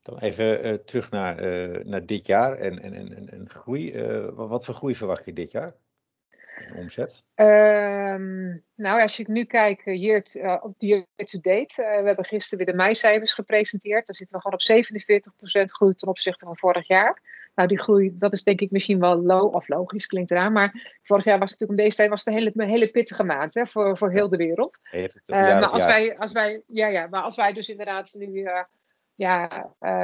Dan 0.02 0.17
even 0.19 0.65
uh, 0.65 0.74
terug 0.74 1.12
naar, 1.12 1.43
uh, 1.43 1.84
naar 1.84 2.06
dit 2.06 2.26
jaar 2.26 2.58
en, 2.58 2.82
en, 2.82 2.93
en, 2.93 3.30
en 3.30 3.50
groei. 3.50 4.02
wat 4.34 4.65
voor 4.65 4.74
groei 4.74 4.95
verwacht 4.95 5.26
je 5.26 5.34
dit 5.34 5.52
jaar? 5.52 5.76
Omzet? 6.76 7.24
Um, 7.36 8.63
nou, 8.76 9.02
als 9.02 9.20
ik 9.20 9.28
nu 9.28 9.44
kijk 9.44 9.82
hier 9.84 10.26
uh, 10.34 10.44
eh, 10.44 10.63
op 10.63 10.80
de 10.80 10.88
year-to-date, 10.88 11.82
uh, 11.84 12.00
we 12.02 12.08
hebben 12.08 12.26
gisteren 12.26 12.65
weer 12.65 12.74
de 12.76 12.82
meicijfers 12.82 13.34
gepresenteerd. 13.34 14.06
Dan 14.06 14.15
zitten 14.15 14.38
we 14.38 14.41
gewoon 14.41 14.60
op 14.60 15.63
47% 15.63 15.63
groei 15.63 15.94
ten 15.94 16.08
opzichte 16.08 16.46
van 16.46 16.58
vorig 16.58 16.88
jaar. 16.88 17.22
Nou, 17.56 17.68
die 17.68 17.80
groei, 17.80 18.18
dat 18.18 18.34
is 18.34 18.44
denk 18.44 18.62
ik 18.62 18.72
misschien 18.72 19.00
wel 19.00 19.22
low, 19.22 19.56
of 19.56 19.68
logisch 19.68 20.06
klinkt 20.06 20.32
eraan. 20.32 20.52
Maar 20.52 20.98
vorig 21.04 21.26
jaar 21.26 21.39
was 21.39 21.52
het 21.52 21.60
natuurlijk 21.60 21.80
om 21.80 21.86
deze 21.86 21.98
tijd 21.98 22.10
was 22.10 22.26
het 22.26 22.34
een 22.34 22.39
hele, 22.39 22.52
een 22.56 22.70
hele 22.70 22.91
pittige 22.91 23.24
maand 23.24 23.54
hè, 23.54 23.65
voor, 23.65 23.98
voor 23.98 24.12
heel 24.12 24.30
de 24.30 24.38
wereld. 24.38 24.80
Uh, 24.91 25.06
maar 25.26 25.68
als 25.68 25.86
wij, 25.86 26.18
als 26.18 26.32
wij, 26.32 26.62
ja, 26.68 26.88
ja, 26.88 27.08
maar 27.08 27.22
als 27.22 27.36
wij 27.36 27.54
dus 27.54 27.70
inderdaad 27.70 28.15
nu 28.18 28.50
ja, 29.15 29.48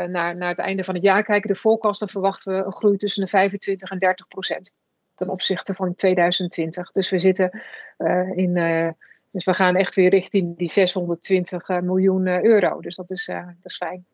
naar, 0.08 0.36
naar 0.36 0.50
het 0.50 0.60
einde 0.60 0.84
van 0.84 0.96
het 0.96 1.04
jaar 1.04 1.24
kijken, 1.24 1.50
de 1.50 1.56
voorkast, 1.56 2.00
dan 2.00 2.10
verwachten 2.10 2.54
we 2.54 2.66
een 2.66 2.74
groei 2.74 2.98
tussen 2.98 3.24
de 3.24 3.30
25 3.30 3.90
en 3.90 4.00
30 4.00 4.28
procent 4.28 4.74
ten 5.22 5.30
opzichte 5.30 5.74
van 5.74 5.96
2020. 5.96 6.92
Dus 6.92 7.10
we 7.10 7.20
zitten 7.20 7.62
uh, 7.98 8.38
in. 8.38 8.56
Uh, 8.56 8.90
dus 9.32 9.46
we 9.46 9.54
gaan 9.54 9.76
echt 9.76 9.96
weer 9.96 10.10
richting 10.10 10.58
die 10.58 10.72
620 10.72 11.70
uh, 11.70 11.80
miljoen 11.80 12.28
euro. 12.28 12.82
Dus 12.82 12.96
dat 12.96 13.12
is, 13.12 13.26
dat 13.26 13.56
is 13.64 13.78
fijn. 13.78 14.06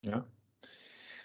Ja, 0.00 0.24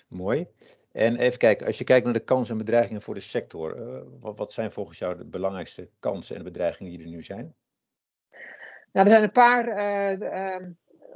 mooi. 0.07 0.47
En 0.91 1.17
even 1.17 1.37
kijken, 1.37 1.67
als 1.67 1.77
je 1.77 1.83
kijkt 1.83 2.05
naar 2.05 2.13
de 2.13 2.19
kansen 2.19 2.51
en 2.51 2.65
bedreigingen 2.65 3.01
voor 3.01 3.13
de 3.13 3.19
sector, 3.19 3.77
wat, 4.19 4.37
wat 4.37 4.51
zijn 4.51 4.71
volgens 4.71 4.97
jou 4.97 5.17
de 5.17 5.25
belangrijkste 5.25 5.89
kansen 5.99 6.35
en 6.35 6.43
bedreigingen 6.43 6.91
die 6.91 7.01
er 7.01 7.11
nu 7.11 7.23
zijn? 7.23 7.53
Nou, 8.91 9.05
er 9.05 9.11
zijn 9.11 9.23
een 9.23 9.31
paar 9.31 9.65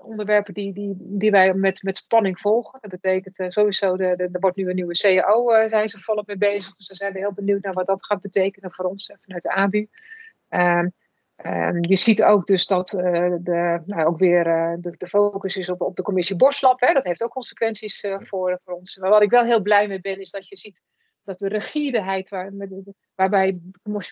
onderwerpen 0.04 0.54
die, 0.54 0.74
die, 0.74 0.96
die 0.98 1.32
wij 1.32 1.54
met, 1.54 1.84
met 1.84 1.98
spanning 1.98 2.40
volgen. 2.40 2.80
Dat 2.82 2.92
betekent 2.92 3.40
uh, 3.40 3.50
sowieso, 3.50 3.98
de, 3.98 4.06
er 4.06 4.40
wordt 4.40 4.58
nu 4.58 4.70
een 4.70 4.76
nieuwe 4.76 4.94
CAO, 4.94 5.52
uh, 5.52 5.64
eh, 5.64 5.70
zijn 5.70 5.90
ze 5.90 6.00
volop 6.00 6.28
mee 6.28 6.38
bezig. 6.38 6.76
Dus 6.76 6.88
daar 6.88 6.98
zijn 6.98 7.14
we 7.14 7.20
heel 7.20 7.34
benieuwd 7.34 7.64
naar 7.64 7.74
wat 7.74 7.86
dat 7.86 8.06
gaat 8.06 8.22
betekenen 8.22 8.72
voor 8.72 8.86
ons 8.86 9.10
uh, 9.10 9.18
vanuit 9.22 9.42
de 9.42 9.54
ABU. 9.54 9.88
Um, 10.50 10.94
um, 11.46 11.86
je 11.86 11.96
ziet 11.96 12.24
ook 12.24 12.46
dus 12.46 12.68
dat 12.68 12.88
de, 12.88 13.82
nou, 13.86 14.06
ook 14.06 14.20
weer 14.20 14.44
de, 14.80 14.94
de, 14.98 15.08
focus 15.08 15.58
is 15.58 15.70
op, 15.70 15.82
op 15.82 15.96
de 15.96 16.04
commissie 16.04 16.36
Borslap. 16.36 16.80
Hè. 16.80 16.94
Dat 16.94 17.04
heeft 17.04 17.24
ook 17.24 17.32
consequenties 17.32 18.00
voor, 18.00 18.60
voor 18.64 18.76
ons. 18.76 18.98
Maar 18.98 19.10
wat 19.10 19.22
ik 19.22 19.30
wel 19.30 19.44
heel 19.44 19.62
blij 19.62 19.88
mee 19.88 20.02
ben, 20.02 20.20
is 20.20 20.32
dat 20.32 20.48
je 20.48 20.58
ziet 20.58 20.84
dat 21.24 21.38
de 21.38 21.48
rigiedeheid 21.48 22.30
waar, 22.30 22.52
waarbij 23.16 23.60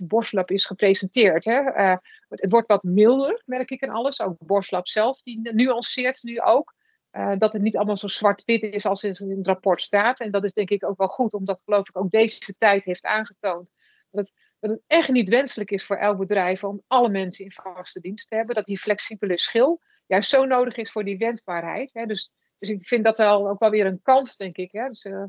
Borslap 0.04 0.52
is 0.52 0.65
gepresenteerd. 0.65 1.45
Hè, 1.45 1.62
uh, 1.62 1.97
het 2.28 2.52
wordt 2.52 2.67
wat 2.67 2.84
milder, 2.84 3.41
merk 3.45 3.69
ik 3.69 3.82
in 3.82 3.89
alles. 3.89 4.21
Ook 4.21 4.36
Borslap 4.39 4.88
zelf, 4.88 5.21
die 5.21 5.39
nuanceert 5.54 6.24
nu 6.24 6.41
ook. 6.41 6.74
Uh, 7.12 7.38
dat 7.38 7.54
het 7.54 7.62
niet 7.62 7.78
allemaal 7.78 7.97
zo 7.97 8.08
zwart-wit 8.08 8.63
is 8.63 8.86
als 8.86 9.04
in 9.04 9.38
het 9.38 9.47
rapport 9.47 9.82
staat. 9.82 10.19
En 10.19 10.32
dat 10.32 10.43
is 10.43 10.54
denk 10.54 10.69
ik 10.69 10.89
ook 10.89 10.97
wel 10.97 11.08
goed, 11.08 11.34
omdat 11.34 11.62
geloof 11.65 11.89
ik 11.89 11.97
ook 11.97 12.12
deze 12.12 12.56
tijd 12.58 12.86
heeft 12.86 13.06
aangetoond. 13.06 13.71
Dat 14.12 14.26
het, 14.26 14.34
dat 14.60 14.69
het 14.69 14.82
echt 14.88 15.10
niet 15.10 15.30
wenselijk 15.30 15.71
is 15.71 15.86
voor 15.86 15.95
elk 15.95 16.17
bedrijf 16.17 16.63
om 16.63 16.84
alle 16.88 17.10
mensen 17.10 17.45
in 17.45 17.52
vaste 17.52 18.00
dienst 18.00 18.30
te 18.30 18.36
hebben. 18.36 18.56
Dat 18.56 18.65
die 18.65 18.80
flexibele 18.80 19.38
schil 19.38 19.82
juist 20.06 20.30
zo 20.30 20.45
nodig 20.45 20.76
is 20.76 20.91
voor 20.91 21.04
die 21.04 21.17
wensbaarheid. 21.17 21.93
Hè. 21.93 22.06
Dus, 22.06 22.34
dus 22.60 22.69
ik 22.69 22.88
vind 22.88 23.04
dat 23.04 23.17
wel 23.17 23.50
ook 23.50 23.60
wel 23.60 23.69
weer 23.69 23.86
een 23.86 24.02
kans, 24.02 24.38
denk 24.38 24.58
ik. 24.58 24.71
Hè. 24.71 24.88
Dus, 24.88 25.06
uh, 25.06 25.24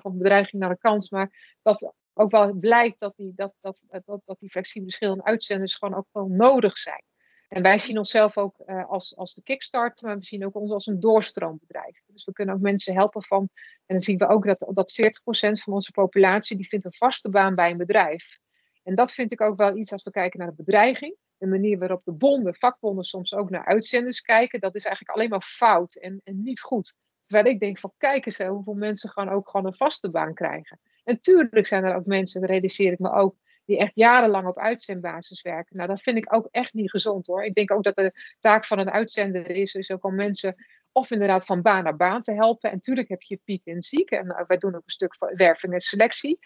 van 0.00 0.18
bedreiging 0.18 0.62
naar 0.62 0.70
een 0.70 0.78
kans. 0.78 1.10
Maar 1.10 1.58
dat 1.62 1.94
ook 2.14 2.30
wel 2.30 2.52
blijkt 2.52 3.00
dat 3.00 3.16
die, 3.16 3.32
dat, 3.34 3.54
dat, 3.60 3.84
dat, 4.24 4.38
die 4.38 4.50
flexibele 4.50 4.92
schil 4.92 5.12
en 5.12 5.24
uitzenders 5.24 5.76
gewoon 5.76 5.94
ook 5.94 6.08
wel 6.12 6.26
nodig 6.26 6.78
zijn. 6.78 7.04
En 7.48 7.62
wij 7.62 7.78
zien 7.78 7.98
onszelf 7.98 8.36
ook 8.36 8.62
uh, 8.66 8.88
als, 8.88 9.16
als 9.16 9.34
de 9.34 9.42
kickstart, 9.42 10.02
maar 10.02 10.18
we 10.18 10.24
zien 10.24 10.46
ook 10.46 10.54
ons 10.54 10.70
als 10.70 10.86
een 10.86 11.00
doorstroombedrijf. 11.00 12.02
Dus 12.06 12.24
we 12.24 12.32
kunnen 12.32 12.54
ook 12.54 12.60
mensen 12.60 12.94
helpen 12.94 13.24
van, 13.24 13.48
en 13.86 13.96
dan 13.96 14.00
zien 14.00 14.18
we 14.18 14.28
ook 14.28 14.46
dat, 14.46 14.70
dat 14.72 14.92
40% 14.92 15.62
van 15.62 15.72
onze 15.72 15.90
populatie, 15.90 16.56
die 16.56 16.68
vindt 16.68 16.84
een 16.84 16.94
vaste 16.94 17.30
baan 17.30 17.54
bij 17.54 17.70
een 17.70 17.76
bedrijf. 17.76 18.38
En 18.82 18.94
dat 18.94 19.12
vind 19.12 19.32
ik 19.32 19.40
ook 19.40 19.56
wel 19.56 19.76
iets 19.76 19.92
als 19.92 20.02
we 20.02 20.10
kijken 20.10 20.38
naar 20.38 20.48
de 20.48 20.54
bedreiging. 20.54 21.16
De 21.36 21.46
manier 21.46 21.78
waarop 21.78 22.04
de 22.04 22.12
bonden, 22.12 22.54
vakbonden 22.54 23.04
soms 23.04 23.34
ook 23.34 23.50
naar 23.50 23.64
uitzenders 23.64 24.20
kijken, 24.20 24.60
dat 24.60 24.74
is 24.74 24.84
eigenlijk 24.84 25.16
alleen 25.16 25.30
maar 25.30 25.42
fout 25.42 25.94
en, 25.94 26.20
en 26.24 26.42
niet 26.42 26.60
goed. 26.60 26.94
Terwijl 27.32 27.54
ik 27.54 27.60
denk 27.60 27.78
van 27.78 27.92
kijk 27.98 28.26
eens 28.26 28.38
hoeveel 28.38 28.74
mensen 28.74 29.10
gewoon 29.10 29.28
ook 29.28 29.48
gewoon 29.48 29.66
een 29.66 29.74
vaste 29.74 30.10
baan 30.10 30.34
krijgen. 30.34 30.80
En 31.04 31.20
tuurlijk 31.20 31.66
zijn 31.66 31.84
er 31.84 31.94
ook 31.94 32.06
mensen, 32.06 32.40
dat 32.40 32.50
realiseer 32.50 32.92
ik 32.92 32.98
me 32.98 33.12
ook, 33.12 33.36
die 33.64 33.78
echt 33.78 33.94
jarenlang 33.94 34.46
op 34.46 34.58
uitzendbasis 34.58 35.42
werken. 35.42 35.76
Nou, 35.76 35.88
dat 35.88 36.02
vind 36.02 36.16
ik 36.16 36.34
ook 36.34 36.48
echt 36.50 36.72
niet 36.72 36.90
gezond 36.90 37.26
hoor. 37.26 37.44
Ik 37.44 37.54
denk 37.54 37.70
ook 37.70 37.82
dat 37.82 37.96
de 37.96 38.12
taak 38.38 38.64
van 38.64 38.78
een 38.78 38.90
uitzender 38.90 39.50
is, 39.50 39.74
is 39.74 39.90
ook 39.90 40.04
om 40.04 40.14
mensen 40.14 40.54
of 40.92 41.10
inderdaad 41.10 41.44
van 41.44 41.62
baan 41.62 41.84
naar 41.84 41.96
baan 41.96 42.22
te 42.22 42.32
helpen. 42.32 42.70
En 42.70 42.80
tuurlijk 42.80 43.08
heb 43.08 43.22
je 43.22 43.40
piek 43.44 43.64
en 43.64 43.82
ziek. 43.82 44.10
En 44.10 44.26
uh, 44.26 44.40
wij 44.46 44.56
doen 44.56 44.74
ook 44.74 44.82
een 44.84 44.90
stuk 44.90 45.16
werving 45.18 45.72
en 45.72 45.80
selectie. 45.80 46.38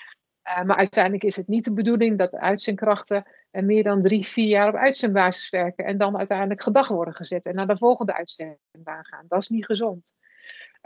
Uh, 0.48 0.62
maar 0.62 0.76
uiteindelijk 0.76 1.24
is 1.24 1.36
het 1.36 1.48
niet 1.48 1.64
de 1.64 1.72
bedoeling 1.72 2.18
dat 2.18 2.30
de 2.30 2.40
uitzendkrachten 2.40 3.30
uh, 3.52 3.62
meer 3.62 3.82
dan 3.82 4.02
drie, 4.02 4.26
vier 4.26 4.48
jaar 4.48 4.68
op 4.68 4.74
uitzendbasis 4.74 5.50
werken. 5.50 5.84
En 5.84 5.98
dan 5.98 6.16
uiteindelijk 6.16 6.62
gedag 6.62 6.88
worden 6.88 7.14
gezet 7.14 7.46
en 7.46 7.54
naar 7.54 7.66
de 7.66 7.76
volgende 7.76 8.14
uitzendbaan 8.14 9.04
gaan. 9.04 9.24
Dat 9.28 9.42
is 9.42 9.48
niet 9.48 9.64
gezond. 9.64 10.14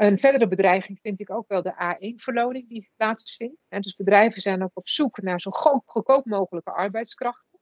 Een 0.00 0.18
verdere 0.18 0.48
bedreiging 0.48 0.98
vind 1.02 1.20
ik 1.20 1.30
ook 1.30 1.48
wel 1.48 1.62
de 1.62 1.72
A1-verloning 1.72 2.68
die 2.68 2.90
plaatsvindt. 2.96 3.66
En 3.68 3.80
dus 3.80 3.94
bedrijven 3.94 4.40
zijn 4.40 4.62
ook 4.62 4.70
op 4.76 4.88
zoek 4.88 5.22
naar 5.22 5.40
zo 5.40 5.50
goedkoop 5.50 6.24
mogelijke 6.24 6.70
arbeidskrachten. 6.70 7.58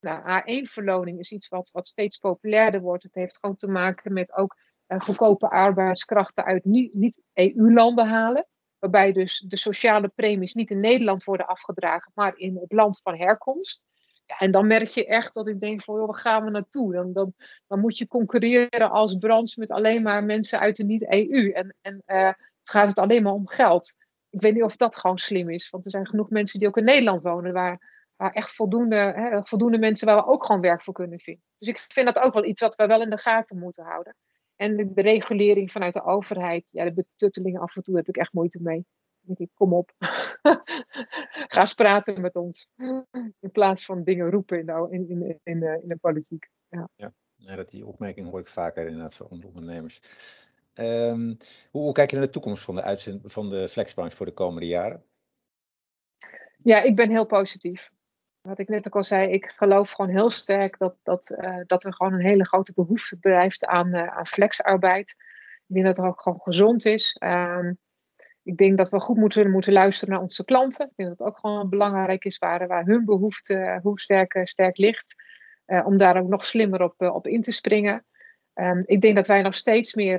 Nou, 0.00 0.42
A1-verloning 0.42 1.18
is 1.18 1.32
iets 1.32 1.48
wat, 1.48 1.70
wat 1.70 1.86
steeds 1.86 2.18
populairder 2.18 2.80
wordt. 2.80 3.02
Het 3.02 3.14
heeft 3.14 3.38
gewoon 3.38 3.54
te 3.54 3.68
maken 3.68 4.12
met 4.12 4.36
ook 4.36 4.56
uh, 4.88 5.00
goedkope 5.00 5.48
arbeidskrachten 5.48 6.44
uit 6.44 6.64
niet-EU-landen 6.64 8.08
halen. 8.08 8.46
Waarbij 8.78 9.12
dus 9.12 9.44
de 9.48 9.56
sociale 9.56 10.08
premies 10.08 10.54
niet 10.54 10.70
in 10.70 10.80
Nederland 10.80 11.24
worden 11.24 11.46
afgedragen, 11.46 12.12
maar 12.14 12.36
in 12.36 12.56
het 12.56 12.72
land 12.72 13.00
van 13.02 13.16
herkomst. 13.16 13.86
En 14.38 14.50
dan 14.50 14.66
merk 14.66 14.88
je 14.88 15.06
echt 15.06 15.34
dat 15.34 15.48
ik 15.48 15.60
denk 15.60 15.82
van, 15.82 15.96
joh, 15.96 16.06
waar 16.06 16.18
gaan 16.18 16.44
we 16.44 16.50
naartoe? 16.50 16.92
Dan, 16.92 17.12
dan, 17.12 17.34
dan 17.66 17.80
moet 17.80 17.98
je 17.98 18.06
concurreren 18.06 18.90
als 18.90 19.16
branche 19.16 19.60
met 19.60 19.70
alleen 19.70 20.02
maar 20.02 20.24
mensen 20.24 20.60
uit 20.60 20.76
de 20.76 20.84
niet-EU. 20.84 21.50
En, 21.50 21.76
en 21.80 22.02
het 22.04 22.36
gaat 22.62 22.88
het 22.88 22.98
alleen 22.98 23.22
maar 23.22 23.32
om 23.32 23.48
geld. 23.48 23.94
Ik 24.30 24.40
weet 24.40 24.54
niet 24.54 24.62
of 24.62 24.76
dat 24.76 24.96
gewoon 24.96 25.18
slim 25.18 25.50
is. 25.50 25.70
Want 25.70 25.84
er 25.84 25.90
zijn 25.90 26.06
genoeg 26.06 26.30
mensen 26.30 26.58
die 26.58 26.68
ook 26.68 26.76
in 26.76 26.84
Nederland 26.84 27.22
wonen, 27.22 27.52
waar, 27.52 28.06
waar 28.16 28.32
echt 28.32 28.54
voldoende, 28.54 28.96
hè, 28.96 29.40
voldoende 29.44 29.78
mensen 29.78 30.06
waar 30.06 30.16
we 30.16 30.26
ook 30.26 30.44
gewoon 30.44 30.60
werk 30.60 30.82
voor 30.82 30.94
kunnen 30.94 31.18
vinden. 31.18 31.44
Dus 31.58 31.68
ik 31.68 31.78
vind 31.78 32.06
dat 32.06 32.24
ook 32.24 32.34
wel 32.34 32.44
iets 32.44 32.60
wat 32.60 32.74
we 32.74 32.86
wel 32.86 33.02
in 33.02 33.10
de 33.10 33.18
gaten 33.18 33.58
moeten 33.58 33.84
houden. 33.84 34.16
En 34.56 34.92
de, 34.94 35.02
regulering 35.02 35.72
vanuit 35.72 35.92
de 35.92 36.04
overheid, 36.04 36.70
ja, 36.70 36.84
de 36.84 36.92
betuttelingen 36.92 37.60
af 37.60 37.76
en 37.76 37.82
toe 37.82 37.96
heb 37.96 38.08
ik 38.08 38.16
echt 38.16 38.32
moeite 38.32 38.62
mee 38.62 38.86
denk 39.22 39.38
ik, 39.38 39.50
kom 39.54 39.74
op. 39.74 39.92
Ga 41.52 41.60
eens 41.60 41.74
praten 41.74 42.20
met 42.20 42.36
ons. 42.36 42.68
In 43.40 43.50
plaats 43.52 43.84
van 43.84 44.04
dingen 44.04 44.30
roepen 44.30 44.58
in 44.58 44.66
de, 44.66 44.86
in, 44.90 45.10
in, 45.10 45.40
in, 45.42 45.60
de, 45.60 45.78
in 45.82 45.88
de 45.88 45.96
politiek. 45.96 46.48
Ja. 46.68 46.88
ja. 47.36 47.56
dat 47.56 47.68
die 47.68 47.86
opmerking 47.86 48.30
hoor 48.30 48.40
ik 48.40 48.46
vaker 48.46 48.86
inderdaad 48.86 49.14
van 49.14 49.44
ondernemers. 49.44 50.00
Um, 50.74 51.36
hoe, 51.70 51.82
hoe, 51.82 51.92
kijk 51.92 52.10
je 52.10 52.16
naar 52.16 52.26
de 52.26 52.32
toekomst 52.32 52.64
van 52.64 52.74
de, 52.74 52.82
uitzend, 52.82 53.32
van 53.32 53.50
de 53.50 53.68
flexbranche 53.68 54.16
voor 54.16 54.26
de 54.26 54.32
komende 54.32 54.66
jaren? 54.66 55.04
Ja, 56.62 56.82
ik 56.82 56.96
ben 56.96 57.10
heel 57.10 57.26
positief. 57.26 57.90
Wat 58.40 58.58
ik 58.58 58.68
net 58.68 58.86
ook 58.86 58.96
al 58.96 59.04
zei, 59.04 59.30
ik 59.30 59.52
geloof 59.56 59.90
gewoon 59.90 60.10
heel 60.10 60.30
sterk 60.30 60.78
dat, 60.78 60.96
dat, 61.02 61.36
uh, 61.38 61.60
dat 61.66 61.84
er 61.84 61.94
gewoon 61.94 62.12
een 62.12 62.26
hele 62.26 62.46
grote 62.46 62.72
behoefte 62.72 63.16
blijft 63.16 63.66
aan, 63.66 63.94
uh, 63.94 64.16
aan 64.16 64.26
flexarbeid. 64.26 65.10
Ik 65.66 65.74
denk 65.74 65.86
dat 65.86 65.96
het 65.96 66.06
ook 66.06 66.20
gewoon 66.20 66.40
gezond 66.40 66.84
is. 66.84 67.16
Um, 67.24 67.78
ik 68.42 68.56
denk 68.56 68.76
dat 68.76 68.88
we 68.88 69.00
goed 69.00 69.16
moeten, 69.16 69.50
moeten 69.50 69.72
luisteren 69.72 70.14
naar 70.14 70.22
onze 70.22 70.44
klanten. 70.44 70.86
Ik 70.86 70.96
denk 70.96 71.08
dat 71.08 71.18
het 71.18 71.28
ook 71.28 71.38
gewoon 71.38 71.68
belangrijk 71.68 72.24
is 72.24 72.38
waar, 72.38 72.66
waar 72.66 72.84
hun 72.84 73.04
behoefte 73.04 73.78
hoe 73.82 74.00
sterk, 74.00 74.40
sterk 74.44 74.76
ligt. 74.76 75.14
Uh, 75.66 75.86
om 75.86 75.96
daar 75.96 76.20
ook 76.20 76.28
nog 76.28 76.46
slimmer 76.46 76.82
op, 76.82 77.00
op 77.00 77.26
in 77.26 77.42
te 77.42 77.52
springen. 77.52 78.04
Um, 78.54 78.82
ik 78.86 79.00
denk 79.00 79.16
dat 79.16 79.26
wij 79.26 79.42
nog 79.42 79.54
steeds 79.54 79.94
meer, 79.94 80.18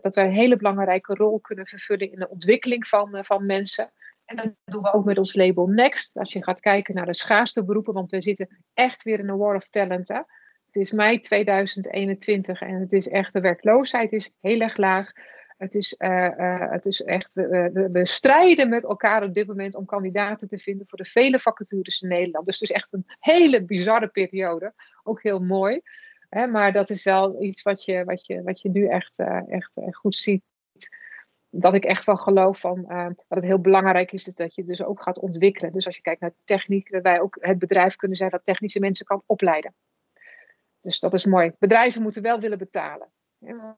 dat 0.00 0.14
wij 0.14 0.24
een 0.24 0.32
hele 0.32 0.56
belangrijke 0.56 1.14
rol 1.14 1.40
kunnen 1.40 1.66
vervullen 1.66 2.12
in 2.12 2.18
de 2.18 2.28
ontwikkeling 2.28 2.86
van, 2.86 3.24
van 3.24 3.46
mensen. 3.46 3.92
En 4.24 4.36
dat 4.36 4.52
doen 4.64 4.82
we 4.82 4.92
ook 4.92 5.04
met 5.04 5.18
ons 5.18 5.34
label 5.34 5.66
Next. 5.66 6.16
Als 6.16 6.32
je 6.32 6.42
gaat 6.42 6.60
kijken 6.60 6.94
naar 6.94 7.06
de 7.06 7.14
schaarste 7.14 7.64
beroepen, 7.64 7.94
want 7.94 8.10
we 8.10 8.20
zitten 8.20 8.64
echt 8.74 9.02
weer 9.02 9.18
in 9.18 9.28
een 9.28 9.36
war 9.36 9.54
of 9.54 9.68
talent. 9.68 10.08
Hè? 10.08 10.20
Het 10.66 10.76
is 10.76 10.92
mei 10.92 11.20
2021 11.20 12.60
en 12.60 12.80
het 12.80 12.92
is 12.92 13.08
echt, 13.08 13.32
de 13.32 13.40
werkloosheid 13.40 14.12
is 14.12 14.34
heel 14.40 14.60
erg 14.60 14.76
laag. 14.76 15.12
Het 15.56 15.74
is, 15.74 15.94
uh, 15.98 16.28
uh, 16.38 16.70
het 16.70 16.86
is 16.86 17.02
echt, 17.02 17.32
we, 17.32 17.88
we, 17.92 18.06
strijden 18.06 18.68
met 18.68 18.84
elkaar 18.84 19.22
op 19.22 19.34
dit 19.34 19.46
moment 19.46 19.74
om 19.74 19.84
kandidaten 19.84 20.48
te 20.48 20.58
vinden 20.58 20.86
voor 20.88 20.98
de 20.98 21.04
vele 21.04 21.38
vacatures 21.38 22.00
in 22.00 22.08
Nederland. 22.08 22.46
Dus 22.46 22.60
het 22.60 22.70
is 22.70 22.76
echt 22.76 22.92
een 22.92 23.04
hele 23.18 23.64
bizarre 23.64 24.08
periode. 24.08 24.74
Ook 25.02 25.22
heel 25.22 25.40
mooi. 25.40 25.80
Hè? 26.28 26.46
Maar 26.46 26.72
dat 26.72 26.90
is 26.90 27.04
wel 27.04 27.42
iets 27.42 27.62
wat 27.62 27.84
je, 27.84 28.04
wat 28.04 28.26
je, 28.26 28.42
wat 28.42 28.60
je 28.60 28.68
nu 28.68 28.88
echt, 28.88 29.18
uh, 29.18 29.52
echt 29.52 29.80
goed 29.90 30.16
ziet 30.16 30.42
dat 31.56 31.74
ik 31.74 31.84
echt 31.84 32.04
wel 32.04 32.16
geloof 32.16 32.60
van, 32.60 32.84
dat 33.16 33.24
het 33.28 33.44
heel 33.44 33.60
belangrijk 33.60 34.12
is 34.12 34.24
dat 34.24 34.54
je 34.54 34.64
dus 34.64 34.82
ook 34.82 35.02
gaat 35.02 35.18
ontwikkelen. 35.18 35.72
Dus 35.72 35.86
als 35.86 35.96
je 35.96 36.02
kijkt 36.02 36.20
naar 36.20 36.34
techniek, 36.44 36.90
dat 36.90 37.02
wij 37.02 37.20
ook 37.20 37.36
het 37.40 37.58
bedrijf 37.58 37.96
kunnen 37.96 38.16
zijn 38.16 38.30
dat 38.30 38.44
technische 38.44 38.80
mensen 38.80 39.06
kan 39.06 39.22
opleiden. 39.26 39.74
Dus 40.80 41.00
dat 41.00 41.14
is 41.14 41.24
mooi. 41.24 41.52
Bedrijven 41.58 42.02
moeten 42.02 42.22
wel 42.22 42.40
willen 42.40 42.58
betalen. 42.58 43.08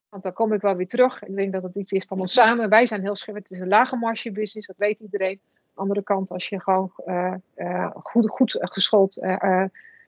Want 0.08 0.22
dan 0.22 0.32
kom 0.32 0.52
ik 0.52 0.60
wel 0.60 0.76
weer 0.76 0.86
terug. 0.86 1.22
Ik 1.22 1.36
denk 1.36 1.52
dat 1.52 1.62
het 1.62 1.76
iets 1.76 1.92
is 1.92 2.04
van 2.04 2.20
ons 2.20 2.32
samen. 2.32 2.68
Wij 2.68 2.86
zijn 2.86 3.02
heel 3.02 3.14
scherp. 3.14 3.36
Het 3.36 3.50
is 3.50 3.58
een 3.58 3.68
lage 3.68 3.96
marge 3.96 4.32
business, 4.32 4.66
dat 4.66 4.78
weet 4.78 5.00
iedereen. 5.00 5.40
Andere 5.74 6.02
kant, 6.02 6.30
als 6.30 6.48
je 6.48 6.60
gewoon 6.60 6.92
uh, 7.06 7.34
uh, 7.56 7.90
goed, 7.94 8.28
goed 8.28 8.56
geschoold 8.60 9.20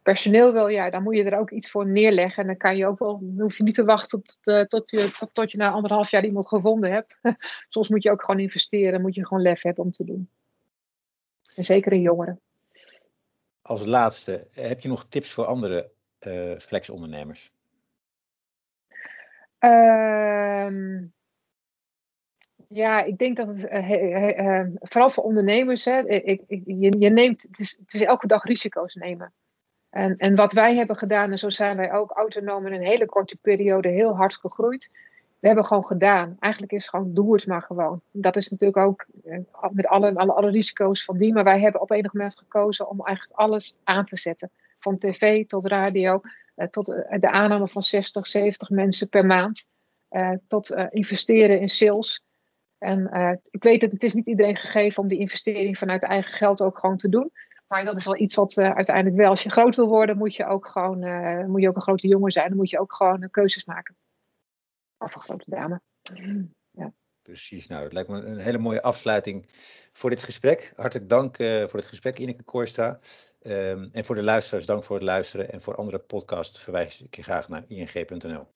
personeel 0.03 0.53
wil, 0.53 0.68
ja, 0.68 0.90
dan 0.90 1.03
moet 1.03 1.16
je 1.16 1.25
er 1.25 1.38
ook 1.38 1.51
iets 1.51 1.71
voor 1.71 1.87
neerleggen. 1.87 2.42
En 2.42 2.47
dan 2.47 2.57
kan 2.57 2.77
je 2.77 2.87
ook 2.87 2.99
wel, 2.99 3.18
dan 3.23 3.40
hoef 3.40 3.57
je 3.57 3.62
niet 3.62 3.75
te 3.75 3.85
wachten 3.85 4.23
tot, 4.68 4.90
je, 4.90 5.11
tot, 5.18 5.35
tot, 5.35 5.51
je 5.51 5.59
na 5.59 5.71
anderhalf 5.71 6.11
jaar 6.11 6.25
iemand 6.25 6.49
gevonden 6.49 6.92
hebt. 6.92 7.21
Soms 7.68 7.88
moet 7.88 8.03
je 8.03 8.11
ook 8.11 8.25
gewoon 8.25 8.40
investeren, 8.40 9.01
moet 9.01 9.14
je 9.14 9.27
gewoon 9.27 9.42
lef 9.42 9.62
hebben 9.62 9.85
om 9.85 9.90
te 9.90 10.05
doen. 10.05 10.29
En 11.55 11.64
zeker 11.64 11.92
in 11.92 12.01
jongeren. 12.01 12.40
Als 13.62 13.87
laatste, 13.87 14.47
heb 14.51 14.81
je 14.81 14.88
nog 14.88 15.07
tips 15.09 15.31
voor 15.31 15.44
andere 15.44 15.90
flexondernemers? 16.59 17.53
Uh, 19.61 21.01
ja, 22.68 23.03
ik 23.03 23.18
denk 23.18 23.37
dat 23.37 23.49
het 23.49 23.71
uh, 23.71 24.66
vooral 24.79 25.11
voor 25.11 25.25
ondernemers, 25.25 25.85
hè, 25.85 26.07
ik, 26.07 26.42
ik, 26.47 26.62
je, 26.66 26.99
je, 26.99 27.11
neemt, 27.11 27.42
het 27.42 27.59
is, 27.59 27.79
het 27.81 27.94
is 27.94 28.03
elke 28.03 28.27
dag 28.27 28.42
risico's 28.42 28.94
nemen. 28.94 29.33
En, 29.90 30.16
en 30.16 30.35
wat 30.35 30.53
wij 30.53 30.77
hebben 30.77 30.97
gedaan, 30.97 31.31
en 31.31 31.38
zo 31.38 31.51
zijn 31.51 31.77
wij 31.77 31.92
ook 31.92 32.11
autonoom 32.11 32.66
in 32.66 32.73
een 32.73 32.87
hele 32.87 33.07
korte 33.07 33.37
periode 33.37 33.88
heel 33.88 34.16
hard 34.16 34.37
gegroeid. 34.37 34.90
We 35.38 35.47
hebben 35.47 35.64
gewoon 35.64 35.85
gedaan. 35.85 36.37
Eigenlijk 36.38 36.73
is 36.73 36.88
gewoon, 36.88 37.14
doe 37.14 37.33
het 37.33 37.47
maar 37.47 37.62
gewoon. 37.62 38.01
Dat 38.11 38.37
is 38.37 38.49
natuurlijk 38.49 38.87
ook 38.87 39.07
eh, 39.25 39.38
met 39.71 39.87
alle, 39.87 40.14
alle, 40.14 40.33
alle 40.33 40.51
risico's 40.51 41.05
van 41.05 41.18
die. 41.18 41.33
Maar 41.33 41.44
wij 41.44 41.61
hebben 41.61 41.81
op 41.81 41.90
enig 41.90 42.12
moment 42.12 42.38
gekozen 42.38 42.88
om 42.88 43.05
eigenlijk 43.05 43.38
alles 43.38 43.75
aan 43.85 44.05
te 44.05 44.16
zetten. 44.16 44.51
Van 44.79 44.97
tv 44.97 45.47
tot 45.47 45.66
radio, 45.66 46.14
eh, 46.14 46.31
tot 46.71 46.92
eh, 46.92 47.21
de 47.21 47.31
aanname 47.31 47.68
van 47.68 47.83
60, 47.83 48.27
70 48.27 48.71
mensen 48.71 49.09
per 49.09 49.27
maand. 49.27 49.68
tot 50.47 50.75
investeren 50.90 51.61
in 51.61 51.68
sales. 51.68 52.23
En 52.79 53.11
ik 53.51 53.62
weet 53.62 53.81
dat 53.81 53.90
het 53.90 54.03
is 54.03 54.14
niet 54.14 54.27
iedereen 54.27 54.57
gegeven 54.57 55.03
om 55.03 55.09
die 55.09 55.18
investering 55.18 55.79
vanuit 55.79 56.03
eigen 56.03 56.33
geld 56.33 56.62
ook 56.62 56.79
gewoon 56.79 56.97
te 56.97 57.09
doen. 57.09 57.33
Maar 57.66 57.85
dat 57.85 57.97
is 57.97 58.05
wel 58.05 58.16
iets 58.16 58.35
wat 58.35 58.59
uiteindelijk 58.59 59.16
wel, 59.16 59.29
als 59.29 59.42
je 59.42 59.51
groot 59.51 59.77
wil 59.77 59.88
worden, 59.88 60.16
moet 60.16 60.35
je 60.35 60.47
ook 60.47 60.68
gewoon, 60.68 60.99
moet 61.51 61.61
je 61.61 61.68
ook 61.68 61.77
een 61.77 61.83
grote 61.83 62.09
jongen 62.09 62.33
zijn. 62.33 62.49
Dan 62.49 62.57
moet 62.57 62.71
je 62.71 62.81
ook 62.81 62.94
gewoon 62.94 63.31
keuzes 63.31 63.64
maken. 63.64 63.97
Of 64.99 65.14
een 65.14 65.21
grote 65.21 65.51
dame. 65.51 65.81
Ja. 66.71 66.92
Precies, 67.23 67.66
nou 67.66 67.83
dat 67.83 67.92
lijkt 67.92 68.09
me 68.09 68.23
een 68.23 68.38
hele 68.38 68.59
mooie 68.59 68.83
afsluiting 68.83 69.47
voor 69.92 70.11
dit 70.11 70.23
gesprek. 70.23 70.73
Hartelijk 70.77 71.09
dank 71.09 71.37
voor 71.37 71.81
dit 71.81 71.87
gesprek, 71.87 72.18
Ineke 72.18 72.42
Koorstra. 72.42 72.99
Um, 73.48 73.88
en 73.92 74.04
voor 74.04 74.14
de 74.14 74.22
luisteraars, 74.22 74.66
dank 74.66 74.84
voor 74.84 74.96
het 74.96 75.04
luisteren. 75.04 75.52
En 75.52 75.61
voor 75.61 75.74
andere 75.74 75.98
podcasts 75.98 76.58
verwijs 76.58 77.02
ik 77.02 77.16
je 77.16 77.22
graag 77.22 77.48
naar 77.48 77.64
ing.nl. 77.68 78.46